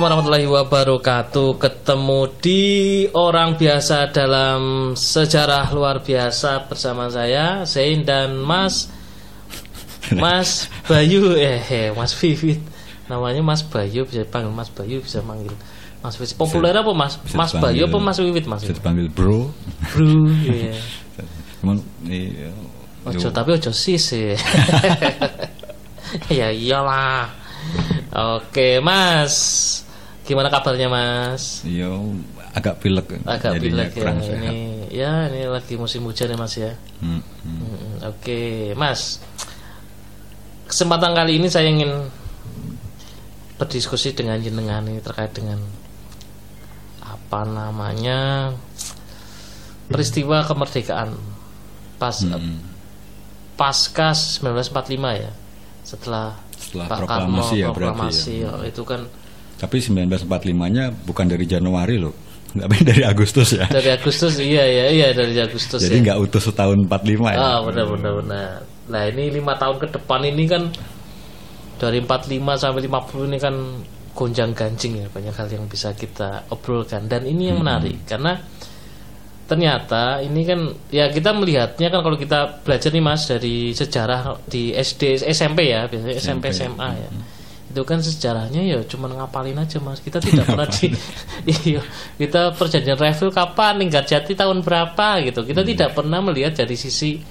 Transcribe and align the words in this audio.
Assalamualaikum 0.00 0.32
warahmatullahi 0.32 0.64
wabarakatuh. 0.64 1.48
Ketemu 1.60 2.20
di 2.40 2.64
orang 3.12 3.60
biasa 3.60 4.08
dalam 4.08 4.60
sejarah 4.96 5.68
luar 5.76 6.00
biasa 6.00 6.64
bersama 6.72 7.12
saya 7.12 7.68
Zain 7.68 8.00
dan 8.00 8.32
Mas 8.40 8.88
Mas 10.16 10.72
Bayu 10.88 11.36
eh, 11.36 11.60
eh 11.60 11.88
Mas 11.92 12.16
Vivit. 12.16 12.64
Namanya 13.12 13.44
Mas 13.44 13.60
Bayu 13.60 14.08
bisa 14.08 14.24
panggil 14.24 14.48
Mas 14.48 14.72
Bayu 14.72 15.04
bisa 15.04 15.20
manggil 15.20 15.52
Mas 16.00 16.16
Vivit. 16.16 16.32
Populer 16.40 16.72
apa 16.72 16.96
Mas? 16.96 17.20
Bisa 17.20 17.36
Mas 17.36 17.52
Bayu 17.60 17.84
apa 17.84 17.98
Mas 18.00 18.16
Vivit 18.24 18.48
Mas? 18.48 18.64
Bisa 18.64 18.80
dipanggil 18.80 19.12
bro. 19.12 19.52
Bro, 19.92 20.32
iya. 20.48 20.80
Cuman 21.60 21.76
iya, 22.08 22.48
Ojo 23.04 23.28
tapi 23.28 23.52
ojo 23.52 23.68
sis 23.68 24.16
ya. 24.16 24.32
ya 26.40 26.48
iyalah. 26.48 27.36
Oke, 28.16 28.80
Mas. 28.80 29.36
Gimana 30.30 30.46
kabarnya, 30.46 30.86
Mas? 30.86 31.66
yo 31.66 32.14
agak 32.54 32.78
pilek. 32.78 33.18
Agak 33.26 33.58
pilek 33.58 33.90
ya. 33.92 34.14
sehat. 34.14 34.54
Ini 34.54 34.62
ya 34.88 35.26
ini 35.26 35.42
lagi 35.44 35.74
musim 35.74 36.06
hujan 36.06 36.30
ya, 36.30 36.38
Mas 36.38 36.54
ya. 36.54 36.70
Hmm, 37.02 37.18
hmm. 37.42 37.58
Mm, 37.58 37.94
Oke, 38.06 38.40
Mas. 38.74 39.18
Kesempatan 40.64 41.12
kali 41.12 41.42
ini 41.42 41.50
saya 41.50 41.66
ingin 41.66 41.90
berdiskusi 43.58 44.14
dengan 44.14 44.38
jenengan 44.38 44.86
ini 44.86 45.02
terkait 45.02 45.34
dengan 45.34 45.58
apa 47.02 47.42
namanya 47.42 48.54
peristiwa 49.86 50.46
kemerdekaan 50.46 51.18
pas 51.98 52.22
Hmm. 52.22 52.62
pasca 53.58 54.14
1945 54.14 54.94
ya. 55.18 55.32
Setelah 55.82 56.38
Setelah 56.54 56.86
Pak 56.86 56.98
proklamasi 57.02 57.26
Karno 57.50 57.58
ya 57.58 57.66
berarti 57.66 57.76
proklamasi, 57.76 58.34
ya. 58.40 58.50
oh, 58.54 58.62
itu 58.62 58.82
kan 58.86 59.00
Tapi 59.60 59.76
1945-nya 59.76 61.04
bukan 61.04 61.26
dari 61.28 61.44
Januari 61.44 62.00
loh. 62.00 62.16
Tapi 62.50 62.82
dari 62.88 63.04
Agustus 63.04 63.54
ya. 63.54 63.68
dari 63.68 63.92
Agustus 63.92 64.40
iya 64.40 64.64
ya 64.66 64.86
iya 64.90 65.08
dari 65.14 65.38
Agustus 65.38 65.78
Jadi 65.78 66.02
ya. 66.02 66.04
nggak 66.10 66.18
utuh 66.18 66.42
setahun 66.42 66.80
45 66.88 67.36
ya. 67.36 67.38
Ah, 67.38 67.58
benar 67.62 67.86
benar 67.86 68.12
benar. 68.24 68.50
Nah, 68.90 69.02
ini 69.06 69.30
lima 69.30 69.54
tahun 69.54 69.78
ke 69.78 69.86
depan 69.94 70.26
ini 70.26 70.44
kan 70.50 70.62
dari 71.78 72.02
45 72.02 72.42
sampai 72.58 72.80
50 72.90 73.30
ini 73.30 73.38
kan 73.38 73.54
gonjang 74.10 74.52
ganjing 74.52 75.00
ya 75.00 75.06
banyak 75.08 75.32
hal 75.32 75.48
yang 75.48 75.64
bisa 75.70 75.94
kita 75.94 76.44
obrolkan 76.50 77.06
dan 77.06 77.24
ini 77.24 77.54
yang 77.54 77.62
menarik 77.62 78.04
karena 78.04 78.36
ternyata 79.46 80.20
ini 80.20 80.44
kan 80.44 80.60
ya 80.92 81.08
kita 81.08 81.30
melihatnya 81.32 81.88
kan 81.88 82.00
kalau 82.04 82.18
kita 82.18 82.60
belajar 82.62 82.90
nih 82.92 83.02
Mas 83.02 83.24
dari 83.26 83.72
sejarah 83.72 84.44
di 84.46 84.74
SD 84.74 85.24
SMP 85.30 85.72
ya 85.72 85.88
biasanya 85.88 86.14
SMP, 86.20 86.44
SMA 86.52 86.88
ya 87.00 87.10
itu 87.70 87.82
kan 87.86 88.02
sejarahnya 88.02 88.66
ya 88.66 88.78
cuma 88.82 89.06
ngapalin 89.06 89.54
aja 89.54 89.78
mas 89.78 90.02
kita 90.02 90.18
tidak 90.18 90.42
pernah 90.42 90.66
di 90.66 90.90
iya 91.70 91.78
kita 92.18 92.50
perjanjian 92.58 92.98
Reville 92.98 93.30
kapan 93.30 93.78
Linggar 93.78 94.02
Jati 94.02 94.34
tahun 94.34 94.66
berapa 94.66 95.22
gitu 95.22 95.46
kita 95.46 95.62
tidak 95.62 95.94
pernah 95.94 96.18
melihat 96.18 96.58
dari 96.58 96.74
sisi 96.74 97.22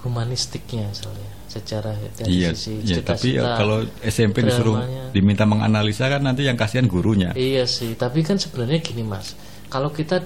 humanistiknya 0.00 0.88
misalnya 0.88 1.28
sejarah 1.46 1.96
dari 2.16 2.28
Iya, 2.42 2.50
sisi 2.52 2.84
iya, 2.84 3.00
tapi 3.00 3.36
ya 3.36 3.56
kalau 3.56 3.80
SMP 4.04 4.44
disuruh 4.44 4.76
dramanya. 4.76 5.12
diminta 5.12 5.44
menganalisa 5.44 6.04
kan 6.06 6.20
nanti 6.20 6.44
yang 6.44 6.56
kasihan 6.56 6.84
gurunya. 6.84 7.32
Iya 7.32 7.64
sih, 7.64 7.96
tapi 7.96 8.20
kan 8.20 8.36
sebenarnya 8.36 8.84
gini 8.84 9.00
mas, 9.00 9.32
kalau 9.72 9.88
kita 9.88 10.20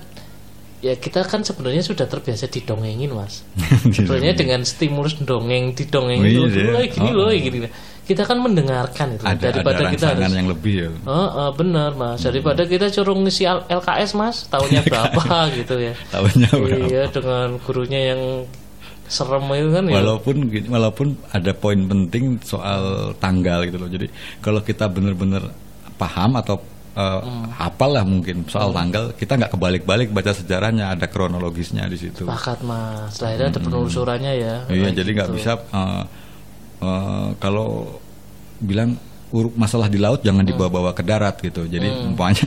ya 0.81 0.97
kita 0.97 1.23
kan 1.29 1.45
sebenarnya 1.47 1.87
sudah 1.87 2.09
terbiasa 2.11 2.51
didongengin 2.51 3.15
mas. 3.15 3.47
sebenarnya 3.95 4.35
dengan 4.35 4.67
stimulus 4.67 5.21
dongeng 5.23 5.71
didongengin 5.77 6.25
Oh, 6.25 6.31
iya, 6.31 6.41
loh, 6.41 6.49
dulu 6.51 6.67
iya. 6.67 6.73
loh, 6.73 6.83
gini 6.91 7.11
Oh, 7.11 7.15
loh 7.15 7.29
oh. 7.31 7.33
kita 7.37 7.69
kita 8.11 8.27
kan 8.27 8.43
mendengarkan 8.43 9.15
itu 9.15 9.23
ada 9.23 9.39
daripada 9.39 9.87
ada 9.87 9.95
kita 9.95 10.07
harus 10.11 10.35
yang 10.35 10.51
lebih 10.51 10.75
ya. 10.83 10.91
Oh, 11.07 11.15
oh, 11.31 11.51
benar 11.55 11.95
mas. 11.95 12.19
Daripada 12.27 12.67
kita 12.67 12.91
curung 12.91 13.23
ngisi 13.23 13.47
LKS 13.47 14.19
mas, 14.19 14.51
tahunnya 14.51 14.83
berapa 14.91 15.25
gitu 15.55 15.79
ya? 15.79 15.95
Tahunnya 16.11 16.51
berapa? 16.51 16.87
Iya, 16.91 17.03
dengan 17.15 17.49
gurunya 17.63 18.01
yang 18.11 18.23
serem 19.07 19.47
itu 19.55 19.71
kan 19.71 19.85
ya. 19.87 19.95
Walaupun 20.03 20.37
walaupun 20.67 21.09
ada 21.31 21.55
poin 21.55 21.79
penting 21.87 22.43
soal 22.43 23.15
tanggal 23.23 23.63
gitu 23.71 23.79
loh. 23.79 23.87
Jadi 23.87 24.11
kalau 24.43 24.59
kita 24.59 24.91
benar-benar 24.91 25.47
paham 25.95 26.35
atau 26.35 26.59
uh, 26.99 27.23
Hmm. 27.23 27.47
hafal 27.55 27.95
lah 27.95 28.03
mungkin 28.03 28.43
soal 28.51 28.75
tanggal, 28.75 29.15
kita 29.15 29.39
nggak 29.39 29.55
kebalik-balik 29.55 30.11
baca 30.11 30.35
sejarahnya, 30.35 30.99
ada 30.99 31.07
kronologisnya 31.07 31.87
di 31.87 31.95
situ. 31.95 32.27
Sepakat 32.27 32.67
mas. 32.67 33.23
Lahirnya 33.23 33.55
ada 33.55 33.61
penelusurannya 33.63 34.33
ya. 34.35 34.55
Iya, 34.67 34.89
jadi 34.99 35.11
nggak 35.15 35.29
gitu. 35.31 35.37
bisa 35.39 35.53
uh, 35.71 36.03
uh, 36.83 37.29
kalau 37.39 38.00
bilang 38.61 38.97
masalah 39.55 39.87
di 39.87 39.97
laut 39.97 40.21
jangan 40.21 40.43
Hmm. 40.43 40.51
dibawa-bawa 40.53 40.91
ke 40.93 41.03
darat 41.03 41.37
gitu. 41.39 41.65
Jadi 41.65 41.87
umpamanya 41.87 42.45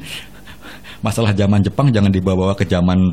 masalah 1.05 1.35
zaman 1.35 1.59
Jepang 1.59 1.91
jangan 1.91 2.07
dibawa-bawa 2.07 2.55
ke 2.55 2.63
zaman 2.63 2.99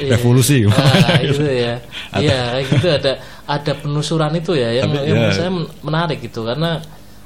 Iya. 0.00 0.16
revolusi. 0.16 0.64
Ah, 0.68 1.20
itu 1.26 1.44
ya. 1.44 1.74
Iya, 2.16 2.38
kayak 2.56 2.64
gitu 2.72 2.86
ada 2.88 3.12
ada 3.44 3.72
penelusuran 3.76 4.32
itu 4.34 4.52
ya 4.52 4.70
yang, 4.72 4.88
Tapi, 4.92 5.08
yang 5.08 5.18
ya. 5.24 5.32
saya 5.32 5.50
men- 5.52 5.68
menarik 5.82 6.18
gitu 6.20 6.44
karena 6.44 6.80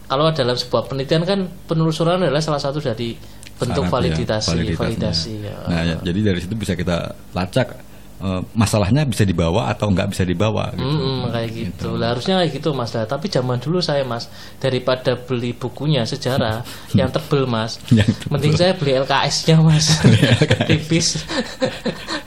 kalau 0.06 0.28
dalam 0.31 0.55
sebuah 0.55 0.87
penelitian 0.87 1.23
kan 1.25 1.39
penelusuran 1.67 2.21
adalah 2.21 2.43
salah 2.43 2.61
satu 2.61 2.79
dari 2.79 3.15
bentuk 3.56 3.87
Syarat 3.87 4.11
ya, 4.11 4.19
validasi, 4.19 4.49
validitasnya. 4.50 4.83
validasi 4.83 5.33
ya. 5.41 5.56
Nah, 5.71 5.81
ya, 5.83 5.94
jadi 6.03 6.21
dari 6.21 6.39
situ 6.43 6.55
bisa 6.55 6.75
kita 6.75 6.97
lacak 7.33 7.79
eh, 8.22 8.41
masalahnya 8.55 9.03
bisa 9.03 9.27
dibawa 9.27 9.69
atau 9.69 9.91
nggak 9.91 10.15
bisa 10.15 10.22
dibawa. 10.22 10.71
Gitu. 10.72 10.87
Mm-mm, 10.87 11.28
kayak 11.28 11.50
gitu. 11.50 11.88
Lah 11.99 12.15
harusnya 12.15 12.38
kayak 12.38 12.53
gitu 12.55 12.71
Mas. 12.71 12.94
Lah, 12.94 13.05
tapi 13.05 13.27
zaman 13.27 13.59
dulu 13.59 13.83
saya 13.83 14.06
Mas 14.06 14.31
daripada 14.56 15.19
beli 15.19 15.50
bukunya 15.53 16.06
sejarah 16.06 16.62
yang 16.99 17.11
tebel 17.11 17.44
Mas. 17.44 17.82
Yang 17.99 18.15
tebel. 18.22 18.31
Mending 18.32 18.55
saya 18.55 18.72
beli 18.72 18.93
LKS-nya 19.03 19.56
Mas. 19.61 19.87
Tipis. 20.71 21.06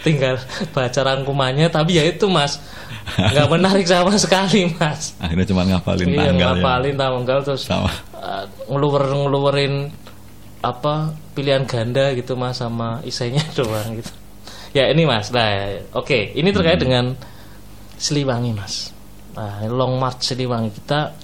Tinggal 0.04 0.36
baca 0.70 1.00
rangkumannya 1.02 1.68
tapi 1.68 1.98
ya 1.98 2.04
itu 2.06 2.28
Mas. 2.28 2.60
nggak 3.06 3.48
menarik 3.48 3.86
sama 3.86 4.12
sekali 4.18 4.66
Mas. 4.76 5.14
Akhirnya 5.22 5.46
cuma 5.46 5.62
ngapalin 5.64 6.10
Iya, 6.10 6.34
tanggal 6.34 6.54
ngapalin 6.58 6.96
tanggal 6.98 7.40
terus 7.46 7.62
Sama. 7.64 7.86
uh, 8.18 8.44
ngeluwer 8.66 9.06
ngeluwerin 9.14 9.94
apa 10.66 11.14
pilihan 11.38 11.70
ganda 11.70 12.10
gitu 12.18 12.34
Mas 12.34 12.58
sama 12.58 13.06
isainya 13.06 13.46
doang 13.54 13.94
gitu. 13.94 14.10
Ya 14.76 14.92
ini 14.92 15.08
Mas. 15.08 15.32
Nah, 15.32 15.72
oke, 15.96 16.36
ini 16.36 16.52
terkait 16.52 16.76
dengan 16.76 17.16
Siliwangi 17.96 18.52
Mas. 18.52 18.92
Nah, 19.32 19.64
Long 19.72 19.96
March 19.96 20.28
Siliwangi 20.28 20.68
kita 20.76 21.16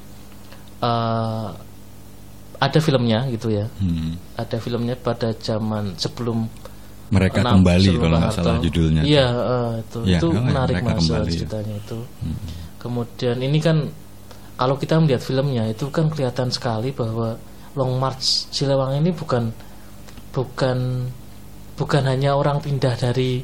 eh, 0.79 1.49
ada 2.57 2.79
filmnya 2.79 3.27
gitu 3.27 3.51
ya. 3.51 3.67
Hmm. 3.77 4.15
Ada 4.39 4.55
filmnya 4.55 4.95
pada 4.95 5.35
zaman 5.35 5.99
sebelum 5.99 6.47
Mereka 7.11 7.43
enam- 7.43 7.59
kembali 7.59 7.87
sebelum 7.91 8.01
kalau 8.01 8.17
nggak 8.17 8.33
salah 8.33 8.55
judulnya. 8.63 9.01
Iya, 9.03 9.27
eh, 9.27 9.71
itu 9.83 9.99
Iya, 10.07 10.19
itu 10.23 10.27
memang 10.31 10.45
menarik 10.47 10.75
mereka 10.79 10.87
Mas 10.87 10.99
kembali. 11.03 11.19
Hmm. 11.27 11.35
ceritanya 11.35 11.75
itu. 11.75 11.99
Kemudian 12.79 13.37
ini 13.37 13.59
kan 13.59 13.77
kalau 14.55 14.75
kita 14.77 14.95
melihat 14.95 15.21
filmnya 15.21 15.63
itu 15.67 15.91
kan 15.91 16.07
kelihatan 16.07 16.47
sekali 16.49 16.95
bahwa 16.95 17.35
Long 17.75 17.99
March 17.99 18.47
Siliwangi 18.47 19.03
ini 19.03 19.11
bukan 19.11 19.51
bukan 20.31 20.77
bukan 21.81 22.05
hanya 22.05 22.37
orang 22.37 22.61
pindah 22.61 22.93
dari 22.95 23.41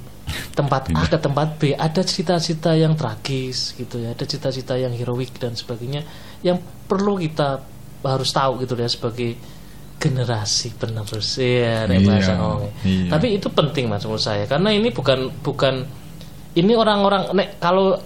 tempat 0.53 0.91
A 0.91 1.07
ke 1.07 1.17
tempat 1.17 1.57
B, 1.57 1.71
ada 1.71 2.03
cita-cita 2.03 2.75
yang 2.75 2.93
tragis 2.93 3.73
gitu 3.73 3.97
ya, 3.97 4.13
ada 4.13 4.21
cita-cita 4.23 4.75
yang 4.75 4.91
heroik 4.91 5.33
dan 5.35 5.55
sebagainya 5.55 6.05
yang 6.43 6.59
perlu 6.85 7.17
kita 7.17 7.63
harus 8.03 8.29
tahu 8.29 8.61
gitu 8.61 8.75
ya 8.75 8.85
sebagai 8.85 9.33
generasi 9.97 10.77
penerus 10.77 11.41
ya 11.41 11.89
Iya, 11.89 11.97
bahasa 12.05 12.31
ngomongnya. 12.37 12.71
iya. 12.85 13.09
Tapi 13.09 13.27
itu 13.33 13.47
penting 13.49 13.89
mas 13.89 14.05
menurut 14.05 14.21
saya 14.21 14.45
karena 14.45 14.69
ini 14.69 14.93
bukan 14.93 15.33
bukan 15.41 15.89
ini 16.53 16.73
orang-orang 16.73 17.33
nek 17.33 17.57
kalau 17.57 17.97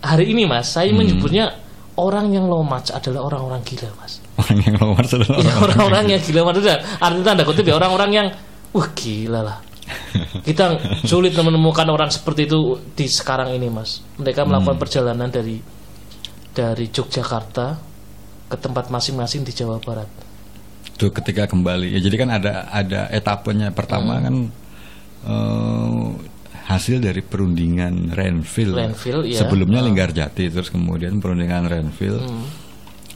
hari 0.00 0.28
ini 0.28 0.44
mas 0.44 0.68
saya 0.68 0.92
Hmm. 0.92 1.00
menyebutnya 1.00 1.56
orang 1.96 2.28
yang 2.30 2.44
low 2.46 2.60
match 2.60 2.92
adalah 2.92 3.24
orang-orang 3.24 3.64
gila 3.64 3.88
mas. 3.96 4.20
Orang 4.36 4.58
yang 4.60 4.76
nomor 4.76 5.00
adalah 5.00 5.40
Ya, 5.40 5.54
orang-orang 5.56 6.04
yang 6.10 6.20
gila 6.20 6.40
maksudnya 6.44 6.76
artinya 7.00 7.24
tanda 7.24 7.42
kutip 7.42 7.64
ya 7.64 7.74
orang-orang 7.74 8.10
yang 8.12 8.26
wah 8.70 8.88
gila 8.92 9.40
lah. 9.40 9.58
Kita 10.48 10.76
sulit 11.04 11.32
menemukan 11.34 11.88
orang 11.88 12.08
seperti 12.08 12.48
itu 12.48 12.76
di 12.94 13.06
sekarang 13.08 13.52
ini 13.52 13.68
mas. 13.68 14.00
Mereka 14.16 14.44
melakukan 14.44 14.76
perjalanan 14.76 15.28
dari 15.28 15.60
dari 16.52 16.86
Yogyakarta 16.90 17.66
ke 18.48 18.56
tempat 18.56 18.88
masing-masing 18.88 19.44
di 19.44 19.52
Jawa 19.52 19.78
Barat. 19.78 20.08
Tuh 20.98 21.12
ketika 21.14 21.46
kembali. 21.46 21.94
Ya 21.94 22.00
jadi 22.02 22.16
kan 22.18 22.30
ada 22.32 22.66
ada 22.68 23.06
etapenya. 23.12 23.70
Pertama 23.70 24.18
Hmm. 24.18 24.24
kan 24.24 24.34
eh, 25.24 26.06
hasil 26.68 27.00
dari 27.00 27.22
perundingan 27.24 28.12
Renville. 28.12 28.76
Renville, 28.76 29.24
iya. 29.24 29.40
Sebelumnya 29.40 29.80
Ah. 29.80 29.86
Linggarjati, 29.88 30.52
terus 30.52 30.68
kemudian 30.68 31.16
perundingan 31.16 31.64
Renville. 31.64 32.20
Hmm. 32.20 32.67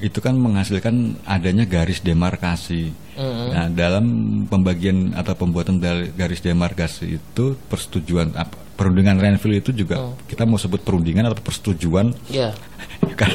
Itu 0.03 0.19
kan 0.19 0.35
menghasilkan 0.35 1.23
adanya 1.23 1.63
garis 1.63 2.03
demarkasi. 2.03 2.91
Hmm. 3.15 3.49
Nah, 3.55 3.67
dalam 3.71 4.05
pembagian 4.51 5.15
atau 5.15 5.39
pembuatan 5.39 5.79
dari 5.79 6.11
garis 6.11 6.43
demarkasi 6.43 7.23
itu 7.23 7.55
persetujuan 7.71 8.35
apa, 8.35 8.59
perundingan 8.75 9.15
Renville 9.17 9.63
itu 9.63 9.71
juga 9.71 10.03
Hmm. 10.03 10.19
kita 10.27 10.43
mau 10.43 10.59
sebut 10.59 10.83
perundingan 10.83 11.31
atau 11.31 11.39
persetujuan 11.39 12.11
Ya. 12.27 12.51
kan, 13.21 13.31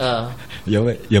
eh, 0.00 0.24
ya 0.64 0.78
ya 1.10 1.20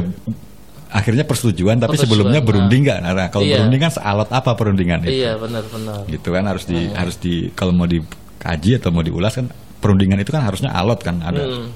akhirnya 0.88 1.26
persetujuan 1.26 1.76
tapi 1.76 1.98
persetujuan, 1.98 2.08
sebelumnya 2.08 2.40
nah. 2.40 2.46
berunding 2.46 2.80
nggak? 2.86 2.98
Nah, 3.02 3.28
kalau 3.28 3.44
Iya. 3.44 3.54
berunding 3.60 3.80
kan 3.82 3.92
sealot 3.92 4.30
apa 4.30 4.50
perundingan 4.54 4.98
itu? 5.04 5.12
Iya 5.20 5.36
benar-benar. 5.36 6.06
Gitu 6.08 6.28
kan 6.30 6.44
harus 6.46 6.64
di 6.64 6.78
harus 6.88 7.16
di 7.18 7.50
kalau 7.52 7.74
mau 7.74 7.84
dikaji 7.84 8.78
atau 8.78 8.94
mau 8.94 9.02
diulas 9.02 9.34
kan 9.34 9.50
perundingan 9.82 10.16
itu 10.16 10.32
kan 10.32 10.40
harusnya 10.40 10.72
alot 10.72 11.02
kan 11.02 11.20
ada 11.20 11.42
Mm, 11.44 11.68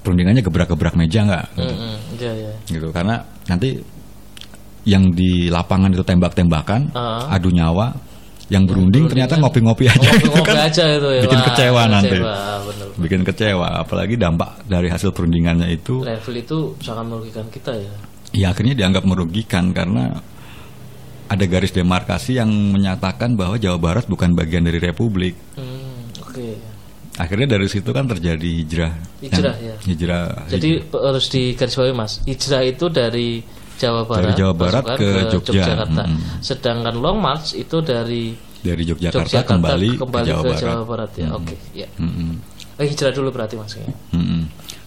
perundingannya 0.00 0.40
gebrak-gebrak 0.40 0.94
meja 0.94 1.20
nggak? 1.22 1.44
mm, 1.54 1.64
mm, 1.66 1.96
Iya 2.16 2.32
iya. 2.34 2.52
gitu 2.66 2.88
karena 2.90 3.18
nanti 3.46 3.76
yang 4.82 5.04
di 5.10 5.46
lapangan 5.46 5.90
itu 5.90 6.00
tembak-tembakan 6.00 6.92
Ah. 6.92 7.28
adu 7.30 7.48
nyawa 7.48 7.92
yang 8.48 8.64
berunding 8.64 9.06
ternyata 9.06 9.36
ngopi-ngopi 9.36 9.86
aja 9.86 10.00
itu 10.16 10.26
Ngopi-ngopi 10.26 10.42
kan 10.42 10.56
aja 10.66 10.84
itu 10.90 11.08
ya. 11.08 11.22
bikin 11.22 11.38
Wah, 11.38 11.46
kecewa 11.46 11.82
nanti 11.86 12.16
kecewa, 12.18 12.34
bener. 12.64 12.86
bikin 12.98 13.20
kecewa 13.22 13.68
apalagi 13.78 14.14
dampak 14.16 14.50
dari 14.66 14.88
hasil 14.88 15.10
perundingannya 15.10 15.68
itu 15.68 16.02
Level 16.02 16.34
itu 16.36 16.58
sangat 16.80 17.04
merugikan 17.06 17.46
kita 17.46 17.72
ya. 17.72 17.92
ya 18.32 18.46
akhirnya 18.50 18.74
dianggap 18.74 19.04
merugikan 19.04 19.70
karena 19.70 20.18
ada 21.26 21.44
garis 21.46 21.70
demarkasi 21.70 22.34
yang 22.34 22.50
menyatakan 22.50 23.38
bahwa 23.38 23.54
Jawa 23.54 23.78
Barat 23.78 24.04
bukan 24.04 24.34
bagian 24.34 24.64
dari 24.64 24.80
Republik 24.80 25.38
Hmm, 25.54 26.10
Oke. 26.20 26.58
Akhirnya 27.20 27.60
dari 27.60 27.68
situ 27.68 27.92
kan 27.92 28.08
terjadi 28.08 28.50
hijrah 28.64 28.92
Hijrah, 29.20 29.54
ya. 29.60 29.74
hijrah 29.84 30.48
Jadi 30.48 30.70
pe- 30.88 31.02
harus 31.04 31.28
digarisbawahi 31.28 31.92
mas, 31.92 32.24
hijrah 32.24 32.64
itu 32.64 32.88
dari 32.88 33.44
Jawa 33.80 34.04
Barat, 34.04 34.36
Jawa 34.36 34.52
Barat 34.56 34.84
masukkan 34.84 34.98
ke 35.00 35.08
Jogja. 35.32 35.52
Yogyakarta. 35.56 36.02
Mm. 36.04 36.18
Sedangkan 36.44 36.94
Long 37.00 37.16
March 37.16 37.56
itu 37.56 37.80
dari 37.80 38.36
dari 38.60 38.82
Yogyakarta, 38.84 39.24
Yogyakarta 39.24 39.50
kembali, 39.56 39.88
kembali 39.96 40.24
ke 40.24 40.28
Jawa 40.28 40.40
ke 40.40 40.48
Barat 40.48 40.60
Jawa 40.60 40.84
Barat 40.84 41.10
ya. 41.16 41.28
Oke, 41.32 41.56
ya. 41.72 41.88
Mm-mm. 41.96 42.30
Eh, 42.76 42.86
hijrah 42.88 43.12
dulu 43.12 43.28
berarti 43.32 43.56
mas 43.56 43.72
ya. 43.76 43.88
Mm-mm. 44.12 44.42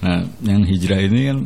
Nah, 0.05 0.21
yang 0.45 0.61
hijrah 0.61 0.99
ini 1.01 1.19
kan 1.25 1.37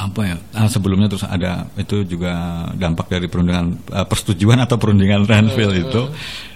apa 0.00 0.20
ya? 0.24 0.36
Ah, 0.56 0.64
sebelumnya 0.64 1.12
terus 1.12 1.28
ada 1.28 1.68
itu 1.76 2.00
juga 2.08 2.64
dampak 2.72 3.12
dari 3.12 3.28
perundingan 3.28 3.76
eh, 3.92 4.06
persetujuan 4.08 4.64
atau 4.64 4.80
perundingan 4.80 5.28
Renville 5.28 5.76
itu 5.76 6.02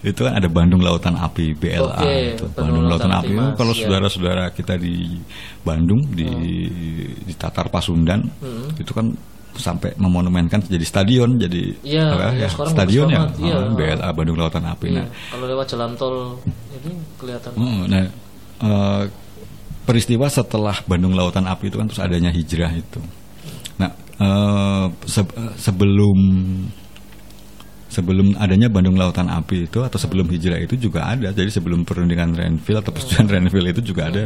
itu 0.00 0.20
kan 0.24 0.32
ada 0.32 0.48
Bandung 0.48 0.80
Lautan 0.80 1.20
Api 1.20 1.52
BLA 1.52 1.92
Oke, 1.92 2.40
itu. 2.40 2.44
Bandung 2.56 2.80
Bandung 2.80 2.84
Lautan 2.88 3.10
Lautan 3.12 3.20
Api 3.20 3.32
itu 3.36 3.44
Mas, 3.44 3.56
kalau 3.60 3.72
ya. 3.76 3.80
saudara-saudara 3.84 4.44
kita 4.56 4.74
di 4.80 5.20
Bandung 5.60 6.00
di 6.08 6.28
di 7.20 7.32
Tatar 7.36 7.68
Pasundan 7.68 8.24
itu 8.80 8.92
kan 8.96 9.12
sampai 9.54 9.94
memonumenkan 9.94 10.66
jadi 10.66 10.82
stadion 10.82 11.38
jadi 11.38 11.62
Iya, 11.86 12.04
apa 12.10 12.34
iya, 12.34 12.42
ya, 12.42 12.48
sekarang 12.50 12.74
stadion 12.74 13.06
ya 13.06 13.20
banget, 13.22 13.32
iya. 13.38 13.54
oh, 13.54 13.74
BLA 13.78 14.08
Bandung 14.10 14.36
Lautan 14.40 14.64
Api 14.66 14.86
Iya, 14.90 15.04
nah 15.04 15.06
Kalau 15.30 15.46
lewat 15.46 15.66
jalan 15.70 15.90
tol 15.94 16.16
ini 16.74 16.92
kelihatan. 17.16 17.50
Oh, 17.54 17.80
nah, 17.86 18.04
eh, 18.66 19.02
peristiwa 19.84 20.26
setelah 20.26 20.76
Bandung 20.88 21.14
Lautan 21.14 21.46
Api 21.46 21.70
itu 21.70 21.76
kan 21.78 21.86
terus 21.86 22.02
adanya 22.02 22.32
hijrah 22.32 22.72
itu. 22.74 23.00
Nah, 23.80 23.90
eh, 24.20 24.86
se- 25.06 25.38
sebelum 25.58 26.18
sebelum 27.88 28.34
adanya 28.42 28.66
Bandung 28.66 28.98
Lautan 28.98 29.30
Api 29.30 29.70
itu 29.70 29.78
atau 29.78 29.94
sebelum 29.94 30.26
hijrah 30.26 30.58
itu 30.58 30.74
juga 30.74 31.06
ada. 31.06 31.30
Jadi 31.30 31.50
sebelum 31.50 31.86
perundingan 31.86 32.34
Renville 32.34 32.82
atau 32.82 32.90
persetujuan 32.90 33.30
Renville 33.38 33.70
itu 33.70 33.82
juga 33.94 34.10
ada 34.10 34.22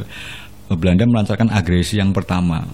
Belanda 0.73 1.05
melancarkan 1.05 1.49
agresi 1.53 2.01
yang 2.01 2.13
pertama. 2.13 2.65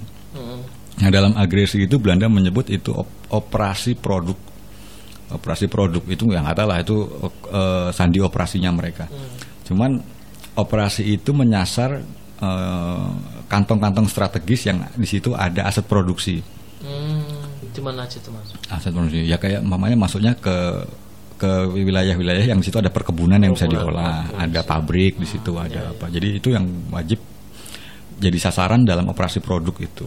Nah, 0.94 1.10
dalam 1.10 1.34
agresi 1.34 1.82
itu 1.82 1.98
Belanda 1.98 2.30
menyebut 2.30 2.70
itu 2.70 2.94
op- 2.94 3.26
operasi 3.30 3.98
produk. 3.98 4.38
Operasi 5.34 5.66
produk 5.66 6.02
itu 6.06 6.30
yang 6.30 6.46
nggak 6.46 6.58
tahu 6.62 6.68
lah 6.70 6.78
itu 6.78 6.96
eh, 7.50 7.88
sandi 7.90 8.22
operasinya 8.22 8.70
mereka. 8.70 9.10
Cuman 9.66 9.98
operasi 10.54 11.18
itu 11.18 11.34
menyasar 11.34 11.98
eh, 12.38 13.06
kantong-kantong 13.50 14.06
strategis 14.06 14.70
yang 14.70 14.86
di 14.94 15.06
situ 15.10 15.34
ada 15.34 15.66
aset 15.66 15.82
produksi. 15.90 16.38
Hmm, 16.84 17.48
di 17.72 17.80
mana 17.80 18.04
aja 18.04 18.20
tuh 18.20 18.30
mas? 18.36 18.52
Aset 18.68 18.92
produksi 18.92 19.24
ya 19.24 19.40
kayak 19.40 19.64
mamanya 19.64 19.96
masuknya 19.96 20.36
ke 20.36 20.84
ke 21.34 21.50
wilayah-wilayah 21.66 22.46
yang 22.46 22.60
di 22.62 22.66
situ 22.70 22.78
ada 22.78 22.92
perkebunan 22.92 23.42
yang 23.42 23.56
bisa 23.56 23.66
diolah, 23.66 24.30
ada 24.38 24.60
pabrik 24.62 25.18
di 25.18 25.26
situ 25.26 25.56
ada 25.58 25.90
apa. 25.90 26.06
Jadi 26.12 26.38
itu 26.38 26.52
yang 26.52 26.64
wajib 26.94 27.18
jadi 28.20 28.38
sasaran 28.38 28.86
dalam 28.86 29.10
operasi 29.10 29.42
produk 29.42 29.74
itu. 29.82 30.06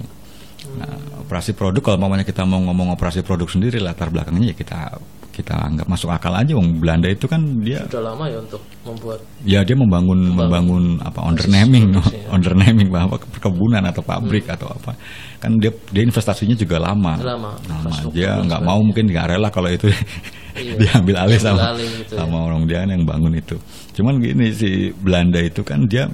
Nah, 0.77 1.24
operasi 1.25 1.53
produk 1.53 1.81
kalau 1.83 2.00
mamanya 2.00 2.24
kita 2.24 2.47
mau 2.47 2.59
ngomong 2.62 2.95
operasi 2.95 3.25
produk 3.25 3.47
sendiri 3.47 3.81
latar 3.81 4.13
belakangnya 4.13 4.51
ya 4.51 4.56
kita 4.56 5.00
kita 5.37 5.53
anggap 5.53 5.85
masuk 5.85 6.09
akal 6.09 6.33
aja. 6.33 6.57
Wong 6.57 6.81
Belanda 6.81 7.05
itu 7.05 7.29
kan 7.29 7.37
dia 7.61 7.85
Sudah 7.85 8.09
lama 8.09 8.25
ya 8.25 8.41
untuk 8.41 8.61
membuat. 8.81 9.19
ya 9.45 9.61
dia 9.61 9.77
membangun 9.77 10.33
membangun 10.33 10.97
apa 11.05 11.21
undernaming 11.21 11.93
produksi, 11.93 12.17
ya. 12.25 12.27
undernaming 12.33 12.89
bahwa 12.89 13.13
perkebunan 13.21 13.85
atau 13.85 14.01
pabrik 14.01 14.49
atau 14.49 14.65
apa 14.67 14.97
kan 15.37 15.53
dia 15.61 15.69
dia 15.93 16.01
investasinya 16.01 16.57
juga 16.57 16.81
lama 16.81 17.13
Lama, 17.21 17.53
lama 17.69 17.89
dia 18.09 18.33
nggak 18.41 18.61
mau 18.65 18.81
mungkin 18.81 19.05
nggak 19.05 19.37
rela 19.37 19.53
kalau 19.53 19.69
itu 19.69 19.85
Iya. 20.57 20.73
diambil 20.73 21.21
alih 21.21 21.37
sama 21.37 21.69
alih 21.69 21.85
gitu 22.01 22.17
ya. 22.17 22.25
sama 22.25 22.37
orang 22.49 22.65
dia 22.65 22.81
yang 22.81 23.05
bangun 23.05 23.29
itu 23.37 23.53
cuman 23.93 24.17
gini 24.17 24.49
si 24.49 24.89
Belanda 24.89 25.37
itu 25.37 25.61
kan 25.61 25.85
dia 25.85 26.09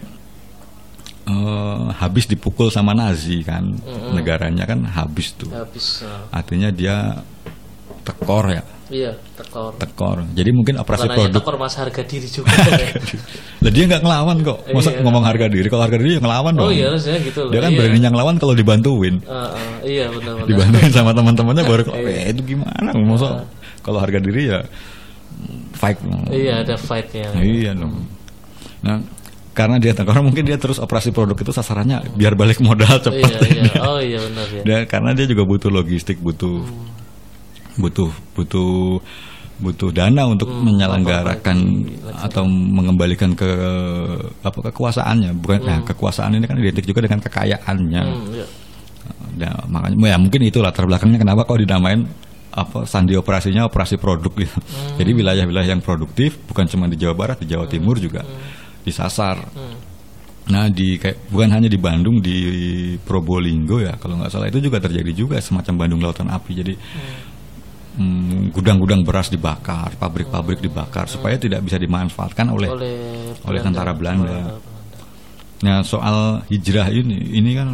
eh, 1.23 1.83
habis 1.95 2.27
dipukul 2.27 2.67
sama 2.67 2.91
Nazi 2.91 3.39
kan 3.39 3.63
negaranya 4.11 4.67
kan 4.67 4.83
habis 4.83 5.31
tuh 5.39 5.47
Habis. 5.47 6.03
nah, 6.03 6.27
artinya 6.35 6.69
dia 6.75 7.23
tekor 8.03 8.51
ya 8.51 8.63
iya, 8.94 9.12
tekor. 9.34 9.74
tekor 9.81 10.18
jadi 10.38 10.50
mungkin 10.54 10.78
operasi 10.78 11.10
Bukan 11.10 11.18
produk 11.18 11.42
tekor 11.42 11.56
mas 11.57 11.74
harga 11.74 12.01
diri 12.06 12.28
juga. 12.30 12.54
Lah 13.63 13.72
dia 13.72 13.84
nggak 13.90 14.01
ngelawan 14.06 14.38
kok. 14.45 14.60
Masa 14.69 14.90
Iya. 14.94 15.01
ngomong 15.01 15.24
harga 15.25 15.45
diri? 15.50 15.68
Kalau 15.72 15.84
harga 15.88 15.98
diri 15.98 16.12
ya 16.16 16.22
ngelawan 16.22 16.54
oh 16.60 16.60
dong. 16.68 16.72
iya 16.75 16.86
harusnya 16.92 17.18
gitu 17.24 17.40
loh. 17.48 17.51
Dia 17.51 17.60
kan 17.63 17.72
iya. 17.74 17.80
beraninya 17.81 18.10
ngelawan 18.13 18.36
kalau 18.38 18.54
dibantuin. 18.54 19.16
Ah, 19.25 19.56
ah, 19.56 19.75
iya 19.81 20.06
benar-benar. 20.12 20.48
Dibantuin 20.51 20.92
sama 20.94 21.12
teman-temannya 21.16 21.63
baru 21.66 21.81
kok. 21.88 21.95
Iya. 21.98 22.12
Eh 22.12 22.25
itu 22.36 22.42
gimana? 22.56 22.90
Masa 22.94 23.48
kalau 23.81 24.00
harga 24.04 24.19
diri 24.19 24.42
ya 24.51 24.60
fight. 25.74 25.98
Iya 26.30 26.54
ada 26.62 26.75
fightnya. 26.78 27.28
Iya 27.40 27.72
dong. 27.74 28.06
Nah, 28.83 29.00
karena 29.54 29.78
dia 29.78 29.94
karena 29.95 30.21
mungkin 30.26 30.44
dia 30.44 30.57
terus 30.57 30.81
operasi 30.81 31.14
produk 31.14 31.38
itu 31.38 31.54
sasarannya 31.54 32.04
biar 32.19 32.33
balik 32.35 32.59
modal 32.59 33.00
cepat. 33.00 33.31
Iya 33.47 33.50
iya. 33.71 33.73
Oh 33.80 34.00
iya 34.02 34.19
benar 34.19 34.47
ya. 34.50 34.62
Dan 34.66 34.81
karena 34.90 35.09
dia 35.16 35.26
juga 35.30 35.44
butuh 35.47 35.71
logistik, 35.71 36.19
butuh 36.19 36.66
butuh 37.77 38.11
butuh 38.37 39.01
butuh 39.61 39.89
dana 39.94 40.27
untuk 40.27 40.49
menyelenggarakan 40.49 41.57
atau 42.19 42.44
mengembalikan 42.49 43.31
ke 43.37 43.49
apa 44.44 44.59
kekuasaannya. 44.71 45.31
Bukan 45.39 45.59
nah, 45.63 45.80
kekuasaan 45.85 46.35
ini 46.35 46.45
kan 46.49 46.57
identik 46.59 46.83
juga 46.83 47.06
dengan 47.06 47.21
kekayaannya. 47.21 48.03
Hmm, 48.03 48.33
iya. 48.33 48.47
Nah, 49.33 49.65
makanya 49.69 50.15
ya 50.15 50.18
mungkin 50.19 50.42
itu 50.45 50.59
latar 50.59 50.85
belakangnya 50.85 51.21
kenapa 51.21 51.47
kok 51.47 51.59
dinamain 51.59 52.06
apa 52.53 52.85
sandi 52.85 53.18
operasinya 53.18 53.65
operasi 53.65 53.97
produk 53.97 54.30
gitu. 54.37 54.57
Jadi 54.99 55.11
wilayah-wilayah 55.15 55.73
yang 55.73 55.81
produktif 55.81 56.37
bukan 56.45 56.69
cuma 56.69 56.85
di 56.85 56.97
Jawa 57.01 57.15
Barat, 57.18 57.42
di 57.42 57.49
Jawa 57.49 57.65
Timur 57.65 57.97
juga 57.97 58.21
disasar. 58.85 59.42
Nah 60.44 60.68
di 60.69 60.99
kayak 60.99 61.31
bukan 61.31 61.49
hanya 61.49 61.71
di 61.71 61.80
Bandung 61.80 62.19
di 62.19 62.37
Probolinggo 62.99 63.80
ya 63.80 63.95
kalau 63.95 64.19
nggak 64.19 64.30
salah 64.30 64.51
itu 64.51 64.59
juga 64.59 64.83
terjadi 64.83 65.11
juga 65.15 65.39
semacam 65.42 65.87
Bandung 65.87 66.01
Lautan 66.03 66.30
Api. 66.30 66.51
Jadi 66.53 66.73
mm, 66.75 67.32
gudang-gudang 68.50 69.06
beras 69.06 69.30
dibakar, 69.30 69.94
pabrik-pabrik 70.02 70.57
dibakar 70.57 71.06
supaya 71.06 71.38
tidak 71.38 71.62
bisa 71.62 71.78
dimanfaatkan 71.78 72.50
oleh 72.50 72.69
Oleh 72.69 72.95
oleh 73.45 73.59
tentara 73.62 73.94
Belanda. 73.94 74.57
Nah 75.62 75.85
soal 75.85 76.42
hijrah 76.50 76.90
ini 76.90 77.38
ini 77.38 77.54
kan 77.54 77.69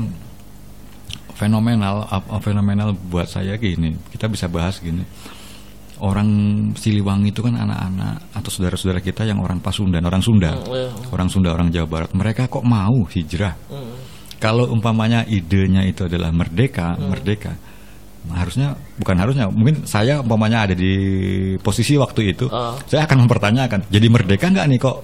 fenomenal 1.40 2.04
fenomenal 2.44 2.92
buat 3.08 3.32
saya 3.32 3.56
gini. 3.56 3.96
Kita 4.12 4.28
bisa 4.28 4.52
bahas 4.52 4.84
gini. 4.84 5.02
Orang 6.00 6.32
Siliwangi 6.80 7.36
itu 7.36 7.44
kan 7.44 7.60
anak-anak 7.60 8.32
atau 8.32 8.48
saudara-saudara 8.48 9.04
kita 9.04 9.28
yang 9.28 9.44
orang 9.44 9.60
Pasundan 9.60 10.00
orang 10.08 10.24
Sunda. 10.24 10.56
Hmm, 10.56 10.72
iya. 10.72 10.88
orang 11.12 11.28
Sunda 11.28 11.52
orang 11.52 11.76
Jawa 11.76 11.88
Barat. 11.92 12.12
Mereka 12.16 12.48
kok 12.48 12.64
mau 12.64 13.04
hijrah? 13.12 13.56
Hmm. 13.68 14.00
kalau 14.40 14.72
umpamanya 14.72 15.28
idenya 15.28 15.84
itu 15.84 16.08
adalah 16.08 16.32
merdeka 16.32 16.96
merdeka 16.96 17.60
harusnya 18.34 18.78
bukan 18.98 19.16
harusnya 19.18 19.46
mungkin 19.50 19.84
saya 19.84 20.22
umpamanya 20.22 20.70
ada 20.70 20.76
di 20.78 20.94
posisi 21.60 21.98
waktu 21.98 22.34
itu 22.34 22.46
Ah. 22.50 22.78
saya 22.86 23.06
akan 23.10 23.26
mempertanyakan 23.26 23.90
jadi 23.90 24.08
merdeka 24.08 24.50
nggak 24.50 24.68
nih 24.70 24.80
kok 24.80 24.98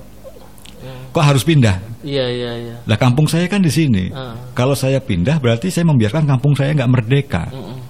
kok 1.15 1.23
harus 1.23 1.47
pindah 1.47 1.79
Iya 2.05 2.25
iya 2.29 2.51
iya. 2.61 2.75
lah 2.85 3.01
kampung 3.01 3.25
saya 3.25 3.49
kan 3.49 3.65
di 3.65 3.73
sini. 3.73 4.13
Ah. 4.13 4.37
Kalau 4.53 4.77
saya 4.77 5.01
pindah 5.01 5.41
berarti 5.41 5.73
saya 5.73 5.89
membiarkan 5.89 6.29
kampung 6.29 6.53
saya 6.53 6.69
nggak 6.77 6.91
merdeka. 6.91 7.49
Mm-mm. 7.49 7.81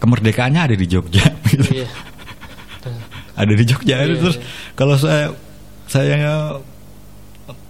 Kemerdekaannya 0.00 0.60
ada 0.64 0.72
di 0.72 0.86
Jogja. 0.88 1.28
gitu. 1.52 1.76
Iya. 1.76 1.88
ada 3.44 3.52
di 3.52 3.64
Jogja. 3.68 3.96
Iya, 4.00 4.16
Terus 4.16 4.40
iya. 4.40 4.44
kalau 4.72 4.96
saya 4.96 5.28
saya 5.84 6.56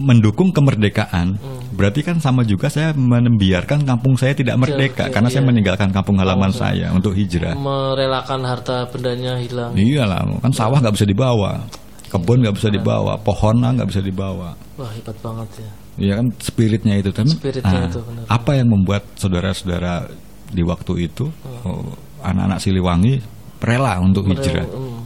mendukung 0.03 0.51
kemerdekaan, 0.51 1.39
Hmm. 1.39 1.63
berarti 1.79 2.03
kan 2.03 2.19
sama 2.19 2.43
juga 2.43 2.67
saya 2.67 2.91
membiarkan 2.93 3.87
kampung 3.87 4.19
saya 4.19 4.35
tidak 4.35 4.59
merdeka 4.59 5.09
karena 5.09 5.31
saya 5.31 5.47
iya. 5.47 5.49
meninggalkan 5.49 5.89
kampung 5.95 6.19
halaman 6.19 6.51
Kampung 6.51 6.63
saya 6.67 6.87
untuk 6.91 7.15
hijrah. 7.15 7.55
Merelakan 7.55 8.43
harta 8.43 8.91
bendanya 8.91 9.39
hilang. 9.39 9.73
Iyalah, 9.79 10.27
kan 10.43 10.53
sawah 10.53 10.83
nggak 10.83 10.95
bisa 10.99 11.07
dibawa, 11.07 11.63
kebun 12.11 12.43
nggak 12.43 12.57
bisa 12.59 12.69
dibawa, 12.69 13.15
pohon 13.23 13.63
nggak 13.63 13.89
bisa 13.89 14.03
dibawa. 14.03 14.53
Wah 14.77 14.91
hebat 14.91 15.17
banget 15.23 15.49
ya. 15.63 15.71
Iya 15.93 16.13
kan 16.25 16.27
spiritnya 16.41 16.95
itu 16.97 17.13
tapi 17.13 17.29
Spiritnya 17.29 17.85
ah, 17.85 17.89
itu, 17.89 18.01
benar. 18.01 18.25
apa 18.25 18.51
yang 18.57 18.69
membuat 18.73 19.05
saudara-saudara 19.13 20.09
di 20.49 20.65
waktu 20.65 21.05
itu 21.05 21.29
oh, 21.69 21.85
anak-anak 22.25 22.59
Siliwangi 22.65 23.21
rela 23.61 24.01
untuk 24.01 24.25
hijrah 24.25 24.65
Hmm. 24.73 25.05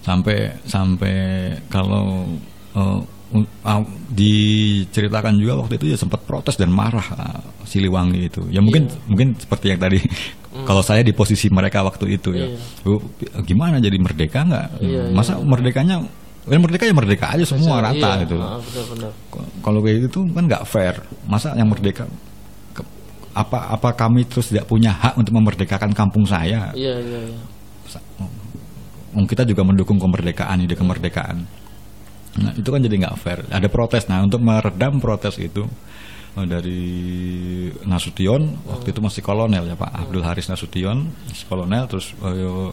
sampai 0.00 0.54
sampai 0.64 1.14
kalau 1.68 2.24
ah, 2.72 3.04
diceritakan 4.08 5.34
juga 5.36 5.58
waktu 5.60 5.74
itu 5.76 5.86
ya 5.92 5.98
sempat 5.98 6.22
protes 6.24 6.56
dan 6.56 6.70
marah 6.70 7.06
ah, 7.14 7.40
Siliwangi 7.66 8.30
itu. 8.30 8.42
Ya 8.48 8.62
mungkin 8.62 8.86
mungkin 9.06 9.34
seperti 9.34 9.74
yang 9.74 9.80
tadi 9.82 9.98
kalau 10.64 10.80
saya 10.80 11.02
di 11.02 11.12
posisi 11.12 11.50
mereka 11.50 11.82
waktu 11.82 12.16
itu 12.16 12.30
ya. 12.32 12.46
Iya. 12.46 12.58
"Oh, 12.88 13.00
gimana 13.42 13.82
jadi 13.82 13.98
merdeka 13.98 14.46
nggak? 14.46 14.66
Iya, 14.80 15.02
masa 15.12 15.36
merdekanya 15.42 16.00
ya 16.46 16.58
merdeka 16.62 16.86
ya 16.86 16.94
merdeka 16.94 17.26
aja 17.34 17.44
semua 17.44 17.82
rata 17.82 17.98
Iya, 18.16 18.22
gitu. 18.24 18.36
Ah, 18.38 18.58
kalau 19.60 19.82
kayak 19.82 20.06
gitu 20.08 20.18
kan 20.30 20.44
nggak 20.46 20.64
fair. 20.64 20.94
Masa 21.26 21.52
yang 21.58 21.66
merdeka 21.68 22.06
ke- 22.72 22.86
apa 23.34 23.74
apa 23.74 23.90
kami 23.92 24.22
terus 24.24 24.54
tidak 24.54 24.70
punya 24.70 24.94
hak 24.94 25.18
untuk 25.18 25.34
memerdekakan 25.34 25.90
kampung 25.92 26.22
saya? 26.24 26.70
Iya, 26.72 26.94
iya, 27.02 27.20
iya. 27.26 27.38
Wong 29.16 29.24
kita 29.24 29.48
juga 29.48 29.64
mendukung 29.64 29.96
kemerdekaan 29.96 30.60
ide 30.60 30.76
kemerdekaan 30.76 31.65
nah 32.36 32.52
itu 32.52 32.68
kan 32.68 32.80
jadi 32.80 32.96
nggak 33.06 33.16
fair. 33.16 33.40
Ada 33.48 33.68
protes. 33.72 34.06
Nah 34.08 34.20
untuk 34.20 34.40
meredam 34.44 35.00
protes 35.00 35.40
itu 35.40 35.64
eh, 36.36 36.46
dari 36.46 36.82
Nasution 37.88 38.60
waktu 38.68 38.92
itu 38.92 39.00
masih 39.00 39.22
kolonel 39.24 39.64
ya 39.64 39.76
Pak. 39.76 39.90
Abdul 40.06 40.24
Haris 40.24 40.52
Nasution 40.52 41.08
masih 41.28 41.46
kolonel. 41.48 41.84
Terus 41.88 42.12
eh, 42.12 42.70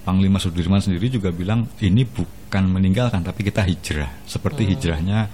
Panglima 0.00 0.40
Sudirman 0.40 0.80
sendiri 0.80 1.12
juga 1.12 1.28
bilang 1.28 1.68
ini 1.84 2.08
bukan 2.08 2.64
meninggalkan 2.72 3.20
tapi 3.20 3.44
kita 3.44 3.60
hijrah. 3.60 4.24
Seperti 4.24 4.64
hijrahnya 4.64 5.28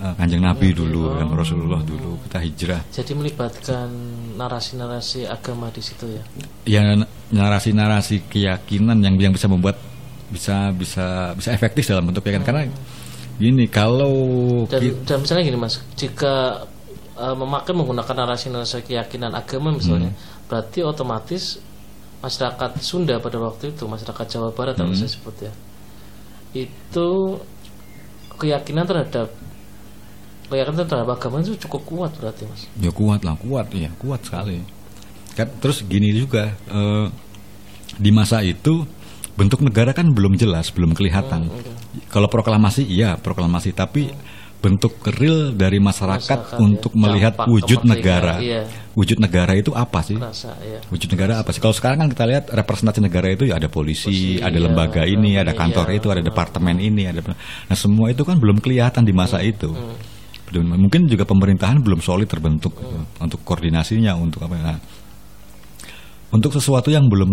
eh, 0.00 0.14
kanjeng 0.16 0.40
Nabi 0.40 0.72
dulu 0.72 1.20
dan 1.20 1.28
Rasulullah 1.34 1.84
dulu. 1.84 2.16
Kita 2.24 2.40
hijrah. 2.40 2.80
Jadi 2.88 3.12
melibatkan 3.12 3.92
narasi-narasi 4.40 5.28
agama 5.28 5.68
di 5.68 5.82
situ 5.84 6.08
ya. 6.08 6.22
ya 6.64 6.82
narasi-narasi 7.28 8.24
keyakinan 8.32 9.04
yang 9.04 9.20
yang 9.20 9.32
bisa 9.36 9.46
membuat 9.46 9.76
bisa 10.30 10.70
bisa 10.72 11.36
bisa 11.36 11.50
efektif 11.52 11.84
dalam 11.84 12.08
bentuk 12.08 12.24
keyakinan. 12.24 12.46
Karena 12.46 12.62
gini 13.40 13.64
kalau 13.66 14.12
Dan, 14.68 15.00
dan 15.08 15.16
misalnya 15.24 15.44
gini 15.48 15.56
mas, 15.56 15.80
jika 15.96 16.68
uh, 17.16 17.32
memakai 17.32 17.72
menggunakan 17.72 18.14
narasi-narasi 18.28 18.84
keyakinan 18.84 19.32
agama 19.32 19.72
misalnya, 19.72 20.12
Hmm. 20.12 20.44
berarti 20.46 20.84
otomatis 20.84 21.56
masyarakat 22.20 22.70
Sunda 22.84 23.16
pada 23.16 23.40
waktu 23.40 23.72
itu, 23.72 23.88
masyarakat 23.88 24.26
Jawa 24.28 24.52
Barat 24.52 24.76
Hmm. 24.76 24.92
saya 24.92 25.08
sebut 25.08 25.32
ya, 25.40 25.52
itu 26.52 27.08
keyakinan 28.36 28.84
terhadap 28.84 29.28
keyakinan 30.50 30.82
terhadap 30.82 31.10
agama 31.14 31.38
itu 31.40 31.54
cukup 31.62 31.82
kuat 31.86 32.12
berarti 32.18 32.42
mas. 32.44 32.66
ya 32.76 32.90
kuat 32.90 33.22
lah 33.22 33.38
kuat 33.38 33.70
ya 33.70 33.86
kuat 33.96 34.18
sekali 34.26 34.58
kan 35.38 35.46
terus 35.62 35.86
gini 35.86 36.10
juga 36.10 36.50
eh, 36.66 37.06
di 37.96 38.10
masa 38.10 38.42
itu 38.42 38.82
bentuk 39.40 39.64
negara 39.64 39.96
kan 39.96 40.12
belum 40.12 40.36
jelas 40.36 40.68
belum 40.68 40.92
kelihatan 40.92 41.48
kalau 42.12 42.28
proklamasi 42.28 42.84
iya 42.84 43.16
proklamasi 43.16 43.72
tapi 43.72 44.12
bentuk 44.60 45.00
real 45.16 45.56
dari 45.56 45.80
masyarakat, 45.80 46.20
Masyarakat, 46.20 46.52
ya. 46.52 46.60
untuk 46.60 46.92
melihat 46.92 47.32
Dampak 47.32 47.48
wujud 47.48 47.80
negara 47.88 48.36
iya. 48.44 48.68
wujud 48.92 49.16
negara 49.16 49.56
itu 49.56 49.72
apa 49.72 50.04
sih 50.04 50.20
Rasa 50.20 50.52
ya. 50.60 50.84
wujud 50.92 51.08
negara 51.16 51.40
apa 51.40 51.48
sih? 51.56 51.64
Kalau 51.64 51.72
sekarang 51.72 52.04
kan 52.04 52.08
kita 52.12 52.24
lihat 52.28 52.44
representasi 52.52 53.00
negara 53.00 53.32
itu 53.32 53.48
ya 53.48 53.56
ada 53.56 53.72
polisi, 53.72 54.12
Polisi, 54.12 54.44
ada 54.44 54.52
iya, 54.52 54.68
lembaga 54.68 55.02
ini, 55.08 55.40
ada 55.40 55.56
iya, 55.56 55.58
kantor 55.58 55.86
itu, 55.96 56.12
ada 56.12 56.20
departemen 56.20 56.76
ini, 56.76 57.08
ada 57.08 57.24
nah 57.24 57.76
semua 57.78 58.12
itu 58.12 58.20
kan 58.20 58.36
belum 58.36 58.60
kelihatan 58.60 59.00
di 59.00 59.16
masa 59.16 59.40
itu. 59.40 59.72
Belum- 60.52 60.76
Mungkin 60.76 61.08
juga 61.08 61.24
pemerintahan 61.24 61.80
belum 61.80 62.04
solid 62.04 62.28
terbentuk 62.28 62.76
gitu, 62.76 63.00
untuk 63.16 63.40
koordinasinya, 63.40 64.12
untuk 64.20 64.44
apa? 64.44 64.60
Nah, 64.60 64.78
untuk 66.36 66.52
sesuatu 66.52 66.92
yang 66.92 67.08
belum 67.08 67.32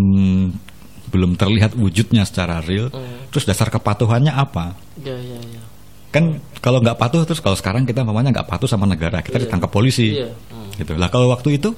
belum 1.08 1.34
terlihat 1.34 1.74
wujudnya 1.74 2.24
secara 2.24 2.60
real, 2.60 2.92
terus 3.28 3.44
dasar 3.44 3.68
kepatuhannya 3.68 4.30
apa? 4.30 4.76
Ya 4.98 5.14
ya 5.14 5.40
ya. 5.40 5.64
Kan 6.08 6.38
kalau 6.58 6.80
nggak 6.80 6.96
patuh 6.96 7.24
terus 7.24 7.38
kalau 7.38 7.54
sekarang 7.54 7.84
kita 7.84 8.02
umpamanya 8.02 8.32
nggak 8.34 8.48
patuh 8.48 8.66
sama 8.66 8.84
negara, 8.84 9.20
kita 9.20 9.38
Iya. 9.38 9.44
ditangkap 9.44 9.70
polisi, 9.70 10.16
Iya. 10.16 10.32
Hmm. 10.50 10.72
gitu. 10.74 10.94
Lah 10.94 11.08
kalau 11.08 11.28
waktu 11.28 11.56
itu 11.56 11.72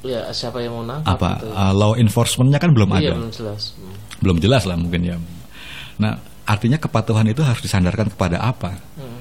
Ya 0.00 0.30
siapa 0.30 0.62
yang 0.62 0.70
mau 0.72 0.84
nangkap 0.86 1.18
apa 1.18 1.30
gitu 1.34 1.46
ya. 1.46 1.54
uh, 1.58 1.72
law 1.74 1.92
enforcementnya 1.94 2.56
kan 2.56 2.70
belum 2.70 2.94
Iya 2.94 3.10
ada 3.10 3.12
belum 3.18 3.32
jelas. 3.32 3.62
Hmm. 3.74 3.96
belum 4.16 4.36
jelas 4.38 4.62
lah 4.62 4.76
mungkin 4.76 5.02
ya 5.02 5.16
nah 5.96 6.14
artinya 6.46 6.78
kepatuhan 6.78 7.26
itu 7.26 7.42
harus 7.42 7.58
disandarkan 7.58 8.06
kepada 8.08 8.38
apa 8.38 8.78
Hmm. 8.94 9.18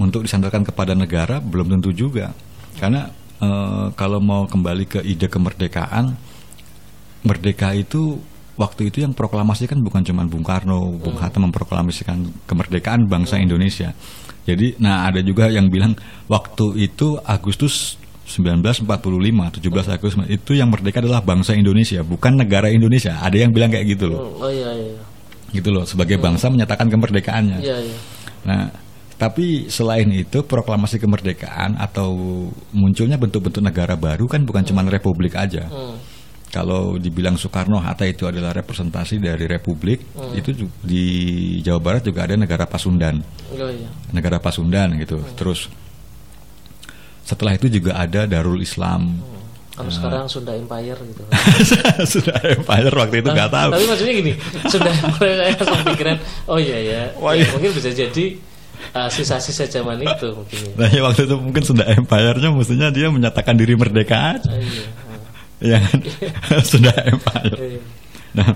untuk 0.00 0.24
disandarkan 0.24 0.64
kepada 0.64 0.96
negara 0.96 1.38
belum 1.38 1.68
tentu 1.68 1.92
juga 1.92 2.32
karena 2.74 3.12
eh, 3.36 3.86
kalau 3.92 4.16
mau 4.16 4.48
kembali 4.48 4.84
ke 4.88 5.00
ide 5.04 5.28
kemerdekaan 5.28 6.16
merdeka 7.24 7.72
itu 7.74 8.20
waktu 8.54 8.92
itu 8.92 9.02
yang 9.02 9.10
proklamasi 9.16 9.66
kan 9.66 9.82
bukan 9.82 10.06
cuma 10.06 10.22
Bung 10.28 10.46
Karno 10.46 10.94
Bung 10.94 11.18
Hatta 11.18 11.42
memproklamasikan 11.42 12.46
kemerdekaan 12.46 13.10
bangsa 13.10 13.40
Indonesia 13.42 13.90
jadi 14.46 14.78
nah 14.78 15.10
ada 15.10 15.24
juga 15.24 15.50
yang 15.50 15.66
bilang 15.66 15.98
waktu 16.30 16.86
itu 16.86 17.18
Agustus 17.26 17.98
1945 18.24 18.86
17 18.86 19.96
Agustus 19.96 20.16
itu 20.30 20.52
yang 20.54 20.70
merdeka 20.70 21.02
adalah 21.02 21.20
bangsa 21.24 21.58
Indonesia 21.58 22.00
bukan 22.06 22.38
negara 22.38 22.70
Indonesia 22.70 23.18
ada 23.18 23.34
yang 23.34 23.50
bilang 23.50 23.74
kayak 23.74 23.98
gitu 23.98 24.06
loh 24.06 24.38
Oh 24.38 24.52
iya 24.52 24.70
iya. 24.70 25.02
gitu 25.50 25.74
loh 25.74 25.82
sebagai 25.82 26.22
bangsa 26.22 26.46
menyatakan 26.48 26.86
kemerdekaannya 26.86 27.58
Iya 27.58 27.78
iya. 27.82 27.96
Nah, 28.44 28.68
tapi 29.16 29.72
selain 29.72 30.10
itu 30.12 30.44
proklamasi 30.44 31.00
kemerdekaan 31.00 31.80
atau 31.80 32.12
munculnya 32.76 33.16
bentuk-bentuk 33.16 33.64
negara 33.64 33.96
baru 33.96 34.28
kan 34.28 34.44
bukan 34.44 34.62
cuma 34.68 34.84
republik 34.84 35.32
aja. 35.32 35.64
Hmm. 35.70 35.96
Kalau 36.54 36.94
dibilang 36.94 37.34
Soekarno 37.34 37.82
Hatta 37.82 38.06
itu 38.06 38.30
adalah 38.30 38.54
representasi 38.54 39.18
dari 39.18 39.50
republik, 39.50 40.06
itu 40.38 40.54
ju- 40.54 40.70
di 40.78 41.04
Jawa 41.58 41.82
Barat 41.82 42.06
juga 42.06 42.30
ada 42.30 42.38
negara 42.38 42.62
Pasundan, 42.62 43.18
Oh 43.50 43.58
iya. 43.58 43.90
negara 44.14 44.38
Pasundan 44.38 44.94
gitu. 45.02 45.18
Terus 45.34 45.66
setelah 47.26 47.58
itu 47.58 47.66
juga 47.66 47.98
ada 47.98 48.30
Darul 48.30 48.62
Islam. 48.62 49.18
Kalau 49.74 49.90
sekarang 49.90 50.30
Sunda 50.30 50.54
Empire 50.54 50.94
gitu. 51.02 51.22
Sudah 52.14 52.38
empire 52.46 52.94
waktu 52.94 53.16
itu 53.18 53.26
nggak 53.26 53.50
tahu. 53.50 53.70
Tapi 53.74 53.84
maksudnya 53.90 54.14
gini, 54.14 54.32
Sunda 54.70 54.90
Empire 54.94 55.34
saya 55.34 55.52
langsung 55.58 55.86
pikiran, 55.90 56.16
oh 56.46 56.58
iya 56.62 56.78
ya, 56.78 57.00
Wah, 57.18 57.34
ya, 57.34 57.42
iya. 57.42 57.50
mungkin 57.50 57.74
bisa 57.74 57.90
jadi 57.90 58.24
uh, 58.94 59.10
sisa-sisa 59.10 59.66
zaman 59.66 59.98
itu 59.98 60.30
mungkin 60.30 60.58
ya. 60.62 60.72
Nah, 60.78 60.88
ya 60.94 61.00
waktu 61.02 61.26
itu 61.26 61.34
mungkin 61.34 61.62
Sunda 61.66 61.90
Empire-nya 61.90 62.54
mestinya 62.54 62.88
dia 62.94 63.10
menyatakan 63.10 63.58
diri 63.58 63.74
merdeka 63.74 64.38
aja. 64.38 64.46
Ah, 64.46 64.62
iya. 64.62 64.86
Ya 65.64 65.78
kan? 65.80 65.98
Sunda 66.68 66.92
Empire. 66.92 67.56
Iya. 67.56 67.80
Nah, 68.34 68.48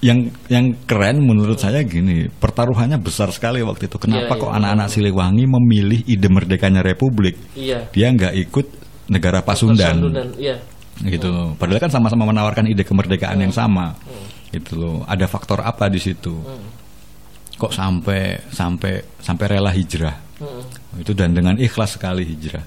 yang 0.00 0.18
yang 0.48 0.72
keren 0.88 1.20
menurut 1.22 1.60
saya 1.60 1.84
gini, 1.84 2.26
pertaruhannya 2.26 2.96
besar 2.98 3.28
sekali 3.30 3.60
waktu 3.60 3.86
itu. 3.86 3.96
Kenapa 4.00 4.32
Iya, 4.34 4.40
kok 4.40 4.50
iya. 4.50 4.56
anak-anak 4.58 4.88
Siliwangi 4.88 5.44
memilih 5.44 6.00
ide 6.08 6.28
merdekanya 6.32 6.80
Republik? 6.80 7.36
Iya. 7.52 7.86
Dia 7.92 8.08
nggak 8.10 8.34
ikut 8.48 8.66
negara 9.12 9.44
Pasundan, 9.44 10.00
Pasundan, 10.00 10.28
iya. 10.40 10.56
gitu 11.04 11.28
loh. 11.28 11.52
Padahal 11.60 11.84
kan 11.84 11.92
sama-sama 11.92 12.24
menawarkan 12.26 12.66
ide 12.72 12.82
kemerdekaan 12.82 13.38
yang 13.44 13.52
sama, 13.52 13.92
gitu 14.50 14.80
loh. 14.80 14.96
Ada 15.04 15.28
faktor 15.28 15.60
apa 15.60 15.92
di 15.92 16.00
situ? 16.00 16.32
Kok 17.60 17.72
sampai 17.76 18.40
sampai 18.48 19.04
sampai 19.20 19.44
rela 19.46 19.68
hijrah? 19.68 20.30
Hmm. 20.40 20.64
itu 20.96 21.12
dan 21.12 21.36
dengan 21.36 21.52
ikhlas 21.60 22.00
sekali 22.00 22.24
hijrah 22.24 22.64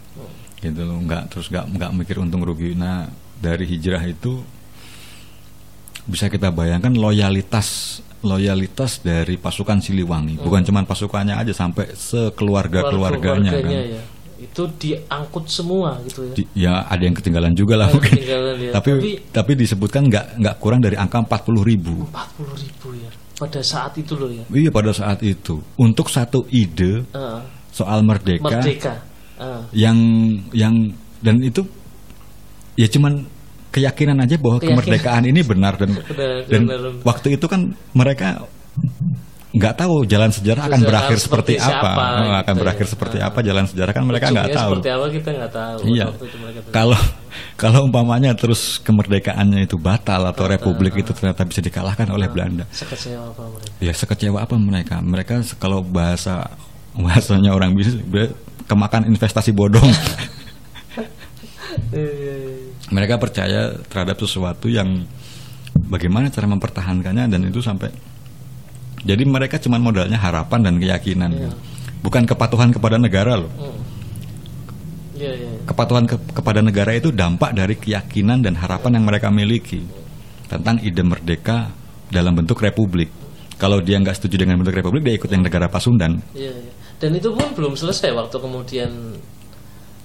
gitu 0.63 0.81
loh 0.81 0.97
nggak 0.97 1.27
terus 1.27 1.51
nggak 1.51 1.65
nggak 1.69 1.89
mikir 1.93 2.15
untung 2.17 2.41
rugi 2.41 2.71
nah 2.73 3.05
dari 3.37 3.67
hijrah 3.67 3.99
itu 4.01 4.39
bisa 6.03 6.27
kita 6.27 6.51
bayangkan 6.51 6.91
loyalitas 6.91 7.99
loyalitas 8.23 8.99
dari 8.99 9.35
pasukan 9.35 9.79
Siliwangi 9.79 10.39
bukan 10.39 10.63
cuma 10.63 10.83
pasukannya 10.83 11.35
aja 11.35 11.51
sampai 11.51 11.91
sekeluarga 11.93 12.87
keluarganya 12.87 13.51
kan 13.53 13.67
ya. 13.67 14.01
Itu 14.43 14.67
diangkut 14.67 15.47
semua 15.47 16.03
gitu 16.03 16.27
ya. 16.27 16.33
Di- 16.35 16.49
ya 16.53 16.73
ada 16.83 16.99
yang 16.99 17.15
ketinggalan 17.15 17.55
juga 17.55 17.79
lah 17.79 17.87
mungkin 17.87 18.11
ya. 18.19 18.75
tapi, 18.75 18.89
Tapi- 18.91 19.19
tapi 19.31 19.51
disebutkan 19.55 20.03
nggak 20.03 20.25
nggak 20.35 20.55
kurang 20.59 20.83
dari 20.83 20.99
angka 20.99 21.23
40 21.23 21.63
ribu 21.63 22.03
40 22.11 22.51
ribu 22.59 22.87
ya. 22.99 23.07
Pada 23.33 23.63
saat 23.63 23.95
itu 23.95 24.13
loh 24.13 24.27
ya. 24.27 24.43
iya 24.51 24.67
pada 24.69 24.91
saat 24.91 25.23
itu 25.23 25.63
untuk 25.75 26.11
satu 26.11 26.43
ide 26.51 27.07
Ah, 27.15 27.39
soal 27.71 28.03
merdeka, 28.03 28.43
merdeka. 28.59 28.93
Ah, 29.43 29.61
yang 29.75 29.97
yang 30.55 30.73
dan 31.19 31.35
itu 31.39 31.59
ya 32.73 32.87
cuman 32.87 33.27
keyakinan 33.69 34.17
aja 34.17 34.35
bahwa 34.35 34.57
Keyakinan. 34.57 34.79
kemerdekaan 34.79 35.23
ini 35.25 35.41
benar 35.41 35.73
dan 35.75 35.89
Benar, 36.09 36.47
dan 36.47 36.61
benar, 36.63 36.79
benar. 36.79 37.01
waktu 37.03 37.27
itu 37.33 37.45
kan 37.45 37.61
mereka 37.91 38.45
nggak 39.53 39.75
tahu 39.77 40.01
jalan 40.03 40.33
sejarah 40.33 40.65
akan 40.65 40.79
Sejarah 40.81 40.89
berakhir 40.89 41.17
seperti, 41.19 41.53
seperti 41.53 41.61
apa 41.61 41.69
siapa, 41.69 41.91
Oh, 41.93 42.09
gitu 42.17 42.33
akan 42.33 42.55
ya. 42.55 42.59
berakhir 42.59 42.85
seperti 42.89 43.17
Ah. 43.17 43.27
apa 43.29 43.39
jalan 43.39 43.65
sejarah 43.67 43.91
kan 43.93 44.03
mereka 44.03 44.25
nggak 44.27 44.49
tahu 44.51 44.71
Seperti 44.73 44.89
apa 44.89 45.05
kita 45.11 45.29
nggak 45.31 45.51
tahu. 45.53 45.77
iya 45.85 46.05
kalau 46.71 46.99
kalau 47.53 47.79
umpamanya 47.85 48.31
terus 48.33 48.61
kemerdekaannya 48.79 49.61
itu 49.61 49.77
batal 49.77 50.25
atau 50.25 50.49
republik 50.49 50.97
itu 50.97 51.13
ternyata 51.13 51.41
bisa 51.43 51.61
dikalahkan 51.61 52.09
oleh 52.09 52.25
Belanda 52.27 52.65
Sekecewa 52.73 53.29
apa 53.29 53.43
mereka? 53.47 53.69
ya 53.77 53.93
sekecewa 53.93 54.37
apa 54.41 54.55
mereka 54.57 54.95
mereka 55.01 55.33
kalau 55.55 55.85
bahasa 55.85 56.49
bahasanya 57.05 57.53
orang 57.53 57.73
bisnis 57.73 58.01
kemakan 58.65 59.07
investasi 59.07 59.51
bodong 59.51 59.87
mereka 62.93 63.17
percaya 63.17 63.73
terhadap 63.89 64.17
sesuatu 64.19 64.69
yang 64.69 65.05
bagaimana 65.89 66.29
cara 66.29 66.45
mempertahankannya 66.49 67.25
dan 67.29 67.41
itu 67.43 67.59
sampai 67.59 67.89
jadi 69.03 69.23
mereka 69.25 69.59
cuma 69.59 69.81
modalnya 69.81 70.15
harapan 70.17 70.59
dan 70.63 70.75
keyakinan 70.79 71.31
Iya. 71.33 71.51
bukan 72.05 72.23
kepatuhan 72.23 72.69
kepada 72.71 72.97
negara 73.01 73.35
loh 73.39 73.51
iya. 75.17 75.33
kepatuhan 75.65 76.05
ke- 76.05 76.21
kepada 76.33 76.61
negara 76.61 76.93
itu 76.93 77.09
dampak 77.09 77.53
dari 77.53 77.75
keyakinan 77.77 78.41
dan 78.45 78.53
harapan 78.57 79.01
yang 79.01 79.05
mereka 79.07 79.27
miliki 79.33 79.81
tentang 80.47 80.77
ide 80.83 81.01
merdeka 81.01 81.73
dalam 82.13 82.37
bentuk 82.37 82.61
republik 82.61 83.09
kalau 83.57 83.81
dia 83.81 83.97
nggak 83.97 84.17
setuju 84.17 84.43
dengan 84.45 84.59
bentuk 84.61 84.75
republik 84.75 85.01
dia 85.07 85.15
ikut 85.15 85.29
yang 85.31 85.41
negara 85.45 85.71
Pasundan. 85.71 86.19
Dan 87.03 87.11
itu 87.13 87.29
pun 87.29 87.51
belum 87.51 87.75
selesai 87.75 88.15
waktu 88.15 88.37
kemudian 88.37 89.19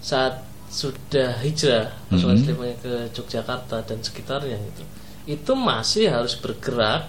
saat 0.00 0.42
sudah 0.66 1.38
hijrah 1.38 1.94
pasukan 2.08 2.34
Mhm. 2.34 2.42
Siliwangi 2.44 2.76
ke 2.82 2.92
Yogyakarta 3.14 3.80
dan 3.82 3.98
sekitarnya 4.00 4.58
itu. 4.58 4.82
Itu 5.30 5.54
masih 5.54 6.10
harus 6.10 6.34
bergerak 6.34 7.06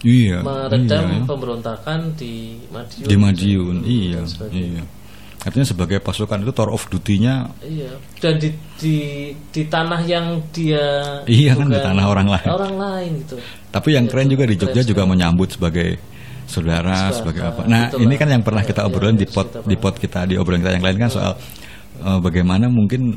iya 0.00 0.40
meredam 0.40 1.04
iya, 1.06 1.16
ya. 1.16 1.24
pemberontakan 1.24 1.98
di 2.14 2.56
Madiun. 2.68 3.04
di 3.04 3.16
Madiun 3.16 3.76
Dan 3.78 3.86
iya 3.86 4.20
sebagainya. 4.24 4.80
iya 4.80 4.84
artinya 5.40 5.64
sebagai 5.66 5.98
pasukan 5.98 6.40
itu 6.40 6.52
tour 6.52 6.68
of 6.68 6.84
duty-nya 6.86 7.48
Iya. 7.60 7.96
Dan 8.16 8.36
di 8.36 8.48
di 8.76 8.96
di 9.48 9.62
tanah 9.64 10.00
yang 10.04 10.40
dia 10.50 11.20
Iya, 11.24 11.56
kan, 11.56 11.66
di 11.66 11.80
tanah 11.80 12.04
orang 12.06 12.28
lain. 12.28 12.46
Orang 12.46 12.74
lain 12.76 13.10
gitu. 13.18 13.36
Tapi 13.70 13.88
yang 13.92 14.04
keren 14.04 14.28
juga 14.28 14.44
di 14.44 14.54
keren 14.54 14.68
Jogja 14.68 14.82
juga 14.84 15.02
menyambut 15.04 15.48
sebagai 15.50 15.96
saudara, 16.50 17.14
sebagai 17.14 17.46
apa. 17.46 17.62
Nah, 17.70 17.94
itulah. 17.94 18.02
ini 18.02 18.14
kan 18.18 18.28
yang 18.28 18.42
pernah 18.42 18.66
kita 18.66 18.82
Iya, 18.82 18.90
obrolin 18.90 19.14
di 19.14 19.26
harus 19.30 19.34
pot 19.38 19.46
kita 19.46 19.62
di 19.62 19.76
pot 19.78 19.94
kita 19.94 20.20
di 20.26 20.34
obrolan 20.34 20.58
kita 20.58 20.72
yang 20.74 20.84
lain 20.84 20.98
kan 20.98 21.10
soal 21.10 21.32
eh, 22.02 22.18
bagaimana 22.18 22.66
mungkin 22.66 23.14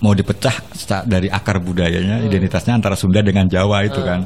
mau 0.00 0.14
dipecah 0.14 0.54
dari 1.04 1.28
akar 1.28 1.60
budayanya, 1.60 2.24
identitasnya 2.24 2.78
antara 2.78 2.96
Sunda 2.96 3.20
dengan 3.20 3.50
Jawa 3.50 3.84
itu 3.84 4.00
kan. 4.00 4.24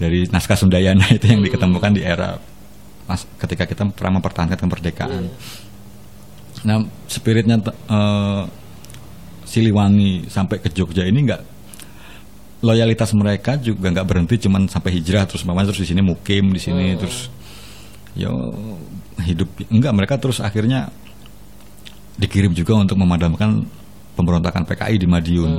Dari 0.00 0.24
naskah 0.32 0.56
Sundayana 0.56 1.04
itu 1.16 1.28
yang 1.28 1.44
diketemukan 1.44 1.92
di 1.92 2.00
era 2.04 2.36
pas 3.04 3.20
ketika 3.42 3.66
kita 3.66 3.82
pernah 3.90 4.22
mempertahankan 4.22 4.56
kemerdekaan. 4.56 5.28
Iya. 5.28 5.32
Nah, 6.60 6.78
spiritnya 7.08 7.56
eh, 7.66 8.42
Siliwangi 9.50 10.30
sampai 10.30 10.62
ke 10.62 10.70
Jogja 10.70 11.02
ini 11.02 11.26
nggak 11.26 11.42
loyalitas 12.60 13.16
mereka 13.16 13.56
juga 13.56 13.88
nggak 13.88 14.06
berhenti 14.06 14.46
cuman 14.48 14.68
sampai 14.68 15.00
hijrah 15.00 15.24
terus 15.24 15.44
mama 15.48 15.64
terus 15.64 15.80
di 15.80 15.88
sini 15.88 16.04
mukim 16.04 16.52
di 16.52 16.60
sini 16.60 16.92
terus 16.96 17.32
ya 18.12 18.28
hidup. 19.22 19.48
Enggak 19.70 19.92
mereka 19.94 20.14
terus 20.20 20.42
akhirnya 20.42 20.90
dikirim 22.20 22.52
juga 22.52 22.76
untuk 22.76 23.00
memadamkan 23.00 23.64
pemberontakan 24.16 24.68
PKI 24.68 24.96
di 25.00 25.08
Madiun. 25.08 25.52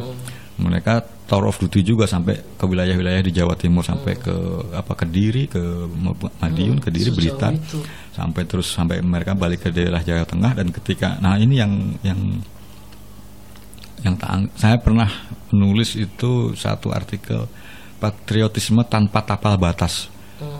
Mereka 0.61 1.25
tour 1.25 1.49
of 1.49 1.57
duty 1.57 1.81
juga 1.81 2.05
sampai 2.05 2.37
ke 2.37 2.65
wilayah-wilayah 2.67 3.23
di 3.23 3.33
Jawa 3.33 3.57
Timur 3.57 3.81
sampai 3.81 4.13
ke 4.19 4.35
apa 4.75 4.93
Kediri 4.93 5.49
ke 5.49 5.63
Madiun, 6.37 6.77
Kediri, 6.77 7.09
sejauh 7.09 7.17
Blitar. 7.17 7.53
sampai 8.11 8.43
terus 8.43 8.67
sampai 8.69 8.99
mereka 8.99 9.33
balik 9.33 9.65
ke 9.65 9.69
daerah 9.71 10.03
Jawa 10.03 10.27
Tengah 10.27 10.51
dan 10.53 10.67
ketika 10.69 11.17
nah 11.23 11.39
ini 11.39 11.63
yang 11.63 11.95
yang 12.03 12.19
yang 14.01 14.15
tak- 14.17 14.49
saya 14.57 14.77
pernah 14.81 15.09
menulis 15.49 15.93
itu 15.93 16.53
satu 16.57 16.89
artikel 16.89 17.45
patriotisme 18.01 18.81
tanpa 18.85 19.21
tapal 19.21 19.55
batas. 19.55 20.09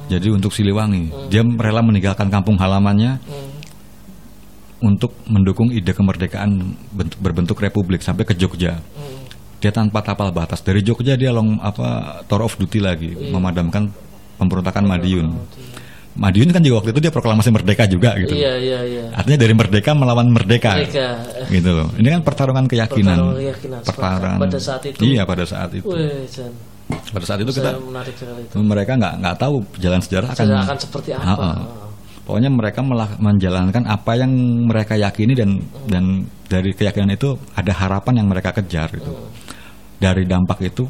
Jadi 0.08 0.30
untuk 0.30 0.54
Siliwangi, 0.54 1.10
dia 1.34 1.41
rela 1.41 1.82
meninggalkan 1.82 2.30
kampung 2.30 2.54
halamannya 2.54 3.17
untuk 4.77 5.13
mendukung 5.25 5.73
ide 5.73 5.89
kemerdekaan 5.89 6.77
bentuk- 6.93 7.17
berbentuk 7.17 7.58
republik 7.58 8.01
sampai 8.01 8.25
ke 8.25 8.34
Jogja. 8.34 8.82
Dia 9.58 9.69
tanpa 9.69 10.01
tapal 10.01 10.30
batas. 10.30 10.62
Dari 10.62 10.82
Jogja 10.82 11.13
dia 11.13 11.30
long 11.30 11.58
apa 11.62 12.21
tour 12.25 12.45
of 12.45 12.58
duty 12.58 12.82
lagi 12.82 13.13
memadamkan 13.13 13.89
pemberontakan 14.38 14.86
Madiun. 14.86 15.34
Madiun 16.12 16.52
kan 16.52 16.60
juga 16.60 16.84
waktu 16.84 16.91
itu 16.91 17.00
dia 17.08 17.12
proklamasi 17.13 17.50
merdeka 17.56 17.88
juga 17.88 18.12
gitu. 18.19 18.36
Iya, 18.36 18.54
iya, 18.60 18.80
iya. 18.84 19.04
Artinya 19.15 19.39
dari 19.39 19.54
merdeka 19.56 19.95
melawan 19.95 20.28
merdeka. 20.28 20.76
Mereka 20.76 21.08
Gitu 21.47 21.69
loh. 21.71 21.88
Ini 21.95 22.08
kan 22.19 22.21
pertarungan 22.28 22.65
keyakinan. 22.67 23.15
Pertarungan 23.15 23.39
keyakinan. 23.39 23.80
Pertarungan. 23.88 24.39
Pada 24.43 24.60
saat 24.60 24.84
itu. 24.84 25.00
Iya, 25.08 25.24
pada 25.24 25.43
saat 25.47 25.71
itu. 25.71 25.88
Wih, 25.88 26.28
Jan. 26.28 26.52
Pada 26.91 27.24
saat 27.24 27.39
itu 27.39 27.52
kita 27.56 27.71
menarik 27.80 28.12
itu. 28.19 28.56
mereka 28.60 29.00
nggak 29.00 29.13
nggak 29.24 29.36
tahu 29.39 29.56
jalan 29.80 30.02
sejarah 30.04 30.28
akan 30.36 30.43
Sejarah 30.43 30.63
akan 30.67 30.78
seperti 30.84 31.10
apa. 31.15 31.24
Ha-ha. 31.24 31.52
Pokoknya 32.28 32.50
mereka 32.52 32.80
melah- 32.84 33.17
menjalankan 33.17 33.84
apa 33.88 34.12
yang 34.19 34.32
mereka 34.67 35.00
yakini 35.00 35.34
dan 35.34 35.63
dan 35.88 36.28
dari 36.52 36.76
keyakinan 36.76 37.15
itu 37.15 37.39
ada 37.56 37.71
harapan 37.71 38.19
yang 38.19 38.28
mereka 38.28 38.52
kejar 38.52 38.91
gitu. 38.91 39.12
Dari 39.97 40.28
dampak 40.28 40.60
itu 40.67 40.84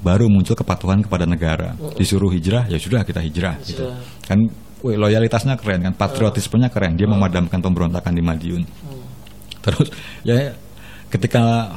baru 0.00 0.26
muncul 0.32 0.56
kepatuhan 0.56 1.04
kepada 1.04 1.28
negara. 1.28 1.76
Disuruh 1.96 2.32
hijrah 2.32 2.66
ya 2.68 2.76
sudah 2.80 3.04
kita 3.04 3.20
hijrah 3.20 3.56
gitu. 3.64 3.84
Hijrah. 3.84 3.96
Kan 4.26 4.38
wih, 4.80 4.96
loyalitasnya 4.96 5.60
keren 5.60 5.84
kan, 5.84 5.94
patriotismenya 5.96 6.72
keren. 6.72 6.96
Dia 6.96 7.06
memadamkan 7.08 7.60
pemberontakan 7.60 8.12
di 8.16 8.22
Madiun. 8.24 8.62
Terus 9.60 9.88
ya 10.24 10.56
ketika 11.12 11.68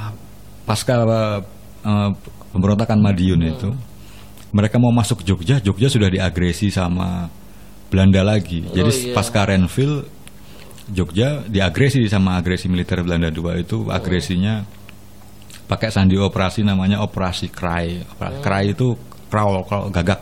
pasca 0.64 1.04
eh, 1.84 2.10
pemberontakan 2.56 3.00
Madiun 3.04 3.42
itu 3.44 3.70
mereka 4.54 4.78
mau 4.78 4.94
masuk 4.94 5.26
Jogja, 5.26 5.58
Jogja 5.60 5.90
sudah 5.90 6.14
diagresi 6.14 6.70
sama 6.70 7.28
Belanda 7.90 8.22
lagi. 8.22 8.62
Jadi 8.70 8.90
Oh, 8.90 8.94
iya. 8.94 9.14
pasca 9.18 9.42
Renville 9.50 10.06
Jogja 10.94 11.42
diagresi 11.48 12.06
sama 12.12 12.36
agresi 12.38 12.68
militer 12.68 13.02
Belanda 13.02 13.32
dua 13.32 13.56
itu 13.58 13.88
agresinya 13.88 14.68
pakai 15.74 15.90
sandi 15.90 16.14
operasi 16.14 16.62
namanya 16.62 17.02
operasi 17.02 17.50
Krai. 17.50 18.06
Operasi 18.06 18.38
Krai 18.46 18.78
itu 18.78 18.94
kraul, 19.34 19.66
kraul 19.66 19.90
gagak. 19.90 20.22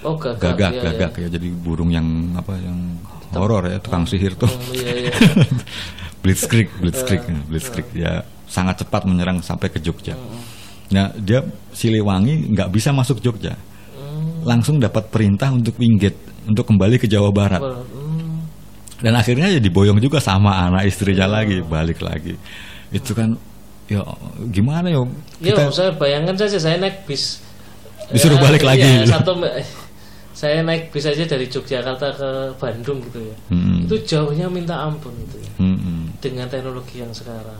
Oh, 0.00 0.16
gagak. 0.16 0.40
gagak 0.40 0.72
iya, 0.72 0.80
gagak 0.80 1.12
iya. 1.20 1.28
ya. 1.28 1.28
Jadi 1.36 1.48
burung 1.52 1.92
yang 1.92 2.32
apa 2.32 2.56
yang 2.56 2.96
horor 3.36 3.68
ya 3.68 3.76
tukang 3.76 4.08
sihir 4.08 4.32
tuh. 4.40 4.48
Hmm, 4.48 4.72
iya, 4.72 4.92
iya. 4.96 5.12
blitzkrieg 6.24 6.72
blitzkrieg 6.80 7.22
blitzkrieg. 7.46 7.88
ya 7.92 8.24
sangat 8.48 8.80
cepat 8.80 9.04
menyerang 9.04 9.44
sampai 9.44 9.68
ke 9.68 9.76
Jogja. 9.84 10.16
Nah 10.88 11.12
dia 11.20 11.44
Siliwangi 11.76 12.48
nggak 12.56 12.72
bisa 12.72 12.96
masuk 12.96 13.20
Jogja. 13.20 13.52
Langsung 14.48 14.80
dapat 14.80 15.12
perintah 15.12 15.52
untuk 15.52 15.76
winggit 15.76 16.16
untuk 16.48 16.64
kembali 16.64 16.96
ke 16.96 17.04
Jawa 17.04 17.28
Barat. 17.28 17.60
Hmm, 17.60 18.48
dan 19.04 19.12
akhirnya 19.12 19.52
ya 19.52 19.60
diboyong 19.60 20.00
juga 20.00 20.24
sama 20.24 20.56
anak 20.64 20.88
istrinya 20.88 21.28
lagi 21.28 21.60
balik 21.60 22.00
lagi. 22.00 22.40
Itu 22.88 23.12
kan 23.12 23.36
ya 23.88 24.04
gimana 24.52 24.86
ya 24.86 25.00
Yo, 25.00 25.08
kita 25.40 25.72
saya 25.72 25.90
bayangkan 25.96 26.36
saja 26.36 26.60
saya 26.60 26.76
naik 26.76 27.08
bis. 27.08 27.40
Disuruh 28.08 28.36
Eh, 28.36 28.42
balik 28.44 28.62
lagi. 28.64 28.84
iya, 28.84 29.04
satu 29.04 29.36
eh, 29.44 29.64
saya 30.32 30.60
naik 30.62 30.92
bis 30.92 31.04
aja 31.04 31.24
dari 31.24 31.44
Yogyakarta 31.44 32.08
ke 32.14 32.30
Bandung 32.56 33.00
gitu 33.08 33.20
ya. 33.20 33.36
Hmm. 33.50 33.84
Itu 33.84 33.96
jauhnya 34.04 34.46
minta 34.48 34.76
ampun 34.80 35.12
gitu 35.28 35.40
ya. 35.40 35.50
Mm-mm. 35.60 36.14
Dengan 36.20 36.46
teknologi 36.46 37.00
yang 37.00 37.12
sekarang, 37.12 37.58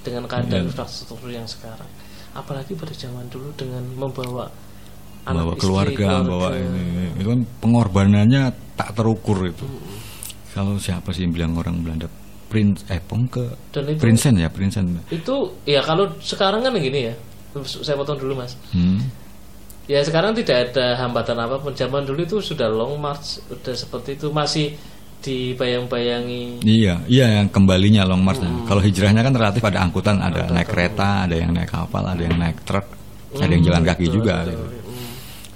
dengan 0.00 0.24
keadaan 0.24 0.64
Iya. 0.64 0.68
infrastruktur 0.68 1.28
yang 1.28 1.44
sekarang. 1.44 1.88
Apalagi 2.32 2.78
pada 2.78 2.94
zaman 2.94 3.26
dulu 3.28 3.50
dengan 3.56 3.82
membawa 3.98 4.46
bawa 5.26 5.52
istri, 5.52 5.60
keluarga, 5.60 6.24
bawa 6.24 6.48
ini 6.56 7.12
itu 7.18 7.28
kan 7.28 7.40
pengorbanannya 7.60 8.42
tak 8.74 8.96
terukur 8.96 9.44
itu. 9.44 9.66
Kalau 10.50 10.80
siapa 10.80 11.12
sih 11.12 11.26
yang 11.26 11.34
bilang 11.34 11.52
orang 11.54 11.76
Belanda 11.84 12.08
Prince 12.50 12.82
eh 12.90 12.98
pong 12.98 13.30
ke 13.30 13.46
Dan 13.70 13.94
itu 13.94 14.02
Prinsen 14.02 14.34
ya 14.34 14.50
Prinsen. 14.50 14.98
itu 15.06 15.34
ya 15.62 15.78
kalau 15.80 16.10
sekarang 16.18 16.60
kan 16.60 16.74
gini 16.74 17.06
ya. 17.06 17.14
Saya 17.62 17.94
potong 17.94 18.18
dulu 18.18 18.34
Mas. 18.34 18.58
Hmm. 18.74 18.98
Ya 19.86 20.02
sekarang 20.02 20.34
tidak 20.34 20.70
ada 20.70 20.98
hambatan 20.98 21.38
apa 21.38 21.58
pun. 21.58 21.70
Zaman 21.70 22.02
dulu 22.02 22.22
itu 22.22 22.38
sudah 22.38 22.66
long 22.66 22.98
march, 22.98 23.38
sudah 23.42 23.74
seperti 23.74 24.14
itu 24.14 24.30
masih 24.30 24.74
dibayang-bayangi. 25.20 26.62
Iya, 26.62 26.94
iya 27.06 27.26
yang 27.42 27.48
kembalinya 27.50 28.06
long 28.06 28.22
march. 28.22 28.40
Kalau 28.64 28.80
hijrahnya 28.80 29.20
kan 29.20 29.34
relatif 29.34 29.62
ada 29.62 29.82
angkutan, 29.82 30.16
ada 30.18 30.46
naik 30.48 30.68
kereta, 30.68 31.26
ada 31.26 31.34
yang 31.34 31.50
naik 31.50 31.68
kapal, 31.68 32.06
ada 32.06 32.22
yang 32.22 32.38
naik 32.38 32.62
truk, 32.62 32.86
ada 33.34 33.50
yang 33.50 33.62
jalan 33.62 33.82
kaki 33.84 34.06
Betul, 34.08 34.14
juga. 34.22 34.34
betul. 34.42 34.50
gitu. 34.50 34.64
Hmm, 34.86 35.10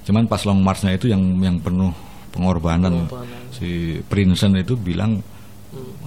Cuman 0.05 0.23
pas 0.27 0.43
long 0.45 0.61
marchnya 0.61 0.93
itu 0.93 1.07
yang 1.09 1.23
yang 1.41 1.57
penuh 1.59 1.93
pengorbanan. 2.31 3.07
Pengorbanan. 3.07 3.41
Si 3.55 3.71
Prinsen 4.05 4.59
itu 4.59 4.75
bilang 4.75 5.23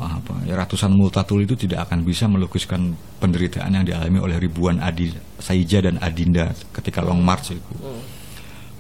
apa? 0.02 0.46
Ya 0.46 0.54
ratusan 0.54 0.94
multatul 0.94 1.42
itu 1.42 1.58
tidak 1.58 1.90
akan 1.90 2.06
bisa 2.06 2.30
melukiskan 2.30 2.94
penderitaan 3.18 3.74
yang 3.74 3.86
dialami 3.86 4.20
oleh 4.22 4.38
ribuan 4.38 4.78
adi 4.78 5.14
Saija 5.42 5.82
dan 5.82 5.98
Adinda 5.98 6.54
ketika 6.76 7.02
long 7.02 7.22
march 7.22 7.58
itu. 7.58 7.74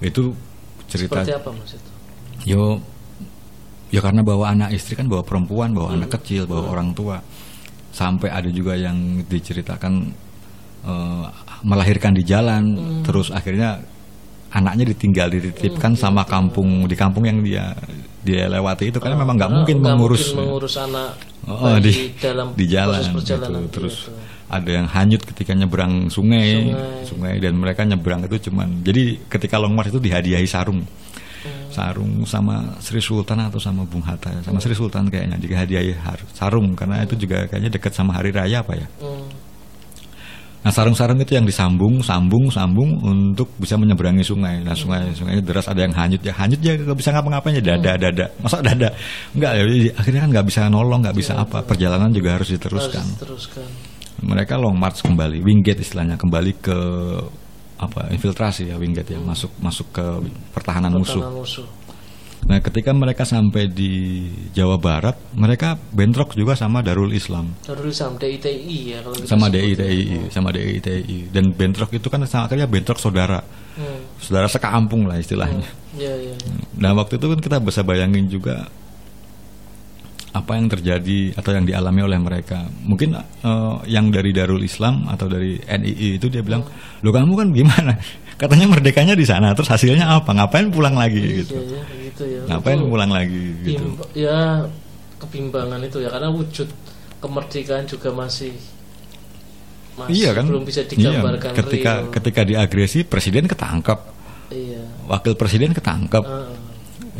Itu 0.02 0.24
cerita 0.86 1.26
Seperti 1.26 1.36
apa 1.36 1.52
yo 2.46 2.80
ya 3.90 4.00
karena 4.00 4.22
bawa 4.24 4.54
anak 4.54 4.72
istri 4.72 4.94
kan 4.96 5.10
bawa 5.10 5.26
perempuan 5.26 5.74
bawa 5.74 5.98
anak 5.98 6.22
kecil 6.22 6.46
bawa 6.46 6.74
orang 6.74 6.94
tua. 6.94 7.18
Sampai 7.90 8.30
ada 8.30 8.48
juga 8.54 8.78
yang 8.78 9.26
diceritakan 9.26 9.94
eh, 10.86 11.26
melahirkan 11.66 12.14
di 12.14 12.22
jalan 12.22 12.64
terus 13.02 13.34
akhirnya 13.34 13.82
anaknya 14.54 14.94
ditinggal 14.96 15.28
dititipkan 15.34 15.98
sama 15.98 16.24
kampung 16.24 16.88
di 16.88 16.96
kampung 16.96 17.28
yang 17.28 17.44
dia 17.44 17.76
dia 18.28 18.52
lewati 18.52 18.92
itu 18.92 19.00
karena 19.00 19.16
memang 19.16 19.40
nggak 19.40 19.52
mungkin 19.56 19.78
mengurus 19.80 20.36
mungkin 20.36 20.44
mengurus 20.52 20.76
anak 20.76 21.16
Oh, 21.48 21.64
bayi 21.64 21.80
di 21.80 21.94
dalam 22.20 22.52
di 22.60 22.68
jalan 22.68 23.00
gitu. 23.16 23.32
terus 23.72 24.12
gitu. 24.12 24.20
ada 24.52 24.68
yang 24.68 24.84
hanyut 24.84 25.24
ketika 25.24 25.56
nyebrang 25.56 26.12
sungai, 26.12 26.76
Sungai. 26.76 27.08
sungai 27.08 27.36
dan 27.40 27.56
mereka 27.56 27.88
nyebrang 27.88 28.28
itu 28.28 28.52
cuman 28.52 28.84
jadi 28.84 29.16
ketika 29.32 29.56
Long 29.56 29.72
March 29.72 29.88
itu 29.88 30.04
dihadiahi 30.04 30.44
sarung. 30.44 30.84
Sarung 31.72 32.28
sama 32.28 32.76
Sri 32.84 33.00
Sultan 33.00 33.40
atau 33.48 33.64
sama 33.64 33.88
Bung 33.88 34.04
Hatta 34.04 34.28
ya. 34.28 34.44
sama 34.44 34.60
Sri 34.60 34.76
Sultan 34.76 35.08
kayaknya 35.08 35.40
dihadiahi 35.40 35.96
sarung 36.36 36.76
karena 36.76 37.08
itu 37.08 37.16
juga 37.16 37.48
kayaknya 37.48 37.72
dekat 37.72 37.96
sama 37.96 38.12
hari 38.12 38.36
raya 38.36 38.60
apa 38.60 38.76
ya. 38.76 38.88
Hmm. 39.00 39.07
Nah 40.68 40.76
sarung-sarung 40.76 41.16
itu 41.24 41.32
yang 41.32 41.48
disambung, 41.48 42.04
sambung, 42.04 42.52
sambung 42.52 43.00
untuk 43.00 43.48
bisa 43.56 43.80
menyeberangi 43.80 44.20
sungai. 44.20 44.60
Nah 44.68 44.76
sungai 44.76 45.16
sungainya 45.16 45.40
deras 45.40 45.64
ada 45.72 45.80
yang 45.80 45.96
hanyut 45.96 46.20
ya 46.20 46.36
hanyut 46.36 46.60
ya 46.60 46.76
nggak 46.76 46.98
bisa 47.00 47.16
ngapa-ngapain 47.16 47.56
ya 47.56 47.64
dada 47.64 47.96
dada. 47.96 48.28
Masa 48.44 48.60
dada? 48.60 48.92
Enggak 49.32 49.52
ya 49.56 49.64
akhirnya 49.96 50.28
kan 50.28 50.30
nggak 50.36 50.46
bisa 50.52 50.68
nolong 50.68 51.00
nggak 51.08 51.16
bisa 51.16 51.40
apa. 51.40 51.64
Perjalanan 51.64 52.12
juga 52.12 52.36
harus 52.36 52.52
diteruskan. 52.52 53.00
Harus 53.00 53.48
teruskan. 53.48 53.64
Mereka 54.28 54.60
long 54.60 54.76
march 54.76 55.08
kembali, 55.08 55.40
wingate 55.40 55.80
istilahnya 55.80 56.20
kembali 56.20 56.52
ke 56.60 56.80
apa 57.80 58.12
infiltrasi 58.12 58.68
ya 58.68 58.76
wingate 58.76 59.16
ya 59.16 59.24
masuk 59.24 59.56
masuk 59.64 59.88
ke 59.96 60.06
pertahanan 60.52 60.92
musuh. 60.92 61.24
Pertahanan 61.24 61.40
musuh. 61.48 61.87
Nah 62.46 62.62
ketika 62.62 62.94
mereka 62.94 63.26
sampai 63.26 63.66
di 63.68 64.24
Jawa 64.54 64.78
Barat, 64.78 65.18
mereka 65.34 65.74
bentrok 65.92 66.38
juga 66.38 66.54
sama 66.54 66.86
Darul 66.86 67.12
Islam. 67.12 67.58
Darul 67.66 67.90
Islam 67.90 68.16
DITI 68.16 68.78
ya 68.94 69.00
kalau 69.02 69.18
kita 69.18 69.28
sama. 69.34 69.50
DITI 69.50 70.30
sama 70.30 70.50
DITI 70.54 71.34
dan 71.34 71.50
bentrok 71.52 71.90
itu 71.92 72.08
kan 72.08 72.22
sama 72.24 72.46
akhirnya 72.46 72.70
bentrok 72.70 73.02
saudara 73.02 73.42
Hmm. 73.78 74.02
saudara 74.18 74.50
sekampung 74.50 75.06
lah 75.06 75.22
istilahnya 75.22 75.62
Ya 75.94 76.10
ya. 76.10 76.34
ya. 76.34 76.50
nah 76.82 76.98
waktu 76.98 77.22
itu 77.22 77.30
kan 77.30 77.38
kita 77.38 77.58
bisa 77.62 77.86
bayangin 77.86 78.26
juga 78.26 78.66
apa 80.34 80.58
yang 80.58 80.66
terjadi 80.66 81.34
atau 81.34 81.54
yang 81.54 81.62
dialami 81.62 82.02
oleh 82.02 82.18
mereka 82.18 82.66
mungkin 82.82 83.14
eh, 83.18 83.76
yang 83.86 84.10
dari 84.10 84.34
Darul 84.34 84.62
Islam 84.62 85.06
atau 85.06 85.26
dari 85.26 85.58
NII 85.58 86.18
itu 86.18 86.26
dia 86.26 86.42
bilang 86.42 86.66
lo 87.02 87.10
kamu 87.10 87.34
kan 87.34 87.48
gimana 87.54 87.94
katanya 88.38 88.70
merdekanya 88.70 89.18
di 89.18 89.26
sana 89.26 89.52
terus 89.52 89.68
hasilnya 89.68 90.06
apa? 90.08 90.30
Ngapain 90.32 90.70
pulang 90.70 90.94
lagi 90.94 91.42
gitu 91.42 91.58
Iya 91.58 91.82
ya, 91.82 91.82
gitu 92.06 92.24
ya. 92.26 92.42
ngapain 92.48 92.78
Itu 92.78 92.88
pulang 92.88 93.12
lagi 93.12 93.44
gitu? 93.66 93.86
Ya 94.14 94.64
kebimbangan 95.18 95.82
itu 95.82 95.98
ya 96.00 96.10
karena 96.14 96.30
wujud 96.30 96.70
kemerdekaan 97.18 97.90
juga 97.90 98.14
masih 98.14 98.54
masih 99.98 100.14
iya 100.14 100.30
kan? 100.38 100.46
belum 100.46 100.62
bisa 100.62 100.86
Iya, 100.86 100.90
digambarkan 100.94 101.52
ketika 101.58 101.92
real. 102.06 102.12
ketika 102.14 102.42
diagresi 102.46 103.00
presiden 103.02 103.50
ketangkap 103.50 104.14
Iya. 104.48 104.86
wakil 105.10 105.34
presiden 105.34 105.74
ketangkap 105.74 106.22
Heeh. 106.24 106.54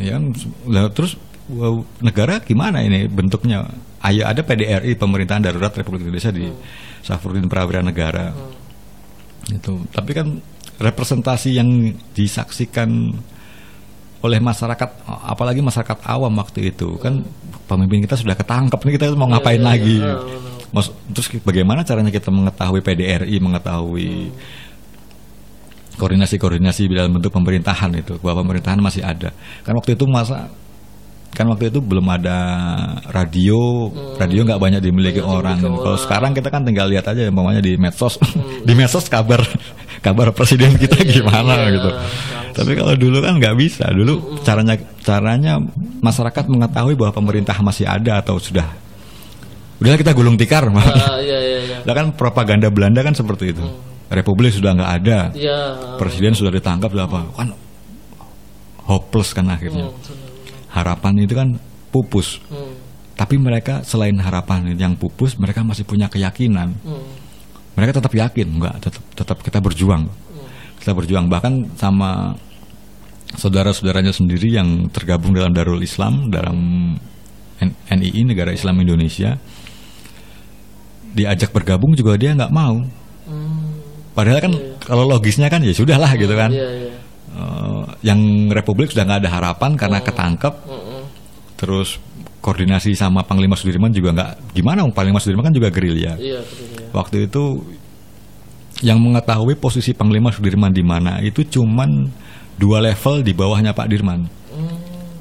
ya 0.06 0.16
lah, 0.64 0.86
terus 0.94 1.18
wow, 1.50 1.82
negara 1.98 2.38
gimana 2.38 2.80
ini 2.80 3.04
bentuknya? 3.04 3.66
Ayo 3.98 4.22
ada 4.24 4.46
PDRI 4.46 4.94
pemerintahan 4.94 5.42
darurat 5.42 5.74
Republik 5.74 6.06
Indonesia 6.06 6.30
di 6.30 6.46
Safrudin 7.02 7.50
Prawira 7.50 7.82
Negara. 7.82 8.30
Itu 9.50 9.82
tapi 9.90 10.14
kan 10.14 10.38
representasi 10.78 11.58
yang 11.58 11.68
disaksikan 12.14 13.14
oleh 14.18 14.38
masyarakat 14.42 15.06
apalagi 15.06 15.62
masyarakat 15.62 15.98
awam 16.10 16.34
waktu 16.42 16.74
itu 16.74 16.98
kan 16.98 17.22
pemimpin 17.70 18.02
kita 18.02 18.18
sudah 18.18 18.34
ketangkap 18.34 18.78
nih 18.82 18.98
kita 18.98 19.14
mau 19.14 19.30
ngapain 19.30 19.62
iya, 19.62 19.66
lagi 19.66 19.96
iya. 20.02 20.14
Ah, 20.14 20.22
benar. 20.26 20.58
Mas- 20.68 20.94
terus 21.14 21.28
bagaimana 21.46 21.80
caranya 21.86 22.10
kita 22.10 22.28
mengetahui 22.34 22.80
PDRI 22.82 23.36
mengetahui 23.38 24.10
koordinasi-koordinasi 25.98 26.90
dalam 26.90 27.14
bentuk 27.14 27.30
pemerintahan 27.34 27.90
itu 27.94 28.18
bahwa 28.22 28.46
pemerintahan 28.46 28.78
masih 28.82 29.02
ada 29.06 29.30
kan 29.62 29.74
waktu 29.78 29.94
itu 29.94 30.04
masa 30.06 30.50
kan 31.34 31.46
waktu 31.46 31.70
itu 31.70 31.78
belum 31.78 32.06
ada 32.10 32.38
radio 33.14 33.90
radio 34.18 34.40
nggak 34.42 34.58
banyak 34.58 34.80
dimiliki 34.82 35.20
Banyak 35.22 35.30
orang 35.38 35.56
dimiliki 35.62 35.78
kalau 35.78 35.94
orang. 35.94 36.02
sekarang 36.02 36.30
kita 36.34 36.48
kan 36.50 36.62
tinggal 36.66 36.86
lihat 36.90 37.06
aja 37.06 37.30
umpamanya 37.30 37.62
di 37.62 37.78
medsos 37.78 38.18
di 38.66 38.72
medsos 38.74 39.06
kabar 39.06 39.42
kabar 40.00 40.30
presiden 40.32 40.74
kita 40.78 41.02
gimana 41.04 41.68
iya, 41.68 41.74
gitu. 41.78 41.90
langsung. 41.90 42.54
tapi 42.54 42.72
kalau 42.78 42.94
dulu 42.94 43.18
kan 43.22 43.34
nggak 43.38 43.56
bisa. 43.58 43.84
Dulu 43.90 44.42
caranya 44.42 44.74
caranya 45.02 45.52
masyarakat 46.02 46.44
mengetahui 46.46 46.94
bahwa 46.94 47.12
pemerintah 47.14 47.56
masih 47.62 47.86
ada 47.86 48.22
atau 48.22 48.38
sudah. 48.38 48.66
Udahlah 49.78 49.98
kita 49.98 50.10
gulung 50.10 50.34
tikar 50.34 50.66
Ah, 50.74 51.22
iya 51.22 51.38
iya 51.38 51.58
iya. 51.86 51.94
kan 51.94 52.10
propaganda 52.18 52.66
Belanda 52.66 53.02
kan 53.06 53.14
seperti 53.14 53.54
itu. 53.54 53.62
Republik 54.10 54.50
sudah 54.50 54.74
nggak 54.74 54.92
ada. 55.02 55.18
Iya. 55.36 55.58
presiden 56.00 56.34
sudah 56.34 56.50
ditangkap 56.50 56.90
sudah 56.90 57.06
apa. 57.06 57.20
Kan 57.36 57.48
hopeless 58.88 59.30
kan 59.36 59.46
akhirnya. 59.46 59.92
Harapan 60.72 61.14
itu 61.22 61.34
kan 61.36 61.48
pupus. 61.92 62.42
Hmm. 62.52 62.86
tapi 63.18 63.34
mereka 63.34 63.82
selain 63.82 64.14
harapan 64.14 64.78
yang 64.78 64.94
pupus 64.94 65.34
mereka 65.42 65.66
masih 65.66 65.82
punya 65.82 66.06
keyakinan. 66.06 66.70
Hmm. 66.86 67.17
Mereka 67.78 68.02
tetap 68.02 68.10
yakin 68.10 68.58
enggak 68.58 68.74
tetap 68.82 69.02
tetap 69.14 69.38
kita 69.38 69.62
berjuang 69.62 70.10
kita 70.82 70.90
berjuang 70.90 71.30
bahkan 71.30 71.62
sama 71.78 72.34
saudara-saudaranya 73.32 74.10
sendiri 74.10 74.50
yang 74.50 74.90
tergabung 74.90 75.30
dalam 75.30 75.54
Darul 75.54 75.78
Islam 75.78 76.26
dalam 76.32 76.56
NII 77.88 78.26
Negara 78.26 78.50
Islam 78.50 78.82
Indonesia 78.82 79.38
diajak 81.12 81.50
bergabung 81.50 81.94
juga 81.94 82.18
dia 82.18 82.34
nggak 82.34 82.52
mau 82.52 82.82
Hmm. 83.28 83.76
padahal 84.16 84.40
kan 84.40 84.52
kalau 84.80 85.04
logisnya 85.04 85.52
kan 85.52 85.60
ya 85.60 85.76
sudahlah 85.76 86.16
gitu 86.16 86.32
kan 86.32 86.48
Iya 86.48 86.64
iya. 86.80 86.92
Eh, 87.28 87.82
yang 88.08 88.16
Republik 88.48 88.88
sudah 88.88 89.04
nggak 89.04 89.20
ada 89.20 89.30
harapan 89.36 89.76
karena 89.76 90.00
ketangkep 90.00 90.54
Mm-mm. 90.64 91.04
terus 91.60 92.00
koordinasi 92.40 92.96
sama 92.96 93.20
Panglima 93.28 93.52
Sudirman 93.52 93.92
juga 93.92 94.16
nggak 94.16 94.56
gimana 94.56 94.88
Panglima 94.96 95.20
Sudirman 95.20 95.44
kan 95.44 95.52
juga 95.52 95.68
gerilya 95.68 96.16
Iya 96.16 96.40
ya. 96.40 96.77
Waktu 96.92 97.30
itu 97.30 97.62
yang 98.84 99.02
mengetahui 99.02 99.58
posisi 99.58 99.90
Panglima 99.90 100.30
Sudirman 100.30 100.70
di 100.70 100.86
mana 100.86 101.18
itu 101.18 101.42
cuman 101.42 102.06
dua 102.58 102.78
level 102.82 103.26
di 103.26 103.32
bawahnya 103.34 103.74
Pak 103.74 103.86
Dirman. 103.90 104.26
Hmm. 104.54 104.78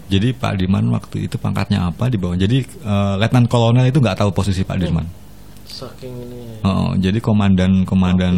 Jadi 0.07 0.33
Pak 0.33 0.53
Dirman 0.61 0.85
waktu 0.93 1.25
itu 1.25 1.35
pangkatnya 1.41 1.89
apa 1.89 2.09
di 2.09 2.17
bawah. 2.21 2.37
Jadi 2.37 2.65
eh, 2.65 3.15
Letnan 3.17 3.49
Kolonel 3.49 3.89
itu 3.89 3.97
nggak 3.97 4.21
tahu 4.21 4.29
posisi 4.33 4.61
Pak 4.61 4.77
Dirman. 4.77 5.05
Saking 5.67 6.13
ini. 6.25 6.41
Oh, 6.63 6.95
jadi 6.97 7.19
komandan 7.21 7.83
komandan 7.83 8.33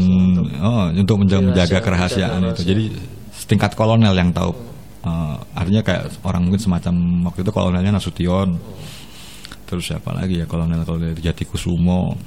oh, 0.60 0.92
untuk 0.92 1.24
menjaga, 1.24 1.46
menjaga 1.46 1.78
Rahasia, 1.78 1.86
kerahasiaan 1.86 2.40
itu. 2.52 2.62
Jadi 2.68 2.84
setingkat 3.32 3.78
kolonel 3.78 4.12
yang 4.18 4.34
tahu. 4.34 4.52
Eh, 5.00 5.36
artinya 5.56 5.82
kayak 5.86 6.20
orang 6.28 6.48
mungkin 6.48 6.60
semacam 6.60 6.94
waktu 7.32 7.40
itu 7.48 7.52
kolonelnya 7.54 7.92
Nasution. 7.96 8.60
Terus 9.70 9.84
siapa 9.86 10.12
lagi 10.12 10.42
ya 10.42 10.46
kolonel 10.50 10.82
kolonel 10.84 11.16
Jatikusumo, 11.16 12.18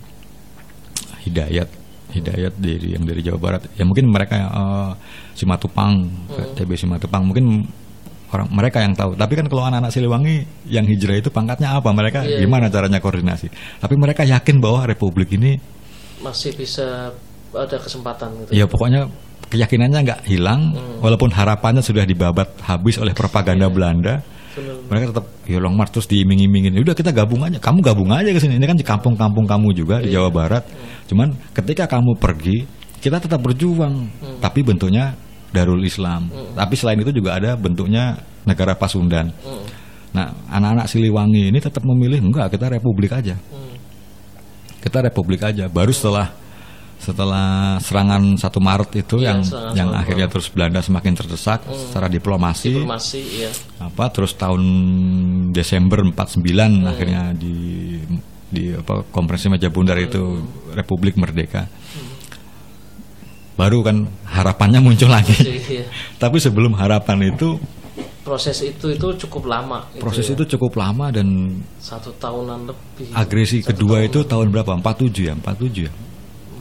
Hidayat, 1.23 1.69
Hidayat 2.13 2.53
dari 2.59 2.99
yang 2.99 3.05
dari 3.07 3.21
Jawa 3.23 3.39
Barat. 3.39 3.63
Ya 3.79 3.87
mungkin 3.87 4.11
mereka 4.11 4.37
eh, 4.37 4.91
Simatupang, 5.39 6.07
TB 6.59 6.71
Simatupang 6.77 7.23
mungkin 7.25 7.65
orang 8.33 8.49
mereka 8.49 8.81
yang 8.81 8.97
tahu. 8.97 9.13
Tapi 9.15 9.33
kan 9.37 9.47
kalau 9.47 9.63
anak-anak 9.69 9.93
Siliwangi 9.93 10.37
yang 10.73 10.89
hijrah 10.89 11.21
itu 11.21 11.29
pangkatnya 11.29 11.77
apa? 11.77 11.93
Mereka 11.93 12.25
Iya, 12.25 12.41
gimana 12.45 12.73
caranya 12.73 12.99
koordinasi? 12.99 13.53
Tapi 13.79 13.95
mereka 14.01 14.25
yakin 14.25 14.57
bahwa 14.59 14.89
Republik 14.89 15.37
ini 15.37 15.61
Masih 16.25 16.55
bisa 16.57 17.13
ada 17.53 17.77
kesempatan 17.77 18.33
gitu. 18.41 18.51
ya 18.57 18.65
pokoknya 18.65 19.11
keyakinannya 19.53 20.01
nggak 20.09 20.21
hilang 20.25 20.73
walaupun 21.05 21.29
harapannya 21.29 21.85
sudah 21.85 22.09
dibabat 22.09 22.57
habis 22.65 22.97
oleh 22.97 23.13
propaganda 23.13 23.69
Belanda. 23.69 24.25
Mereka 24.61 25.05
tetap 25.15 25.25
ya 25.49 25.59
long 25.59 25.73
march 25.73 25.97
terus 25.97 26.09
diiming-imingin. 26.09 26.77
Udah 26.77 26.93
kita 26.93 27.15
gabung 27.15 27.41
aja. 27.45 27.57
Kamu 27.57 27.81
gabung 27.81 28.11
aja 28.13 28.29
ke 28.29 28.41
sini. 28.41 28.61
Ini 28.61 28.67
kan 28.69 28.77
di 28.77 28.85
kampung-kampung 28.85 29.49
kamu 29.49 29.69
juga 29.73 30.05
di 30.05 30.13
Jawa 30.13 30.29
Barat. 30.29 30.65
Cuman 31.09 31.33
ketika 31.57 31.89
kamu 31.89 32.21
pergi, 32.21 32.69
kita 33.01 33.17
tetap 33.23 33.41
berjuang. 33.41 34.11
Tapi 34.45 34.61
bentuknya 34.61 35.17
Darul 35.53 35.85
Islam. 35.85 36.33
Tapi 36.57 36.75
selain 36.77 37.01
itu 37.01 37.13
juga 37.13 37.37
ada 37.41 37.57
bentuknya 37.57 38.17
negara 38.49 38.75
Pasundan. 38.75 39.31
Hmm. 39.45 39.65
Nah, 40.13 40.29
anak-anak 40.53 40.87
Siliwangi 40.93 41.49
ini 41.49 41.59
tetap 41.61 41.81
memilih 41.89 42.21
enggak, 42.21 42.53
kita 42.53 42.69
republik 42.69 43.13
aja. 43.13 43.37
Hmm. 43.49 43.77
Kita 44.83 44.99
republik 45.01 45.41
aja. 45.41 45.71
Baru 45.73 45.95
setelah 45.95 46.33
setelah 47.03 47.77
serangan 47.83 48.39
1 48.39 48.47
Maret 48.63 48.91
itu 49.03 49.19
Iya, 49.19 49.35
yang 49.35 49.41
yang 49.75 49.89
1 49.91 50.01
akhirnya 50.07 50.27
terus 50.31 50.47
Belanda 50.55 50.79
semakin 50.79 51.19
terdesak 51.19 51.67
secara 51.67 52.07
diplomasi 52.07 52.79
Diplomasi 52.79 53.21
ya. 53.43 53.51
apa 53.83 54.07
terus 54.15 54.39
tahun 54.39 54.63
Desember 55.51 56.07
49 56.07 56.87
akhirnya 56.87 57.35
di 57.35 57.99
di 58.53 58.71
apa 58.71 59.03
konferensi 59.11 59.49
meja 59.51 59.73
bundar 59.73 59.97
itu 59.99 60.45
Republik 60.77 61.17
Merdeka. 61.19 61.67
Baru 63.57 63.81
kan 63.85 64.09
harapannya 64.29 64.81
muncul 64.81 65.09
lagi. 65.09 65.33
Iya. 65.41 65.85
Tapi 66.23 66.37
sebelum 66.41 66.77
harapan 66.77 67.33
itu 67.35 67.57
Proses 68.23 68.55
itu 68.63 68.87
itu 68.95 69.09
cukup 69.27 69.51
lama. 69.51 69.83
gitu 69.91 69.99
proses 69.99 70.23
ya. 70.31 70.39
itu 70.39 70.45
cukup 70.55 70.79
lama 70.79 71.11
dan 71.11 71.59
satu 71.83 72.15
tahunan 72.23 72.71
lebih. 72.71 73.11
agresi 73.19 73.59
Satu 73.67 73.75
kedua 73.75 73.99
tahun 73.99 74.09
itu 74.15 74.19
tahun 74.31 74.47
berapa? 74.55 74.71
47 74.79 75.27
ya, 75.27 75.35
47 75.35 75.91
ya. 75.91 75.93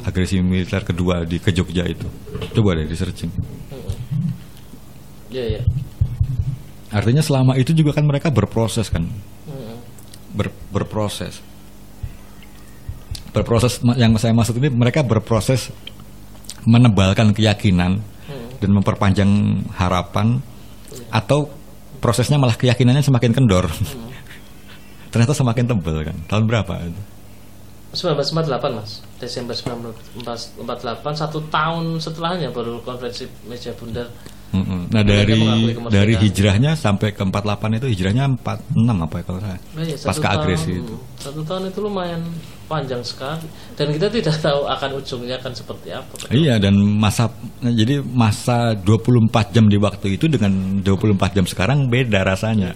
Agresi 0.01 0.41
militer 0.41 0.81
kedua 0.81 1.21
di 1.23 1.37
ke 1.37 1.53
Jogja 1.53 1.85
itu. 1.85 2.09
Coba 2.57 2.73
deh 2.73 2.89
di 2.89 2.97
searching. 2.97 3.29
Iya 5.29 5.59
ya. 5.59 5.63
Artinya 6.91 7.23
selama 7.23 7.55
itu 7.55 7.71
juga 7.71 7.95
kan 7.95 8.03
mereka 8.03 8.33
berproses 8.33 8.91
kan. 8.91 9.07
Ber- 10.35 10.53
berproses. 10.71 11.39
berproses 13.31 13.79
yang 13.95 14.11
saya 14.19 14.35
maksud 14.35 14.59
ini 14.59 14.67
mereka 14.67 15.07
berproses 15.07 15.71
menebalkan 16.67 17.31
keyakinan 17.31 18.03
dan 18.59 18.69
memperpanjang 18.75 19.31
harapan 19.71 20.43
atau 21.07 21.47
prosesnya 22.03 22.35
malah 22.35 22.59
keyakinannya 22.59 22.99
semakin 22.99 23.31
kendor. 23.31 23.71
Ternyata 25.15 25.31
semakin 25.31 25.63
tebal 25.63 25.97
kan. 26.03 26.17
Tahun 26.27 26.43
berapa 26.43 26.73
itu? 26.91 27.01
1948 27.95 28.51
mas 28.75 29.03
Desember 29.21 29.53
1948 29.53 30.65
satu 31.13 31.37
tahun 31.53 32.01
setelahnya 32.01 32.49
baru 32.49 32.81
konferensi 32.81 33.29
meja 33.45 33.69
bundar. 33.77 34.09
Mm-mm. 34.51 34.91
Nah 34.91 34.99
Mereka 34.99 35.31
dari 35.31 35.39
dari 35.87 36.13
hijrahnya 36.19 36.75
sampai 36.75 37.15
ke 37.15 37.23
48 37.23 37.79
itu 37.79 37.87
hijrahnya 37.95 38.27
46 38.35 39.05
apa 39.07 39.15
ya 39.15 39.23
kalau 39.23 39.39
saya 39.39 39.59
Nah, 39.71 39.83
iya, 39.87 39.95
pasca 39.95 40.27
agresi 40.27 40.71
itu. 40.75 40.95
satu 41.15 41.39
tahun 41.47 41.71
itu 41.71 41.79
lumayan 41.79 42.19
panjang 42.67 42.99
sekali. 42.99 43.47
Dan 43.79 43.95
kita 43.95 44.11
tidak 44.11 44.35
tahu 44.43 44.67
akan 44.67 44.89
ujungnya 44.99 45.39
akan 45.39 45.53
seperti 45.55 45.95
apa 45.95 46.13
Iya 46.35 46.59
dan 46.59 46.75
masa 46.75 47.31
nah, 47.63 47.71
jadi 47.71 48.03
masa 48.03 48.75
24 48.75 49.55
jam 49.55 49.71
di 49.71 49.79
waktu 49.79 50.19
itu 50.19 50.27
dengan 50.27 50.83
24 50.83 51.31
jam 51.31 51.45
sekarang 51.47 51.87
beda 51.87 52.27
rasanya. 52.27 52.75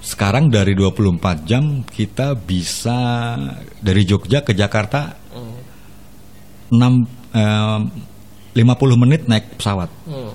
Sekarang 0.00 0.48
dari 0.48 0.72
24 0.72 1.44
jam 1.44 1.84
kita 1.84 2.32
bisa 2.34 3.36
dari 3.78 4.02
Jogja 4.04 4.40
ke 4.40 4.52
Jakarta 4.52 5.16
Hmm. 5.30 5.54
6 6.72 7.06
eh, 7.30 7.78
50 8.56 8.96
menit 8.98 9.28
naik 9.28 9.60
pesawat. 9.60 9.86
Hmm. 10.08 10.32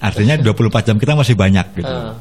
Artinya 0.00 0.40
24 0.40 0.88
jam 0.88 0.96
kita 0.96 1.12
masih 1.12 1.36
banyak 1.36 1.66
gitu. 1.76 1.92
Ah. 1.92 2.16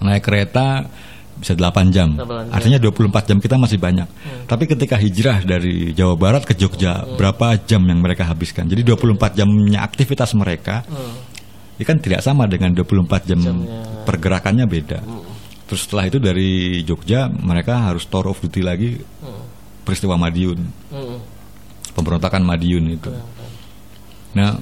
Naik 0.00 0.24
kereta 0.24 0.88
bisa 1.36 1.52
8 1.52 1.92
jam. 1.92 2.08
8 2.16 2.48
jam. 2.48 2.52
Artinya 2.52 2.78
24 2.80 3.28
jam 3.28 3.36
kita 3.36 3.60
masih 3.60 3.76
banyak. 3.76 4.08
Tapi 4.48 4.64
ketika 4.64 4.96
hijrah 4.96 5.44
dari 5.44 5.92
Jawa 5.92 6.16
Barat 6.16 6.48
ke 6.48 6.56
Jogja, 6.56 7.04
berapa 7.16 7.60
jam 7.68 7.84
yang 7.84 8.00
mereka 8.00 8.24
habiskan? 8.24 8.64
Jadi 8.64 8.80
24 8.80 9.36
jamnya 9.36 9.84
aktivitas 9.84 10.32
mereka 10.32 10.88
Hmm. 10.88 11.20
ini 11.76 11.84
kan 11.84 12.00
tidak 12.00 12.24
sama 12.24 12.48
dengan 12.48 12.72
24 12.72 13.28
jam 13.28 13.40
Jamnya. 13.40 14.04
pergerakannya 14.08 14.64
beda. 14.64 15.00
Terus 15.72 15.88
setelah 15.88 16.04
itu 16.04 16.20
dari 16.20 16.84
Jogja 16.84 17.32
mereka 17.32 17.80
harus 17.80 18.04
tour 18.04 18.28
of 18.28 18.36
duty 18.44 18.60
lagi 18.60 19.00
peristiwa 19.88 20.20
Madiun, 20.20 20.60
Hmm. 20.92 21.16
pemberontakan 21.96 22.44
Madiun 22.44 22.92
itu. 22.92 23.08
Nah, 24.36 24.60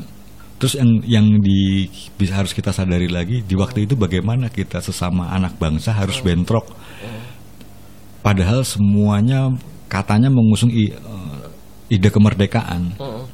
terus 0.55 0.79
yang 0.79 1.03
yang 1.03 1.27
di 1.43 1.91
bisa 2.15 2.39
harus 2.39 2.55
kita 2.55 2.71
sadari 2.71 3.11
lagi 3.11 3.43
di 3.43 3.59
waktu 3.59 3.91
itu 3.91 3.99
bagaimana 3.99 4.55
kita 4.55 4.79
sesama 4.79 5.35
anak 5.35 5.59
bangsa 5.59 5.91
harus 5.91 6.23
bentrok. 6.23 6.71
Padahal 8.23 8.63
semuanya 8.63 9.51
katanya 9.89 10.31
mengusung 10.31 10.71
i- 10.71 10.95
eh, 10.95 11.43
ide 11.91 12.07
kemerdekaan. 12.07 12.95
Hmm. 13.01 13.27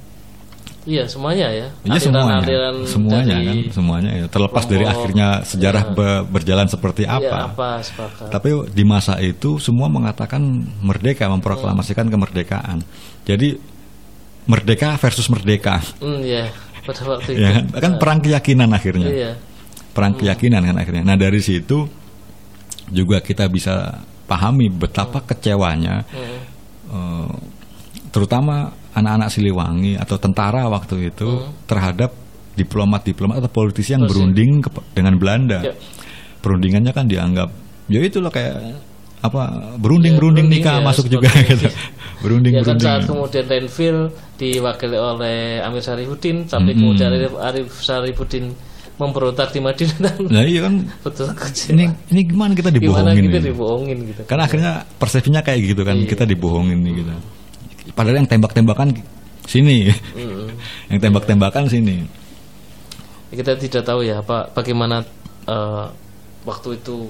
Iya 0.86 1.02
semuanya 1.10 1.50
ya. 1.50 1.66
Iya 1.82 1.98
semuanya, 1.98 2.38
Aliran-aliran 2.46 2.74
semuanya 2.86 3.34
dari- 3.34 3.46
kan, 3.66 3.74
semuanya 3.74 4.10
ya. 4.14 4.24
Terlepas 4.30 4.64
dari 4.64 4.84
kelompok, 4.86 4.94
akhirnya 5.02 5.28
sejarah 5.42 5.82
iya. 5.82 5.94
be- 5.98 6.24
berjalan 6.30 6.66
seperti 6.70 7.02
Iya, 7.02 7.18
apa. 7.18 7.38
apa 7.50 7.68
sepakat. 7.82 8.28
Tapi 8.30 8.48
di 8.70 8.84
masa 8.86 9.18
itu 9.18 9.58
semua 9.58 9.90
mengatakan 9.90 10.38
merdeka, 10.78 11.26
memproklamasikan 11.26 12.06
kemerdekaan. 12.06 12.86
Jadi 13.26 13.58
merdeka 14.46 14.94
versus 14.94 15.26
merdeka, 15.26 15.82
Hmm, 15.98 16.22
ya 16.22 16.46
pada 16.86 17.02
waktu 17.02 17.34
itu. 17.34 17.42
ya 17.42 17.48
kan? 17.50 17.64
Kan 17.82 17.92
perang 17.98 18.18
keyakinan 18.22 18.70
akhirnya, 18.70 19.08
Iya. 19.10 19.32
perang 19.90 20.14
keyakinan 20.14 20.62
kan 20.62 20.76
akhirnya. 20.78 21.02
Nah 21.02 21.18
dari 21.18 21.42
situ 21.42 21.82
juga 22.94 23.18
kita 23.18 23.50
bisa 23.50 24.06
pahami 24.30 24.70
betapa 24.70 25.18
kecewanya, 25.26 26.06
Hmm. 26.14 26.38
eh, 26.94 27.30
terutama 28.14 28.70
anak-anak 28.96 29.28
Siliwangi 29.28 29.92
atau 29.94 30.16
tentara 30.16 30.64
waktu 30.66 31.10
itu 31.10 31.28
terhadap 31.64 32.10
diplomat-diplomat 32.56 33.36
atau 33.38 33.50
politisi 33.52 33.92
yang 33.92 34.02
Politisi. 34.02 34.16
berunding 34.16 34.50
ke- 34.58 34.72
dengan 34.90 35.14
Belanda. 35.16 35.58
Ya. 35.62 35.74
Perundingannya 36.40 36.90
kan 36.90 37.04
dianggap 37.04 37.48
ya 37.86 38.00
itu 38.00 38.18
loh 38.18 38.30
kayak 38.30 38.56
apa 39.18 39.42
berunding-berunding 39.76 40.16
Ya, 40.46 40.50
berunding 40.50 40.62
nikah 40.64 40.76
ya, 40.78 40.82
masuk 40.82 41.06
juga 41.06 41.28
gitu. 41.30 41.66
itu. 41.66 41.68
Ya 42.16 42.24
kan 42.24 42.24
Berunding-berunding. 42.24 42.80
saat 42.80 43.02
kemudian 43.04 43.44
Renville 43.44 44.02
diwakili 44.34 44.96
oleh 44.96 45.36
Amir 45.60 45.78
Sarifudin, 45.80 46.36
tapi 46.44 46.72
Mm-mm. 46.72 46.80
kemudian 46.80 47.12
Arif, 47.12 47.32
Arif 47.36 47.68
Sarifudin 47.76 48.56
memberontak 48.96 49.52
di 49.52 49.60
Madinah. 49.60 50.16
Nah 50.32 50.42
iya 50.42 50.64
kan 50.64 50.80
Betul 51.02 51.28
kecewa. 51.30 51.76
ini 51.76 51.84
ini 52.08 52.20
gimana 52.24 52.52
kita 52.52 52.72
Gimana 52.72 53.12
dibohongin 53.12 53.22
kita 53.22 53.38
ini? 53.38 53.46
dibohongin 53.46 53.98
gitu. 54.06 54.20
Kan 54.24 54.38
akhirnya 54.40 54.70
persepsinya 54.96 55.40
kayak 55.40 55.60
gitu 55.66 55.82
kan 55.82 55.92
Iya. 55.94 56.08
kita 56.08 56.24
dibohongin 56.24 56.78
nih 56.80 56.92
gitu. 56.96 57.12
Padahal 57.96 58.20
yang 58.20 58.28
tembak-tembakan 58.28 58.92
sini, 59.48 59.88
Mm-mm. 60.12 60.52
yang 60.92 61.00
tembak-tembakan 61.00 61.64
sini. 61.64 62.04
Kita 63.32 63.56
tidak 63.56 63.82
tahu 63.82 64.04
ya 64.04 64.20
apa 64.20 64.52
bagaimana 64.52 65.00
eh, 65.48 65.86
waktu 66.44 66.76
itu 66.76 67.08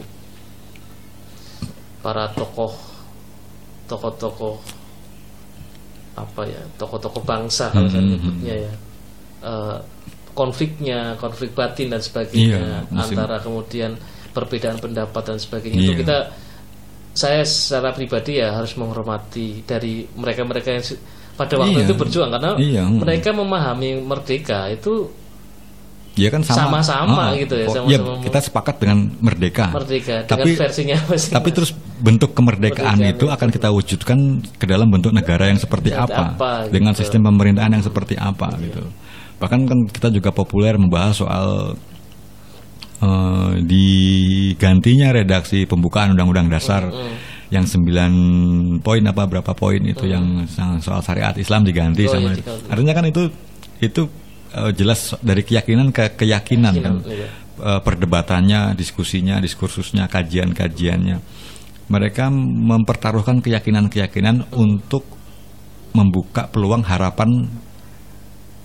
para 2.01 2.31
tokoh 2.33 2.73
tokoh-tokoh 3.87 4.57
apa 6.17 6.43
ya 6.49 6.63
tokoh-tokoh 6.79 7.23
bangsa 7.23 7.69
kalau 7.69 7.91
saya 7.91 8.03
Mhm. 8.03 8.11
nyebutnya 8.15 8.55
ya 8.71 8.75
Eh, 9.37 9.79
konfliknya 10.33 11.15
konflik 11.21 11.53
batin 11.55 11.93
dan 11.93 12.01
sebagainya 12.01 12.57
Iya, 12.57 12.99
antara 12.99 13.37
kemudian 13.39 13.95
perbedaan 14.33 14.81
pendapat 14.81 15.23
dan 15.23 15.39
sebagainya 15.39 15.79
itu 15.79 15.93
Iya. 15.93 16.01
kita 16.03 16.19
saya 17.17 17.41
secara 17.43 17.91
pribadi 17.91 18.37
ya 18.37 18.53
harus 18.53 18.77
menghormati 18.77 19.65
dari 19.65 20.05
mereka-mereka 20.13 20.69
yang 20.71 20.85
pada 21.33 21.55
waktu 21.57 21.81
Iya. 21.81 21.85
itu 21.85 21.95
berjuang 21.97 22.31
karena 22.31 22.51
Iya, 22.57 22.83
hmm. 22.85 23.01
mereka 23.01 23.29
memahami 23.33 23.91
merdeka 24.01 24.69
itu 24.69 25.09
Ya 26.17 26.33
kan 26.33 26.41
sama 26.41 26.81
Sama-sama 26.81 27.29
Ah, 27.29 27.37
gitu 27.37 27.61
ya, 27.61 27.69
oh, 27.69 27.77
sama-sama 27.77 27.93
iya, 27.93 27.99
mau- 28.01 28.25
kita 28.25 28.41
sepakat 28.41 28.81
dengan 28.81 28.99
merdeka. 29.21 29.69
merdeka 29.69 30.25
Tapi 30.25 30.49
dengan 30.49 30.61
versinya 30.65 30.97
masing-masing. 30.97 31.33
tapi 31.37 31.49
terus 31.53 31.71
bentuk 32.01 32.31
kemerdekaan 32.33 32.97
Kemerdekaan 32.97 33.21
itu 33.21 33.27
akan 33.29 33.49
kita 33.53 33.69
wujudkan 33.69 34.19
ke 34.57 34.65
dalam 34.65 34.89
bentuk 34.89 35.13
negara 35.13 35.53
yang 35.53 35.61
seperti 35.61 35.93
apa, 35.93 36.33
apa, 36.33 36.73
dengan 36.73 36.97
gitu. 36.97 37.05
sistem 37.05 37.21
pemerintahan 37.29 37.69
yang 37.69 37.85
seperti 37.85 38.17
apa 38.17 38.49
gitu. 38.57 38.81
Bahkan 39.37 39.61
kan 39.69 39.79
kita 39.93 40.09
juga 40.09 40.33
populer 40.33 40.81
membahas 40.81 41.21
soal 41.21 41.77
eh, 42.99 43.51
digantinya 43.63 45.13
redaksi 45.13 45.65
pembukaan 45.65 46.15
undang-undang 46.15 46.49
dasar 46.49 46.89
yang 47.47 47.63
9 47.63 48.83
poin 48.83 49.05
apa 49.07 49.23
berapa 49.25 49.53
poin 49.55 49.79
itu 49.79 50.11
yang 50.11 50.51
soal 50.83 50.99
syariat 50.99 51.31
Islam 51.39 51.63
diganti 51.63 52.11
Oh, 52.11 52.19
sama 52.19 52.35
iya, 52.35 52.43
diganti. 52.43 52.67
artinya 52.67 52.95
kan 52.97 53.05
itu 53.07 53.23
itu 53.79 54.03
eh, 54.51 54.71
jelas 54.75 55.15
dari 55.23 55.47
keyakinan 55.47 55.95
ke 55.95 56.19
keyakinan 56.19 56.75
kan 56.83 56.95
iya. 57.07 57.29
Eh, 57.57 57.81
perdebatannya 57.81 58.77
diskusinya 58.77 59.41
diskursusnya 59.41 60.11
kajian-kajiannya 60.13 61.17
mereka 61.89 62.29
mempertaruhkan 62.35 63.41
keyakinan-keyakinan 63.41 64.53
untuk 64.53 65.07
membuka 65.95 66.51
peluang 66.53 66.85
harapan 66.85 67.49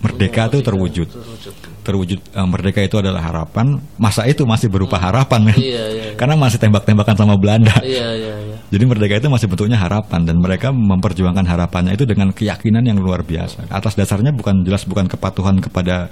merdeka 0.02 0.50
itu 0.52 0.58
terwujud 0.60 1.08
Terwujud. 1.08 1.54
Terwujud 1.82 2.18
eh, 2.22 2.46
merdeka 2.48 2.80
itu 2.82 2.96
adalah 2.98 3.22
harapan 3.22 3.78
masa 3.98 4.26
itu 4.26 4.46
masih 4.46 4.70
berupa 4.70 4.96
harapan 4.98 5.50
kan 5.50 5.58
Iya, 5.58 5.84
iya. 5.90 6.04
karena 6.14 6.34
masih 6.38 6.58
tembak-tembakan 6.62 7.14
sama 7.18 7.34
Belanda 7.34 7.74
Iya, 7.82 8.08
iya, 8.14 8.34
iya. 8.38 8.56
jadi 8.70 8.84
merdeka 8.86 9.18
itu 9.18 9.28
masih 9.28 9.50
bentuknya 9.50 9.76
harapan 9.76 10.22
dan 10.22 10.38
mereka 10.38 10.70
memperjuangkan 10.70 11.44
harapannya 11.44 11.92
itu 11.98 12.06
dengan 12.06 12.30
keyakinan 12.32 12.82
yang 12.86 12.98
luar 13.02 13.26
biasa. 13.26 13.68
Atas 13.68 13.98
dasarnya 13.98 14.32
bukan 14.32 14.64
jelas 14.64 14.86
bukan 14.88 15.10
kepatuhan 15.10 15.60
kepada 15.60 16.08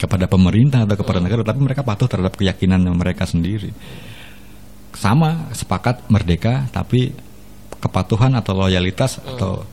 kepada 0.00 0.24
pemerintah 0.24 0.88
atau 0.88 0.96
kepada 0.96 1.20
negara, 1.20 1.44
tapi 1.44 1.60
mereka 1.60 1.84
patuh 1.84 2.08
terhadap 2.08 2.32
keyakinan 2.40 2.80
mereka 2.96 3.28
sendiri. 3.28 3.68
Sama 4.96 5.52
sepakat 5.52 6.08
merdeka, 6.08 6.64
tapi 6.72 7.12
kepatuhan 7.80 8.32
atau 8.32 8.56
loyalitas 8.56 9.20
atau 9.20 9.64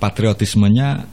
patriotismenya 0.00 1.04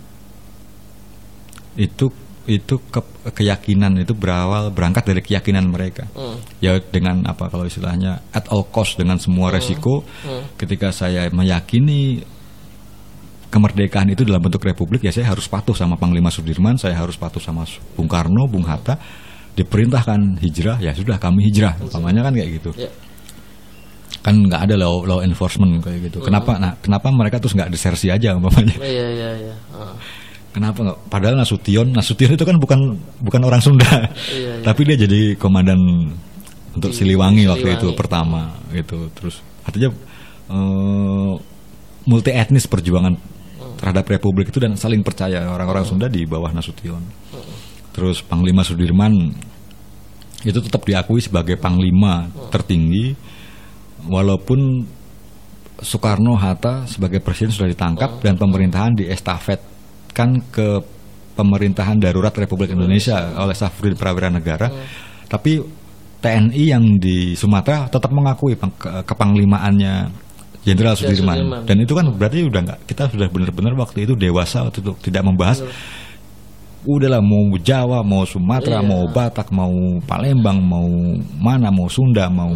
itu 1.76 2.08
itu 2.50 2.82
ke- 2.90 3.30
keyakinan 3.30 4.02
itu 4.02 4.18
berawal 4.18 4.74
berangkat 4.74 5.06
dari 5.06 5.22
keyakinan 5.22 5.70
mereka. 5.70 6.10
Hmm. 6.18 6.42
ya 6.58 6.82
dengan 6.82 7.22
apa 7.30 7.46
kalau 7.48 7.64
istilahnya 7.64 8.26
at 8.34 8.50
all 8.50 8.66
cost 8.68 8.98
dengan 8.98 9.22
semua 9.22 9.54
resiko 9.54 10.02
ketika 10.58 10.90
saya 10.90 11.30
meyakini 11.30 12.26
kemerdekaan 13.50 14.10
itu 14.14 14.22
dalam 14.26 14.42
bentuk 14.42 14.62
republik 14.62 15.02
ya 15.02 15.10
saya 15.10 15.30
harus 15.30 15.50
patuh 15.50 15.74
sama 15.74 15.98
Panglima 15.98 16.30
Sudirman 16.30 16.78
saya 16.78 16.94
harus 16.94 17.18
patuh 17.18 17.42
sama 17.42 17.66
Bung 17.98 18.06
Karno 18.06 18.46
Bung 18.46 18.66
Hatta 18.66 18.98
diperintahkan 19.58 20.38
hijrah 20.40 20.78
ya 20.80 20.94
sudah 20.94 21.18
kami 21.18 21.50
hijrah. 21.50 21.76
Umpamanya 21.82 22.24
kan 22.24 22.34
kayak 22.34 22.50
gitu. 22.62 22.72
Ya. 22.78 22.90
kan 24.20 24.36
nggak 24.36 24.68
ada 24.68 24.76
law, 24.76 25.08
law 25.08 25.20
enforcement 25.24 25.80
kayak 25.80 26.12
gitu. 26.12 26.20
Kenapa? 26.20 26.60
Nah 26.60 26.76
kenapa 26.84 27.08
mereka 27.10 27.40
terus 27.40 27.56
nggak 27.56 27.72
desersi 27.72 28.12
aja 28.12 28.36
umpamanya? 28.36 28.76
Iya, 28.80 29.06
iya, 29.16 29.30
iya. 29.48 29.56
Kenapa 30.50 30.80
nggak? 30.82 31.00
Padahal 31.14 31.36
Nasution, 31.38 31.94
Nasution 31.94 32.34
itu 32.34 32.46
kan 32.46 32.58
bukan 32.58 32.98
bukan 33.22 33.42
orang 33.46 33.62
Sunda, 33.62 33.86
Iya, 33.86 34.10
iya. 34.34 34.54
tapi 34.68 34.82
dia 34.90 34.98
jadi 35.06 35.38
komandan 35.38 35.78
untuk 36.74 36.90
Di 36.90 36.98
Siliwangi, 37.02 37.46
waktu 37.46 37.70
itu 37.70 37.94
Siliwangi. 37.94 38.00
pertama 38.00 38.42
gitu. 38.74 39.10
Terus 39.14 39.46
artinya 39.62 39.90
eh, 40.50 41.34
multi 42.10 42.32
etnis 42.34 42.66
perjuangan 42.66 43.14
terhadap 43.78 44.10
republik 44.10 44.50
itu 44.50 44.60
dan 44.60 44.74
saling 44.76 45.06
percaya 45.06 45.46
orang-orang 45.48 45.86
Sunda 45.86 46.10
di 46.10 46.26
bawah 46.26 46.50
Nasution. 46.50 47.00
Terus 47.94 48.26
Panglima 48.26 48.66
Sudirman 48.66 49.14
itu 50.40 50.60
tetap 50.64 50.88
diakui 50.88 51.20
sebagai 51.20 51.60
panglima 51.60 52.32
tertinggi 52.48 53.12
walaupun 54.08 54.88
Soekarno 55.80 56.36
Hatta 56.36 56.88
sebagai 56.88 57.20
presiden 57.20 57.52
sudah 57.52 57.68
ditangkap 57.72 58.24
dan 58.24 58.40
pemerintahan 58.40 58.96
diestafetkan 60.10 60.41
ke 60.52 60.67
pemerintahan 61.38 61.98
darurat 62.02 62.34
Republik 62.36 62.74
Indonesia 62.74 63.32
oleh 63.38 63.56
Safrudin 63.56 63.95
Prawira 63.95 64.28
Negara. 64.28 64.67
Tapi 65.30 65.62
TNI 66.19 66.63
yang 66.67 66.84
di 67.00 67.32
Sumatera 67.32 67.88
tetap 67.88 68.12
mengakui 68.12 68.58
ke- 68.60 69.04
kepanglimaannya 69.08 70.28
Jenderal 70.60 71.00
Sudirman. 71.00 71.39
Sudirman. 71.39 71.62
Dan 71.63 71.78
itu 71.80 71.93
kan 71.95 72.06
berarti 72.12 72.43
udah 72.43 72.62
nggak 72.67 72.80
kita 72.84 73.08
sudah 73.08 73.32
benar-benar 73.32 73.74
waktu 73.80 74.04
itu 74.04 74.13
dewasa 74.19 74.67
waktu 74.67 74.84
itu 74.84 74.91
tidak 75.00 75.24
membahas 75.24 75.63
udahlah 76.84 77.24
mau 77.24 77.56
Jawa, 77.60 78.04
mau 78.04 78.28
Sumatera, 78.28 78.84
Iya. 78.84 78.88
mau 78.88 79.04
Batak, 79.08 79.48
mau 79.52 79.72
Palembang, 80.04 80.60
mau 80.60 80.88
mana, 81.39 81.72
mau 81.72 81.88
Sunda, 81.88 82.28
mau 82.28 82.52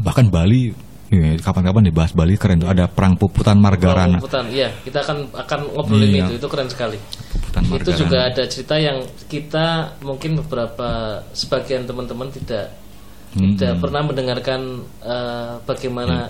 bahkan 0.00 0.28
Bali. 0.28 0.72
Ya, 1.12 1.36
Kapan-kapan 1.38 1.82
dibahas 1.84 2.12
Bali 2.12 2.34
keren 2.34 2.58
tuh 2.58 2.68
ada 2.68 2.88
perang 2.88 3.14
puputan 3.14 3.54
Margarana. 3.54 4.16
Puputan, 4.16 4.48
iya, 4.48 4.72
kita 4.80 5.00
akan 5.00 5.28
akan 5.30 5.60
ngobrolin 5.70 6.08
Iya. 6.10 6.24
itu, 6.26 6.32
itu 6.40 6.46
keren 6.48 6.66
sekali. 6.66 6.96
Puputan 6.96 7.62
Itu 7.62 7.70
Margarana. 7.70 8.00
juga 8.00 8.18
ada 8.24 8.42
cerita 8.46 8.74
yang 8.76 8.98
kita 9.26 9.66
mungkin 10.00 10.30
beberapa 10.38 10.88
sebagian 11.32 11.84
teman-teman 11.84 12.28
tidak 12.30 12.72
Hmm, 13.32 13.56
tidak 13.56 13.72
hmm. 13.72 13.80
pernah 13.80 14.02
mendengarkan 14.04 14.60
eh, 15.00 15.52
bagaimana 15.62 16.28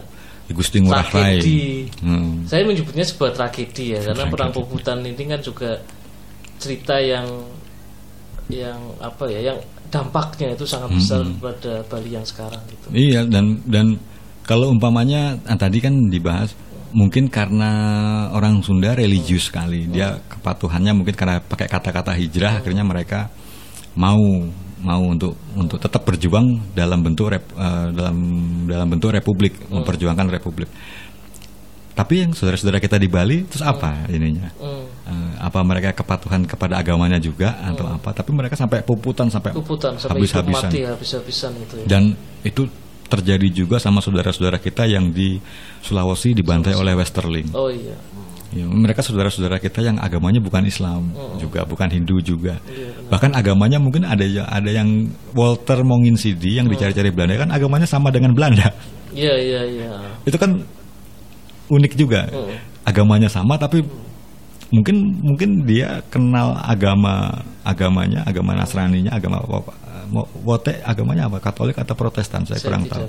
Gusti 0.49 0.79
Ngurah 0.79 1.03
Rai. 1.05 1.41
tragedi. 1.41 1.89
Hmm. 1.99 2.45
Saya 2.45 2.63
menyebutnya 2.63 3.03
sebuah 3.03 3.33
tragedi 3.33 3.85
ya, 3.91 4.01
karena 4.05 4.23
Tragedi. 4.23 4.33
perang 4.33 4.51
puputan 4.53 4.99
ini 5.01 5.23
kan 5.25 5.41
juga 5.41 5.71
cerita 6.59 6.95
yang 6.97 7.27
yang 8.47 8.79
apa 8.99 9.25
ya, 9.27 9.51
yang 9.51 9.59
dampaknya 9.89 10.53
itu 10.53 10.63
sangat 10.63 10.93
besar 10.93 11.21
Hmm. 11.21 11.37
pada 11.39 11.83
Bali 11.85 12.11
yang 12.11 12.23
sekarang 12.23 12.61
gitu. 12.69 12.87
Iya 12.91 13.25
dan 13.25 13.61
dan 13.65 13.97
kalau 14.43 14.71
umpamanya 14.71 15.39
ah, 15.47 15.59
tadi 15.59 15.79
kan 15.79 15.95
dibahas 16.11 16.55
mungkin 16.93 17.33
karena 17.33 17.71
orang 18.37 18.61
Sunda 18.61 18.93
religius 18.93 19.49
sekali. 19.49 19.89
Dia 19.89 20.21
kepatuhannya 20.29 20.93
mungkin 20.93 21.17
karena 21.17 21.41
pakai 21.41 21.67
kata-kata 21.67 22.13
hijrah 22.13 22.61
akhirnya 22.61 22.85
mereka 22.85 23.33
mau 23.97 24.21
mau 24.83 25.03
untuk 25.07 25.39
untuk 25.55 25.79
tetap 25.79 26.03
berjuang 26.03 26.75
dalam 26.75 27.01
bentuk 27.07 27.31
rep- 27.33 27.55
eh, 27.55 27.87
dalam 27.95 28.17
dalam 28.67 28.87
bentuk 28.91 29.15
republik 29.15 29.57
memperjuangkan 29.71 30.27
republik. 30.29 30.69
Tapi 31.93 32.25
yang 32.25 32.33
saudara-saudara 32.33 32.81
kita 32.81 32.97
di 32.97 33.05
Bali 33.05 33.45
terus 33.45 33.61
apa 33.61 34.09
ininya? 34.09 34.49
Hmm. 34.57 34.85
Eh, 35.07 35.33
apa 35.45 35.61
mereka 35.61 35.93
kepatuhan 35.93 36.41
kepada 36.49 36.81
agamanya 36.81 37.21
juga 37.21 37.53
atau 37.63 37.85
apa? 37.85 38.17
Tapi 38.17 38.33
mereka 38.33 38.57
sampai 38.57 38.81
puputan 38.81 39.29
sampai 39.29 39.53
Puputan 39.53 40.01
sampai 40.01 40.25
habis-habisan. 40.25 40.73
habis-habisan 40.73 41.53
itu 41.61 41.75
ya. 41.85 41.87
dan 41.87 42.03
itu 42.43 42.65
terjadi 43.13 43.49
juga 43.53 43.77
sama 43.77 44.01
saudara-saudara 44.01 44.57
kita 44.57 44.89
yang 44.89 45.13
di 45.13 45.37
Sulawesi 45.85 46.33
dibantai 46.33 46.73
oleh 46.73 46.97
Westerling. 46.97 47.53
Oh 47.53 47.69
iya. 47.69 47.93
Ya, 48.53 48.69
mereka 48.69 49.01
saudara-saudara 49.01 49.57
kita 49.57 49.81
yang 49.81 49.97
agamanya 49.97 50.37
bukan 50.37 50.69
Islam 50.69 51.09
juga, 51.41 51.65
bukan 51.65 51.89
Hindu 51.89 52.21
juga. 52.21 52.61
Bahkan 53.09 53.33
agamanya 53.33 53.81
mungkin 53.81 54.05
ada 54.05 54.21
yang 54.29 54.45
ada 54.45 54.69
yang 54.69 55.09
Walter 55.33 55.81
Monginsidi 55.81 56.61
yang 56.61 56.69
dicari-cari 56.69 57.09
Belanda 57.09 57.41
kan 57.41 57.49
agamanya 57.49 57.89
sama 57.89 58.13
dengan 58.13 58.37
Belanda. 58.37 58.69
Iya 59.13 59.35
iya 59.41 59.61
iya. 59.65 59.93
Itu 60.29 60.37
kan 60.37 60.61
unik 61.73 61.93
juga. 61.97 62.29
Hmm. 62.29 62.61
Agamanya 62.85 63.33
sama 63.33 63.57
tapi 63.57 63.81
mungkin 64.69 65.17
mungkin 65.25 65.65
dia 65.65 66.05
kenal 66.13 66.53
agama 66.61 67.33
agamanya, 67.65 68.21
agama 68.29 68.53
Nasraninya, 68.53 69.17
agama 69.17 69.41
apa? 69.41 69.73
Wote 70.45 70.85
agamanya 70.85 71.27
apa? 71.33 71.41
Katolik 71.41 71.81
atau 71.81 71.97
Protestan? 71.97 72.45
Saya, 72.45 72.61
kurang 72.61 72.85
tidak 72.85 73.09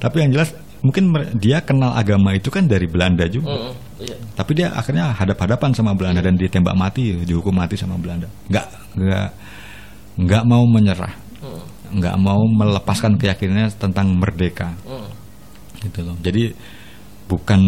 Tapi 0.00 0.16
yang 0.24 0.30
jelas 0.32 0.50
mungkin 0.80 1.12
dia 1.36 1.60
kenal 1.60 1.92
agama 1.92 2.32
itu 2.32 2.48
kan 2.48 2.64
dari 2.64 2.88
Belanda 2.88 3.28
juga. 3.28 3.52
Hmm, 3.52 3.72
iya. 4.00 4.16
Tapi 4.32 4.50
dia 4.56 4.72
akhirnya 4.72 5.12
hadap-hadapan 5.12 5.70
sama 5.76 5.92
Belanda 5.92 6.24
dan 6.24 6.36
ditembak 6.36 6.72
mati, 6.72 7.20
dihukum 7.24 7.52
mati 7.52 7.76
sama 7.76 8.00
Belanda. 8.00 8.26
Nggak 8.48 8.66
nggak 8.96 9.28
nggak 10.20 10.42
mau 10.48 10.64
menyerah, 10.64 11.14
Hmm, 11.40 11.60
nggak 12.00 12.16
mau 12.20 12.40
melepaskan 12.44 13.16
keyakinannya 13.16 13.72
tentang 13.76 14.12
merdeka, 14.12 14.76
hmm. 14.84 15.08
gitu 15.88 16.00
loh. 16.04 16.16
Jadi 16.20 16.52
bukan 17.30 17.60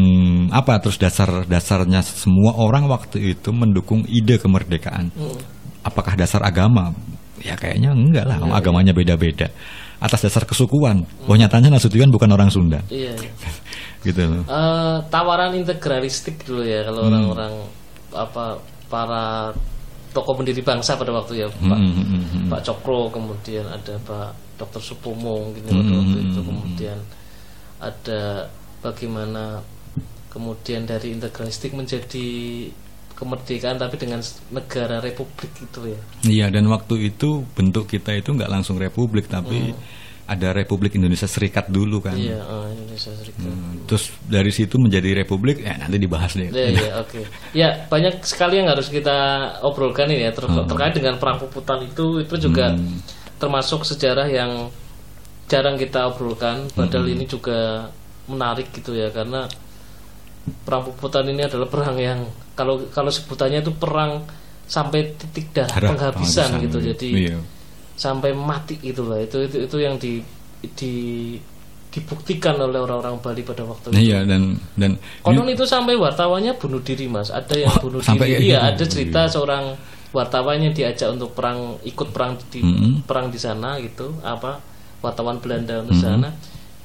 apa 0.50 0.82
terus 0.82 0.98
dasar 0.98 1.46
dasarnya 1.46 2.02
semua 2.02 2.58
orang 2.58 2.90
waktu 2.90 3.38
itu 3.38 3.54
mendukung 3.54 4.02
ide 4.10 4.40
kemerdekaan. 4.40 5.12
Hmm. 5.14 5.38
Apakah 5.86 6.14
dasar 6.18 6.42
agama? 6.42 6.94
Ya 7.42 7.54
kayaknya 7.58 7.90
enggak 7.90 8.24
lah, 8.24 8.38
agamanya 8.54 8.94
beda-beda. 8.94 9.50
Atas 9.98 10.26
dasar 10.26 10.42
kesukuan. 10.42 11.02
Oh 11.26 11.34
nyatanya 11.34 11.70
Nasution 11.70 12.10
bukan 12.10 12.30
orang 12.34 12.50
Sunda, 12.50 12.82
Iya. 12.90 13.14
iya. 13.18 13.30
gitu 14.06 14.22
loh. 14.26 14.42
Eh, 14.46 14.96
tawaran 15.10 15.54
integralistik 15.54 16.42
dulu 16.42 16.62
ya 16.66 16.82
kalau 16.86 17.06
Hmm. 17.06 17.10
orang-orang 17.10 17.52
apa 18.10 18.44
para 18.90 19.24
tokoh 20.12 20.36
pendiri 20.36 20.60
bangsa 20.60 20.98
pada 20.98 21.08
waktu 21.14 21.40
ya 21.40 21.48
Pak 21.48 21.58
Hmm, 21.62 21.92
hmm, 21.96 22.04
hmm, 22.04 22.24
hmm. 22.28 22.48
Pak 22.52 22.60
Cokro 22.66 23.08
kemudian 23.08 23.64
ada 23.64 23.94
Pak 24.04 24.28
Dr. 24.60 24.82
Supomo 24.82 25.48
mungkin 25.48 25.64
Hmm, 25.70 25.78
waktu 25.96 26.18
hmm, 26.18 26.26
itu 26.28 26.40
hmm, 26.42 26.48
kemudian 26.50 26.98
ada 27.80 28.20
bagaimana 28.84 29.62
kemudian 30.28 30.84
dari 30.84 31.14
integralistik 31.16 31.72
menjadi 31.72 32.68
kemerdekaan 33.14 33.76
tapi 33.76 33.96
dengan 33.96 34.20
negara 34.50 34.98
republik 34.98 35.52
itu 35.58 35.80
ya 35.88 36.00
Iya 36.22 36.46
dan 36.50 36.66
waktu 36.66 37.08
itu 37.08 37.44
bentuk 37.52 37.86
kita 37.86 38.12
itu 38.12 38.32
nggak 38.32 38.50
langsung 38.50 38.76
republik 38.76 39.26
tapi 39.26 39.72
ada 40.22 40.54
Republik 40.54 40.94
Indonesia 40.96 41.26
Serikat 41.26 41.66
dulu 41.68 41.98
kan. 41.98 42.14
iya 42.14 42.38
eh, 42.38 42.66
Indonesia 42.72 43.10
Serikat 43.12 43.42
Hmm, 43.42 43.84
Terus 43.90 44.08
dari 44.24 44.48
situ 44.48 44.78
menjadi 44.78 45.18
republik 45.18 45.60
ya 45.60 45.74
nanti 45.76 45.98
dibahas 45.98 46.32
deh. 46.38 46.48
Ya, 46.48 46.70
ya, 46.72 46.90
oke. 47.02 47.20
Ya, 47.52 47.68
banyak 47.90 48.22
sekali 48.22 48.62
yang 48.62 48.70
harus 48.70 48.86
kita 48.88 49.12
obrolkan 49.60 50.08
ini 50.08 50.24
ya 50.24 50.32
ter- 50.32 50.46
terkait 50.48 50.94
dengan 50.94 51.18
perang 51.18 51.42
puputan 51.42 51.84
itu 51.84 52.22
itu 52.22 52.34
juga 52.38 52.72
termasuk 53.36 53.82
sejarah 53.82 54.30
yang 54.30 54.70
jarang 55.50 55.76
kita 55.76 56.06
obrolkan 56.08 56.70
padahal 56.72 57.04
ini 57.04 57.26
juga 57.26 57.90
menarik 58.24 58.70
gitu 58.72 58.94
ya 58.94 59.10
karena 59.10 59.50
perang 60.42 60.82
puputan 60.84 61.22
ini 61.24 61.42
adalah 61.42 61.66
perang 61.66 61.96
yang 61.96 62.20
kalau 62.52 62.82
kalau 62.90 63.08
sebutannya 63.08 63.62
itu 63.62 63.72
perang 63.72 64.26
sampai 64.66 65.14
titik 65.14 65.52
darah 65.52 65.70
Darah 65.70 65.90
penghabisan 65.94 66.48
penghabisan, 66.58 66.64
gitu. 66.66 66.78
iya. 66.78 66.86
Jadi 66.94 67.08
Iya. 67.28 67.38
sampai 67.94 68.30
mati 68.32 68.74
gitu 68.78 69.06
lah. 69.06 69.18
Itu 69.20 69.38
itu 69.44 69.56
itu 69.62 69.76
yang 69.78 69.94
di 69.96 70.18
di 70.74 70.92
dibuktikan 71.92 72.56
oleh 72.56 72.80
orang-orang 72.80 73.20
Bali 73.20 73.44
pada 73.44 73.68
waktu 73.68 73.92
itu. 73.92 74.10
Iya 74.10 74.24
dan 74.24 74.56
dan 74.74 74.96
Konon 75.20 75.44
itu 75.46 75.68
sampai 75.68 75.92
wartawannya 75.94 76.56
bunuh 76.56 76.80
diri 76.80 77.04
mas. 77.04 77.28
Ada 77.28 77.54
yang 77.54 77.72
Oh, 77.78 77.80
bunuh 77.84 78.00
sampai 78.00 78.32
diri. 78.32 78.48
Iya 78.48 78.58
gitu. 78.58 78.68
ada 78.72 78.84
cerita 78.88 79.20
seorang 79.28 79.64
wartawan 80.10 80.60
yang 80.60 80.72
diajak 80.72 81.08
untuk 81.12 81.36
perang 81.36 81.76
ikut 81.84 82.08
perang 82.10 82.40
di 82.48 82.64
Mm-mm. 82.64 83.04
perang 83.04 83.28
di 83.28 83.36
sana 83.36 83.76
gitu. 83.76 84.16
Apa 84.24 84.58
wartawan 85.04 85.36
Belanda 85.38 85.84
di 85.84 85.92
sana 85.94 86.32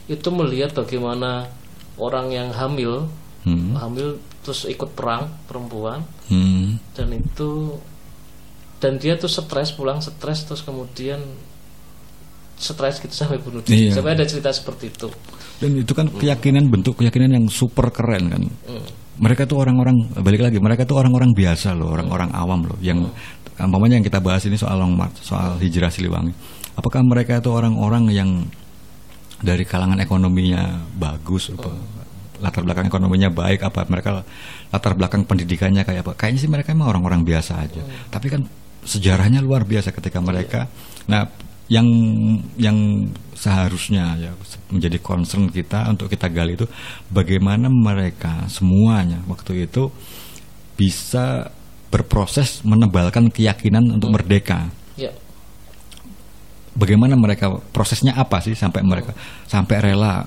itu 0.07 0.27
melihat 0.27 0.75
bagaimana 0.75 1.47
orang 1.95 2.27
yang 2.29 2.49
hamil 2.51 3.07
Hmm, 3.47 3.79
hamil 3.79 4.19
terus 4.43 4.67
ikut 4.67 4.91
perang 4.91 5.31
perempuan 5.47 6.03
hmm. 6.27 6.95
dan 6.99 7.07
itu 7.15 7.79
dan 8.83 8.99
dia 8.99 9.15
tuh 9.15 9.31
stres 9.31 9.71
pulang 9.71 10.03
stres 10.03 10.43
terus 10.43 10.67
kemudian 10.67 11.23
stres 12.57 12.97
gitu 12.99 13.13
sampai 13.13 13.37
bunuh 13.39 13.61
diri. 13.61 13.87
Iya. 13.87 14.01
Sampai 14.01 14.17
ada 14.17 14.25
cerita 14.25 14.49
seperti 14.49 14.89
itu. 14.89 15.07
Dan 15.61 15.77
itu 15.77 15.93
kan 15.93 16.09
keyakinan 16.09 16.69
bentuk 16.69 16.97
keyakinan 16.99 17.37
yang 17.37 17.45
super 17.47 17.93
keren 17.93 18.33
kan. 18.33 18.43
Mereka 19.17 19.49
tuh 19.49 19.57
orang-orang 19.61 20.13
balik 20.21 20.45
lagi 20.45 20.57
mereka 20.61 20.85
tuh 20.85 21.01
orang-orang 21.01 21.33
biasa 21.33 21.73
loh, 21.73 21.89
orang-orang 21.89 22.29
awam 22.33 22.69
loh 22.69 22.77
yang 22.81 23.01
umpamanya 23.57 23.97
yang 23.97 24.05
kita 24.05 24.21
bahas 24.21 24.45
ini 24.45 24.53
soal 24.57 24.77
Long 24.77 24.93
March, 24.93 25.25
soal 25.25 25.57
hijrah 25.57 25.89
Siliwangi. 25.89 26.33
Apakah 26.77 27.01
mereka 27.01 27.41
itu 27.41 27.49
orang-orang 27.49 28.13
yang 28.13 28.29
dari 29.41 29.65
kalangan 29.65 29.97
ekonominya 30.01 30.81
bagus 30.97 31.53
apa 31.53 31.96
latar 32.39 32.61
belakang 32.63 32.88
ekonominya 32.88 33.29
baik 33.33 33.65
apa 33.65 33.85
mereka 33.89 34.21
latar 34.69 34.93
belakang 34.93 35.25
pendidikannya 35.25 35.83
kayak 35.83 36.05
apa. 36.05 36.13
Kayaknya 36.17 36.39
sih 36.39 36.51
mereka 36.51 36.73
emang 36.73 36.93
orang-orang 36.93 37.21
biasa 37.25 37.53
aja. 37.63 37.81
Tapi 38.09 38.27
kan 38.29 38.41
sejarahnya 38.88 39.43
luar 39.43 39.67
biasa 39.67 39.91
ketika 39.91 40.23
mereka 40.23 40.71
nah 41.11 41.27
yang 41.67 41.88
yang 42.55 43.03
seharusnya 43.35 44.15
ya 44.15 44.31
menjadi 44.71 45.03
concern 45.03 45.51
kita 45.51 45.83
untuk 45.91 46.07
kita 46.07 46.31
gali 46.31 46.55
itu 46.55 46.63
bagaimana 47.11 47.67
mereka 47.67 48.47
semuanya 48.47 49.19
waktu 49.27 49.67
itu 49.67 49.91
bisa 50.79 51.51
berproses 51.91 52.63
menebalkan 52.63 53.27
keyakinan 53.27 53.99
untuk 53.99 54.15
merdeka. 54.15 54.71
Ya. 54.97 55.13
bagaimana 56.73 57.13
mereka 57.13 57.53
prosesnya 57.69 58.17
apa 58.17 58.41
sih 58.41 58.57
sampai 58.57 58.81
mereka 58.81 59.13
sampai 59.45 59.77
rela 59.77 60.25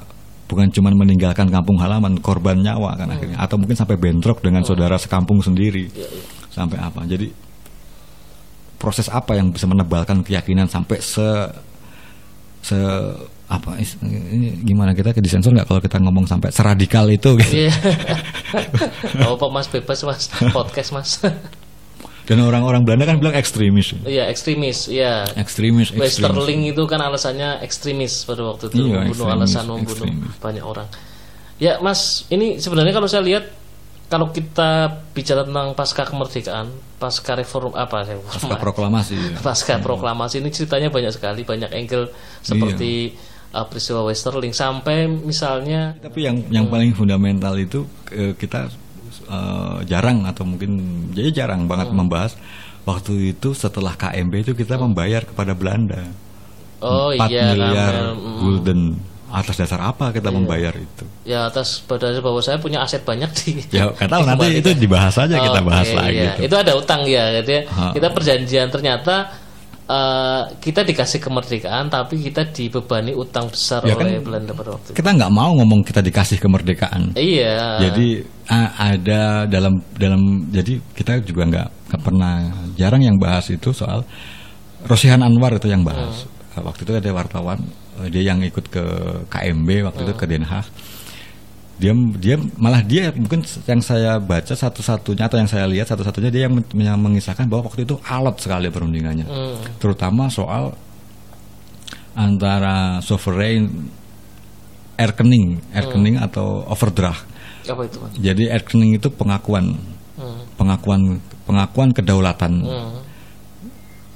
bukan 0.51 0.66
cuma 0.74 0.90
meninggalkan 0.90 1.46
kampung 1.46 1.78
halaman 1.78 2.18
korban 2.18 2.59
nyawa 2.59 2.98
kan 2.98 3.07
akhirnya 3.14 3.38
atau 3.38 3.55
mungkin 3.55 3.78
sampai 3.78 3.94
bentrok 3.94 4.42
dengan 4.42 4.66
saudara 4.66 4.98
sekampung 4.98 5.38
sendiri 5.38 5.86
Iya, 5.94 6.09
iya. 6.11 6.22
sampai 6.51 6.78
apa 6.82 7.07
jadi 7.07 7.30
proses 8.82 9.07
apa 9.07 9.38
yang 9.38 9.55
bisa 9.55 9.70
menebalkan 9.70 10.26
keyakinan 10.26 10.66
sampai 10.66 10.98
se 10.98 11.28
se 12.66 12.76
apa 13.51 13.78
ini 13.78 14.62
gimana 14.62 14.94
kita 14.94 15.14
ke 15.14 15.22
disensor 15.22 15.51
nggak 15.55 15.66
kalau 15.70 15.82
kita 15.82 15.98
ngomong 15.98 16.22
sampai 16.22 16.55
seradikal 16.55 17.07
itu 17.11 17.34
gitu. 17.42 17.66
Iya. 17.66 17.74
oh, 19.26 19.34
apa 19.34 19.46
Mas 19.51 19.66
bebas 19.66 20.07
Mas 20.07 20.30
podcast 20.55 20.90
Mas. 20.94 21.18
Dan 22.30 22.46
orang-orang 22.46 22.86
Belanda 22.86 23.10
kan 23.10 23.18
bilang 23.18 23.34
ekstremis 23.34 23.90
Iya, 24.06 24.30
ekstremis. 24.30 24.86
Iya. 24.86 25.26
ekstremis 25.34 25.90
ekstremis 25.90 25.98
Westerling 25.98 26.70
itu 26.70 26.82
kan 26.86 27.02
alasannya 27.02 27.58
ekstremis 27.66 28.22
pada 28.22 28.46
waktu 28.46 28.70
itu 28.70 28.86
Iya, 28.86 29.02
membunuh 29.02 29.26
ekstremis, 29.26 29.50
alasan 29.50 29.64
membunuh 29.66 30.06
banyak 30.38 30.62
orang. 30.62 30.86
Ya, 31.58 31.82
Mas, 31.82 32.24
ini 32.30 32.62
sebenarnya 32.62 32.94
kalau 32.94 33.10
saya 33.10 33.26
lihat 33.26 33.50
kalau 34.06 34.30
kita 34.30 34.90
bicara 35.10 35.42
tentang 35.42 35.74
pasca 35.74 36.02
kemerdekaan, 36.02 36.70
pasca 36.98 37.34
reform 37.34 37.74
apa 37.74 38.02
saya 38.02 38.18
pasca 38.22 38.54
proklamasi 38.58 39.14
pasca 39.38 39.74
proklamasi 39.78 40.38
ini 40.38 40.50
ceritanya 40.50 40.90
banyak 40.90 41.10
sekali, 41.10 41.42
banyak 41.42 41.70
angle 41.70 42.10
seperti 42.42 43.10
Iya. 43.10 43.58
uh, 43.58 43.66
peristiwa 43.66 44.06
Westerling 44.06 44.50
sampai 44.50 45.06
misalnya 45.06 45.94
Tapi 45.98 46.26
yang 46.26 46.42
yang 46.50 46.66
paling 46.66 46.94
fundamental 46.94 47.54
itu 47.54 47.86
eh, 48.10 48.34
kita 48.34 48.70
eh, 49.26 49.78
jarang 49.86 50.24
atau 50.24 50.44
mungkin 50.44 50.70
jadi 51.12 51.44
jarang 51.44 51.66
banget 51.66 51.90
membahas 51.90 52.34
waktu 52.82 53.36
itu 53.36 53.52
setelah 53.52 53.92
KMB 53.94 54.32
itu 54.40 54.52
kita 54.54 54.76
membayar 54.76 55.22
kepada 55.22 55.52
Belanda 55.52 56.08
oh 56.80 57.12
4 57.12 57.28
iya 57.28 57.52
miliar 57.52 57.92
Kamel, 57.92 58.14
mm, 58.16 58.36
gulden 58.40 58.80
atas 59.30 59.62
dasar 59.62 59.78
apa 59.78 60.11
kita 60.11 60.26
membayar 60.34 60.74
itu? 60.74 61.06
ya 61.22 61.46
atas 61.46 61.78
pada 61.86 62.11
bahwa 62.18 62.42
saya 62.42 62.58
punya 62.58 62.82
aset 62.82 63.06
banyak 63.06 63.30
di 63.38 63.62
Ya 63.78 63.86
nggak 63.86 64.11
tahu 64.11 64.22
nanti 64.26 64.58
itu 64.58 64.70
dibahas 64.74 65.14
aja 65.14 65.38
kita 65.38 65.61
Oke, 65.62 65.68
bahas 65.70 65.86
lagi. 65.94 66.18
iya. 66.18 66.34
itu. 66.34 66.50
Itu 66.50 66.54
ada 66.58 66.72
utang 66.74 67.06
ya, 67.06 67.30
jadi 67.38 67.62
Ha. 67.70 67.94
kita 67.94 68.11
perjanjian 68.11 68.74
ternyata 68.74 69.30
eh, 69.91 70.43
kita 70.62 70.86
dikasih 70.86 71.18
kemerdekaan 71.18 71.91
tapi 71.91 72.22
kita 72.22 72.47
dibebani 72.55 73.11
utang 73.11 73.51
besar 73.51 73.82
Ya 73.82 73.99
kan, 73.99 74.07
oleh 74.07 74.22
Belanda 74.22 74.55
pada 74.55 74.70
waktu 74.78 74.95
itu. 74.95 74.97
Kita 75.03 75.11
nggak 75.18 75.32
mau 75.34 75.51
ngomong 75.59 75.80
kita 75.82 76.01
dikasih 76.01 76.38
kemerdekaan. 76.38 77.18
Iya. 77.18 77.91
Jadi 77.91 78.22
ada 78.78 79.47
dalam 79.51 79.74
dalam 79.99 80.22
jadi 80.55 80.78
kita 80.95 81.22
juga 81.26 81.43
nggak 81.51 81.68
pernah 82.03 82.47
jarang 82.78 83.03
yang 83.03 83.18
bahas 83.18 83.51
itu 83.51 83.74
soal 83.74 84.07
Rosihan 84.86 85.20
Anwar 85.20 85.59
itu 85.59 85.66
yang 85.66 85.82
bahas. 85.82 86.24
Hmm. 86.55 86.66
Waktu 86.66 86.82
itu 86.86 86.93
ada 86.99 87.11
wartawan 87.11 87.59
eh, 88.01 88.09
dia 88.11 88.30
yang 88.30 88.41
ikut 88.43 88.70
ke 88.70 88.84
KMB 89.28 89.68
waktu 89.91 90.01
itu 90.07 90.14
ke 90.14 90.24
Hmm. 90.26 90.32
Den 90.32 90.45
Haag. 90.47 90.66
Dia 91.80 91.96
dia 92.20 92.36
malah 92.60 92.84
dia 92.84 93.08
mungkin 93.16 93.40
yang 93.64 93.80
saya 93.80 94.20
baca 94.20 94.52
satu-satunya 94.52 95.24
atau 95.24 95.40
yang 95.40 95.48
saya 95.48 95.64
lihat 95.64 95.88
satu-satunya 95.88 96.28
dia 96.28 96.42
yang, 96.44 96.60
men- 96.60 96.68
yang 96.76 97.00
mengisahkan 97.00 97.48
bahwa 97.48 97.72
waktu 97.72 97.88
itu 97.88 97.96
alot 98.04 98.36
sekali 98.36 98.68
perundingannya. 98.68 99.24
Hmm. 99.24 99.56
Terutama 99.80 100.28
soal 100.28 100.76
antara 102.12 103.00
sovereign 103.00 103.88
erkening, 105.00 105.56
erkening 105.72 106.20
Hmm. 106.20 106.26
atau 106.28 106.68
overdraft. 106.68 107.24
apa 107.60 107.86
itu, 107.86 108.02
Mas? 108.02 108.10
Jadi 108.18 108.44
erkening 108.50 108.98
itu 108.98 109.08
pengakuan 109.14 109.78
Hmm. 110.18 110.42
pengakuan 110.58 111.22
pengakuan 111.46 111.94
kedaulatan 111.94 112.66
Hmm. 112.66 112.98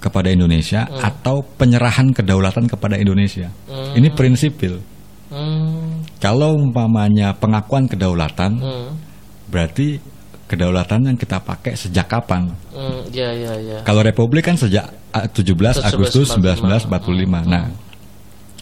kepada 0.02 0.28
Indonesia 0.28 0.84
atau 0.90 1.40
penyerahan 1.54 2.10
kedaulatan 2.10 2.66
kepada 2.66 2.98
Indonesia. 2.98 3.48
Hmm. 3.70 3.94
Ini 3.94 4.10
prinsipil. 4.10 4.82
Hmm. 5.30 5.93
Kalau 6.18 6.56
umpamanya 6.56 7.34
pengakuan 7.36 7.84
kedaulatan 7.84 8.56
Hmm. 8.58 8.96
berarti 9.46 10.00
kedaulatan 10.44 11.08
yang 11.08 11.16
kita 11.16 11.40
pakai 11.40 11.74
sejak 11.74 12.06
kapan? 12.06 12.48
Hmm. 12.72 13.04
Ya, 13.12 13.32
ya, 13.32 13.52
ya. 13.58 13.78
Kalau 13.82 14.00
republik 14.00 14.44
kan 14.44 14.56
sejak 14.56 14.88
ah, 15.12 15.26
17 15.28 15.78
Agustus 15.80 16.32
1945. 16.34 17.44
Nah, 17.44 17.70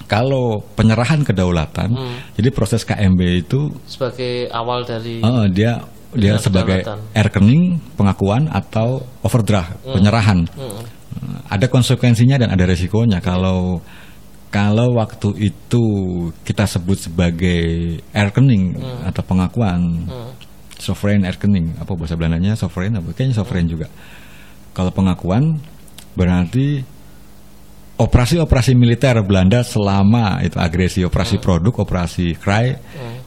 kalau 0.05 0.61
penyerahan 0.77 1.25
kedaulatan, 1.25 1.91
Hmm. 1.95 2.17
jadi 2.37 2.49
proses 2.53 2.85
KMB 2.85 3.21
itu 3.41 3.73
Sebagai 3.89 4.51
awal 4.53 4.85
dari 4.85 5.23
Oh, 5.23 5.47
dia 5.49 5.81
dia 6.13 6.37
sebagai 6.37 6.85
kedaulatan. 6.85 6.99
erkening 7.17 7.63
pengakuan 7.97 8.45
atau 8.53 9.01
overdraft 9.25 9.73
penyerahan. 9.87 10.45
Hmm. 10.53 10.85
Ada 11.49 11.69
konsekuensinya 11.69 12.37
dan 12.41 12.53
ada 12.53 12.65
resikonya 12.65 13.21
kalau 13.21 13.81
kalau 14.53 15.01
waktu 15.01 15.49
itu 15.49 15.85
kita 16.45 16.69
sebut 16.69 17.09
sebagai 17.09 17.97
erkening 18.13 18.77
atau 19.09 19.23
pengakuan 19.25 19.81
Hmm. 20.05 20.31
sovereign 20.77 21.25
erkening 21.25 21.73
apa 21.81 21.95
bahasa 21.97 22.19
Belandanya 22.19 22.53
sovereign 22.53 23.01
apa 23.01 23.17
kayaknya 23.17 23.41
sovereign 23.41 23.67
juga. 23.71 23.89
Kalau 24.77 24.93
pengakuan 24.93 25.57
berarti 26.13 26.85
operasi-operasi 28.03 28.75
militer 28.75 29.15
Belanda 29.23 29.63
selama 29.63 30.43
itu 30.43 30.59
agresi 30.59 31.07
operasi 31.07 31.39
produk 31.39 31.87
operasi 31.87 32.35
Krai 32.35 32.75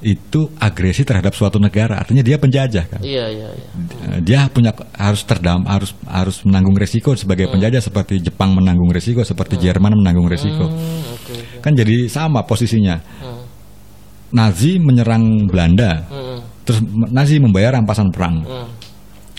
itu 0.04 0.52
agresi 0.60 1.02
terhadap 1.02 1.32
suatu 1.32 1.56
negara 1.58 1.96
artinya 1.98 2.20
dia 2.22 2.36
penjajah 2.36 2.86
kan 2.86 3.00
Iya, 3.02 3.26
iya, 3.32 3.48
iya. 3.50 3.68
Eh, 4.12 4.20
dia 4.22 4.40
punya 4.52 4.76
harus 4.94 5.24
terdam 5.24 5.64
harus 5.66 5.96
harus 6.06 6.44
menanggung 6.44 6.76
resiko 6.76 7.16
sebagai 7.16 7.48
penjajah 7.48 7.80
seperti 7.80 8.20
Jepang 8.20 8.54
menanggung 8.54 8.92
resiko 8.92 9.24
seperti 9.24 9.56
Jerman 9.58 9.96
menanggung 9.98 10.28
resiko 10.28 10.68
Hmm, 10.68 11.16
oke, 11.16 11.34
oke. 11.34 11.58
kan 11.64 11.74
jadi 11.74 12.06
sama 12.12 12.44
posisinya 12.44 13.00
Hmm. 13.24 13.42
Nazi 14.36 14.76
menyerang 14.78 15.48
Belanda 15.48 16.04
Hmm. 16.12 16.40
terus 16.68 16.84
Nazi 17.10 17.40
membayar 17.40 17.80
rampasan 17.80 18.12
perang 18.12 18.44
Hmm. 18.44 18.68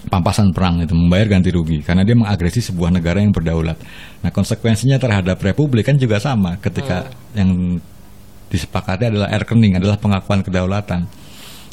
Pampasan 0.07 0.55
perang 0.55 0.79
itu 0.83 0.95
membayar 0.95 1.27
ganti 1.27 1.51
rugi 1.51 1.83
karena 1.83 2.07
dia 2.07 2.15
mengagresi 2.15 2.63
sebuah 2.63 2.95
negara 2.95 3.19
yang 3.19 3.35
berdaulat. 3.35 3.75
Nah 4.23 4.31
konsekuensinya 4.31 4.97
terhadap 4.97 5.39
republik 5.43 5.87
kan 5.87 5.99
juga 5.99 6.23
sama 6.23 6.57
ketika 6.63 7.11
yang 7.35 7.79
disepakati 8.47 9.11
adalah 9.11 9.29
erkening 9.35 9.75
adalah 9.77 9.99
pengakuan 9.99 10.47
kedaulatan. 10.47 11.07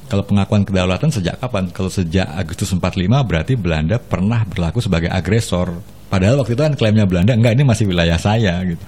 Kalau 0.04 0.26
pengakuan 0.26 0.66
kedaulatan 0.68 1.10
sejak 1.10 1.40
kapan? 1.40 1.70
Kalau 1.72 1.88
sejak 1.88 2.28
Agustus 2.28 2.74
45 2.74 3.08
berarti 3.24 3.54
Belanda 3.56 3.98
pernah 3.98 4.44
berlaku 4.44 4.84
sebagai 4.84 5.08
agresor. 5.10 5.80
Padahal 6.12 6.42
waktu 6.42 6.54
itu 6.54 6.62
kan 6.62 6.74
klaimnya 6.78 7.06
Belanda 7.10 7.34
enggak 7.34 7.54
ini 7.58 7.64
masih 7.66 7.86
wilayah 7.90 8.20
saya 8.20 8.62
gitu. 8.68 8.86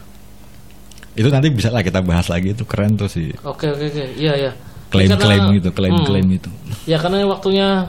Itu 1.15 1.31
nanti 1.31 1.47
bisa 1.49 1.71
lah 1.71 1.79
kita 1.81 2.03
bahas 2.03 2.27
lagi 2.27 2.51
itu 2.51 2.67
keren 2.67 2.99
tuh 2.99 3.07
sih 3.07 3.31
Oke, 3.47 3.71
oke, 3.71 3.87
oke. 3.87 4.03
Iya, 4.19 4.33
iya. 4.35 4.51
klaim-klaim 4.91 5.55
itu, 5.57 5.69
klaim-klaim 5.71 6.27
Hmm. 6.27 6.37
itu. 6.37 6.49
Ya 6.85 6.99
karena 6.99 7.23
waktunya 7.25 7.87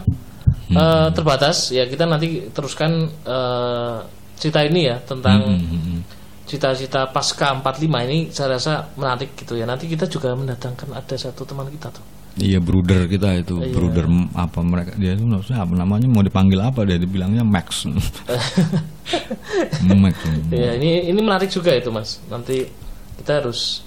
eh, 0.68 1.08
terbatas, 1.10 1.70
ya 1.70 1.84
kita 1.84 2.04
nanti 2.04 2.50
teruskan 2.50 2.92
eh, 3.22 3.96
cerita 4.36 4.60
ini 4.62 4.80
ya 4.84 4.96
tentang 5.00 5.38
Hmm. 5.46 6.00
cita-cita 6.46 7.10
pasca 7.10 7.50
45 7.54 8.06
ini 8.06 8.30
saya 8.30 8.54
rasa 8.54 8.86
menarik 8.94 9.34
gitu 9.34 9.54
ya. 9.54 9.64
Nanti 9.64 9.86
kita 9.86 10.06
juga 10.06 10.30
mendatangkan 10.30 10.94
ada 10.94 11.14
satu 11.14 11.42
teman 11.42 11.66
kita 11.68 11.90
tuh. 11.90 12.04
Iya 12.36 12.60
bruder 12.60 13.08
kita 13.08 13.32
itu 13.34 13.56
Iya. 13.58 13.72
bruder 13.72 14.04
m- 14.06 14.28
apa 14.36 14.60
mereka 14.60 14.92
dia 14.94 15.16
itu 15.16 15.24
maksudnya 15.24 15.64
apa 15.64 15.72
namanya 15.72 16.04
mau 16.04 16.20
dipanggil 16.20 16.60
apa 16.60 16.84
dia 16.84 17.00
dibilangnya 17.00 17.40
Max 17.40 17.88
Max 20.04 20.14
Ya 20.52 20.76
ini 20.76 21.08
ini 21.08 21.20
menarik 21.20 21.48
juga 21.48 21.72
itu 21.72 21.88
mas. 21.88 22.20
Nanti 22.28 22.68
kita 23.16 23.40
harus 23.40 23.80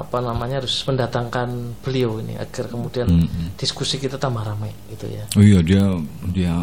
apa 0.00 0.18
namanya 0.18 0.58
harus 0.58 0.80
mendatangkan 0.82 1.48
beliau 1.80 2.18
ini 2.18 2.34
agar 2.34 2.64
kemudian 2.66 3.06
Hmm. 3.10 3.52
diskusi 3.54 3.96
kita 3.96 4.16
tambah 4.16 4.40
ramai 4.40 4.72
gitu 4.88 5.04
ya. 5.06 5.24
oh 5.36 5.42
iya 5.42 5.60
dia 5.60 5.84
dia 6.30 6.54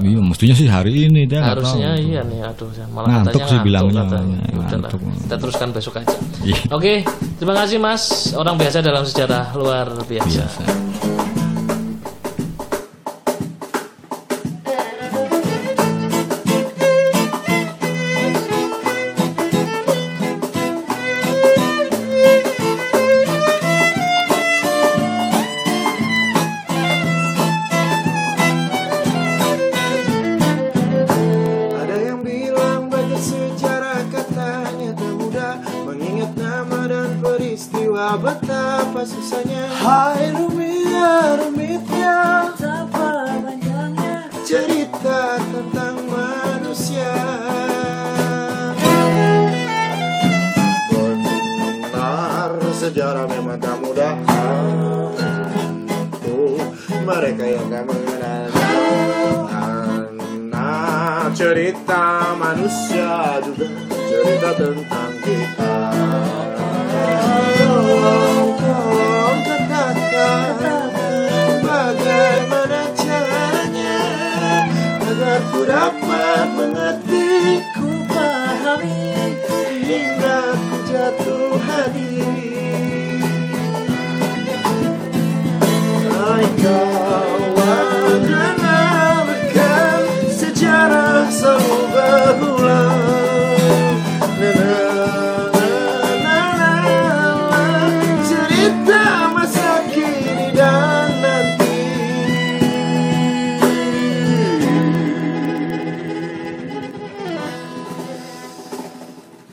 iya 0.00 0.18
mestinya 0.18 0.54
sih 0.54 0.66
hari 0.66 1.06
ini 1.06 1.24
dia 1.24 1.44
Harusnya 1.44 1.92
tahu. 1.94 2.08
iya 2.08 2.20
nih 2.22 2.40
aduh 2.42 2.68
malah 2.88 3.08
Ngantuk 3.20 3.32
katanya 3.36 3.50
sih 3.50 3.58
bilangnya, 3.60 4.02
katanya. 4.04 4.38
ya, 4.40 4.54
udahlah, 4.56 4.90
kita 5.22 5.36
teruskan 5.36 5.68
besok 5.70 5.94
aja. 6.00 6.16
Iya. 6.40 6.58
Oke, 6.70 6.94
terima 7.36 7.54
kasih 7.54 7.78
Mas. 7.78 8.02
Orang 8.32 8.56
biasa 8.56 8.78
dalam 8.80 9.02
sejarah 9.02 9.52
luar 9.52 9.86
biasa. 10.02 10.26
biasa 10.26 10.62
betapa 38.16 39.04
susahnya. 39.04 39.68
Hai 39.76 40.32
rumit 40.32 41.36
rumitnya 41.40 42.48
Betapa 42.56 43.36
panjangnya 43.44 44.32
cerita 44.48 45.36
tentang 45.40 45.96
manusia. 46.08 47.12
Benar 50.88 52.50
sejarah 52.72 53.26
memang 53.28 53.60
tak 53.60 53.76
mudah. 53.84 54.16
Mereka 57.06 57.44
yang 57.46 57.70
gak 57.70 57.86
Karena 59.46 60.68
cerita 61.30 62.34
manusia 62.34 63.38
juga. 63.46 63.70
Cerita 64.10 64.50
tentang 64.58 65.05
Agar 75.56 75.88
ku 75.96 76.05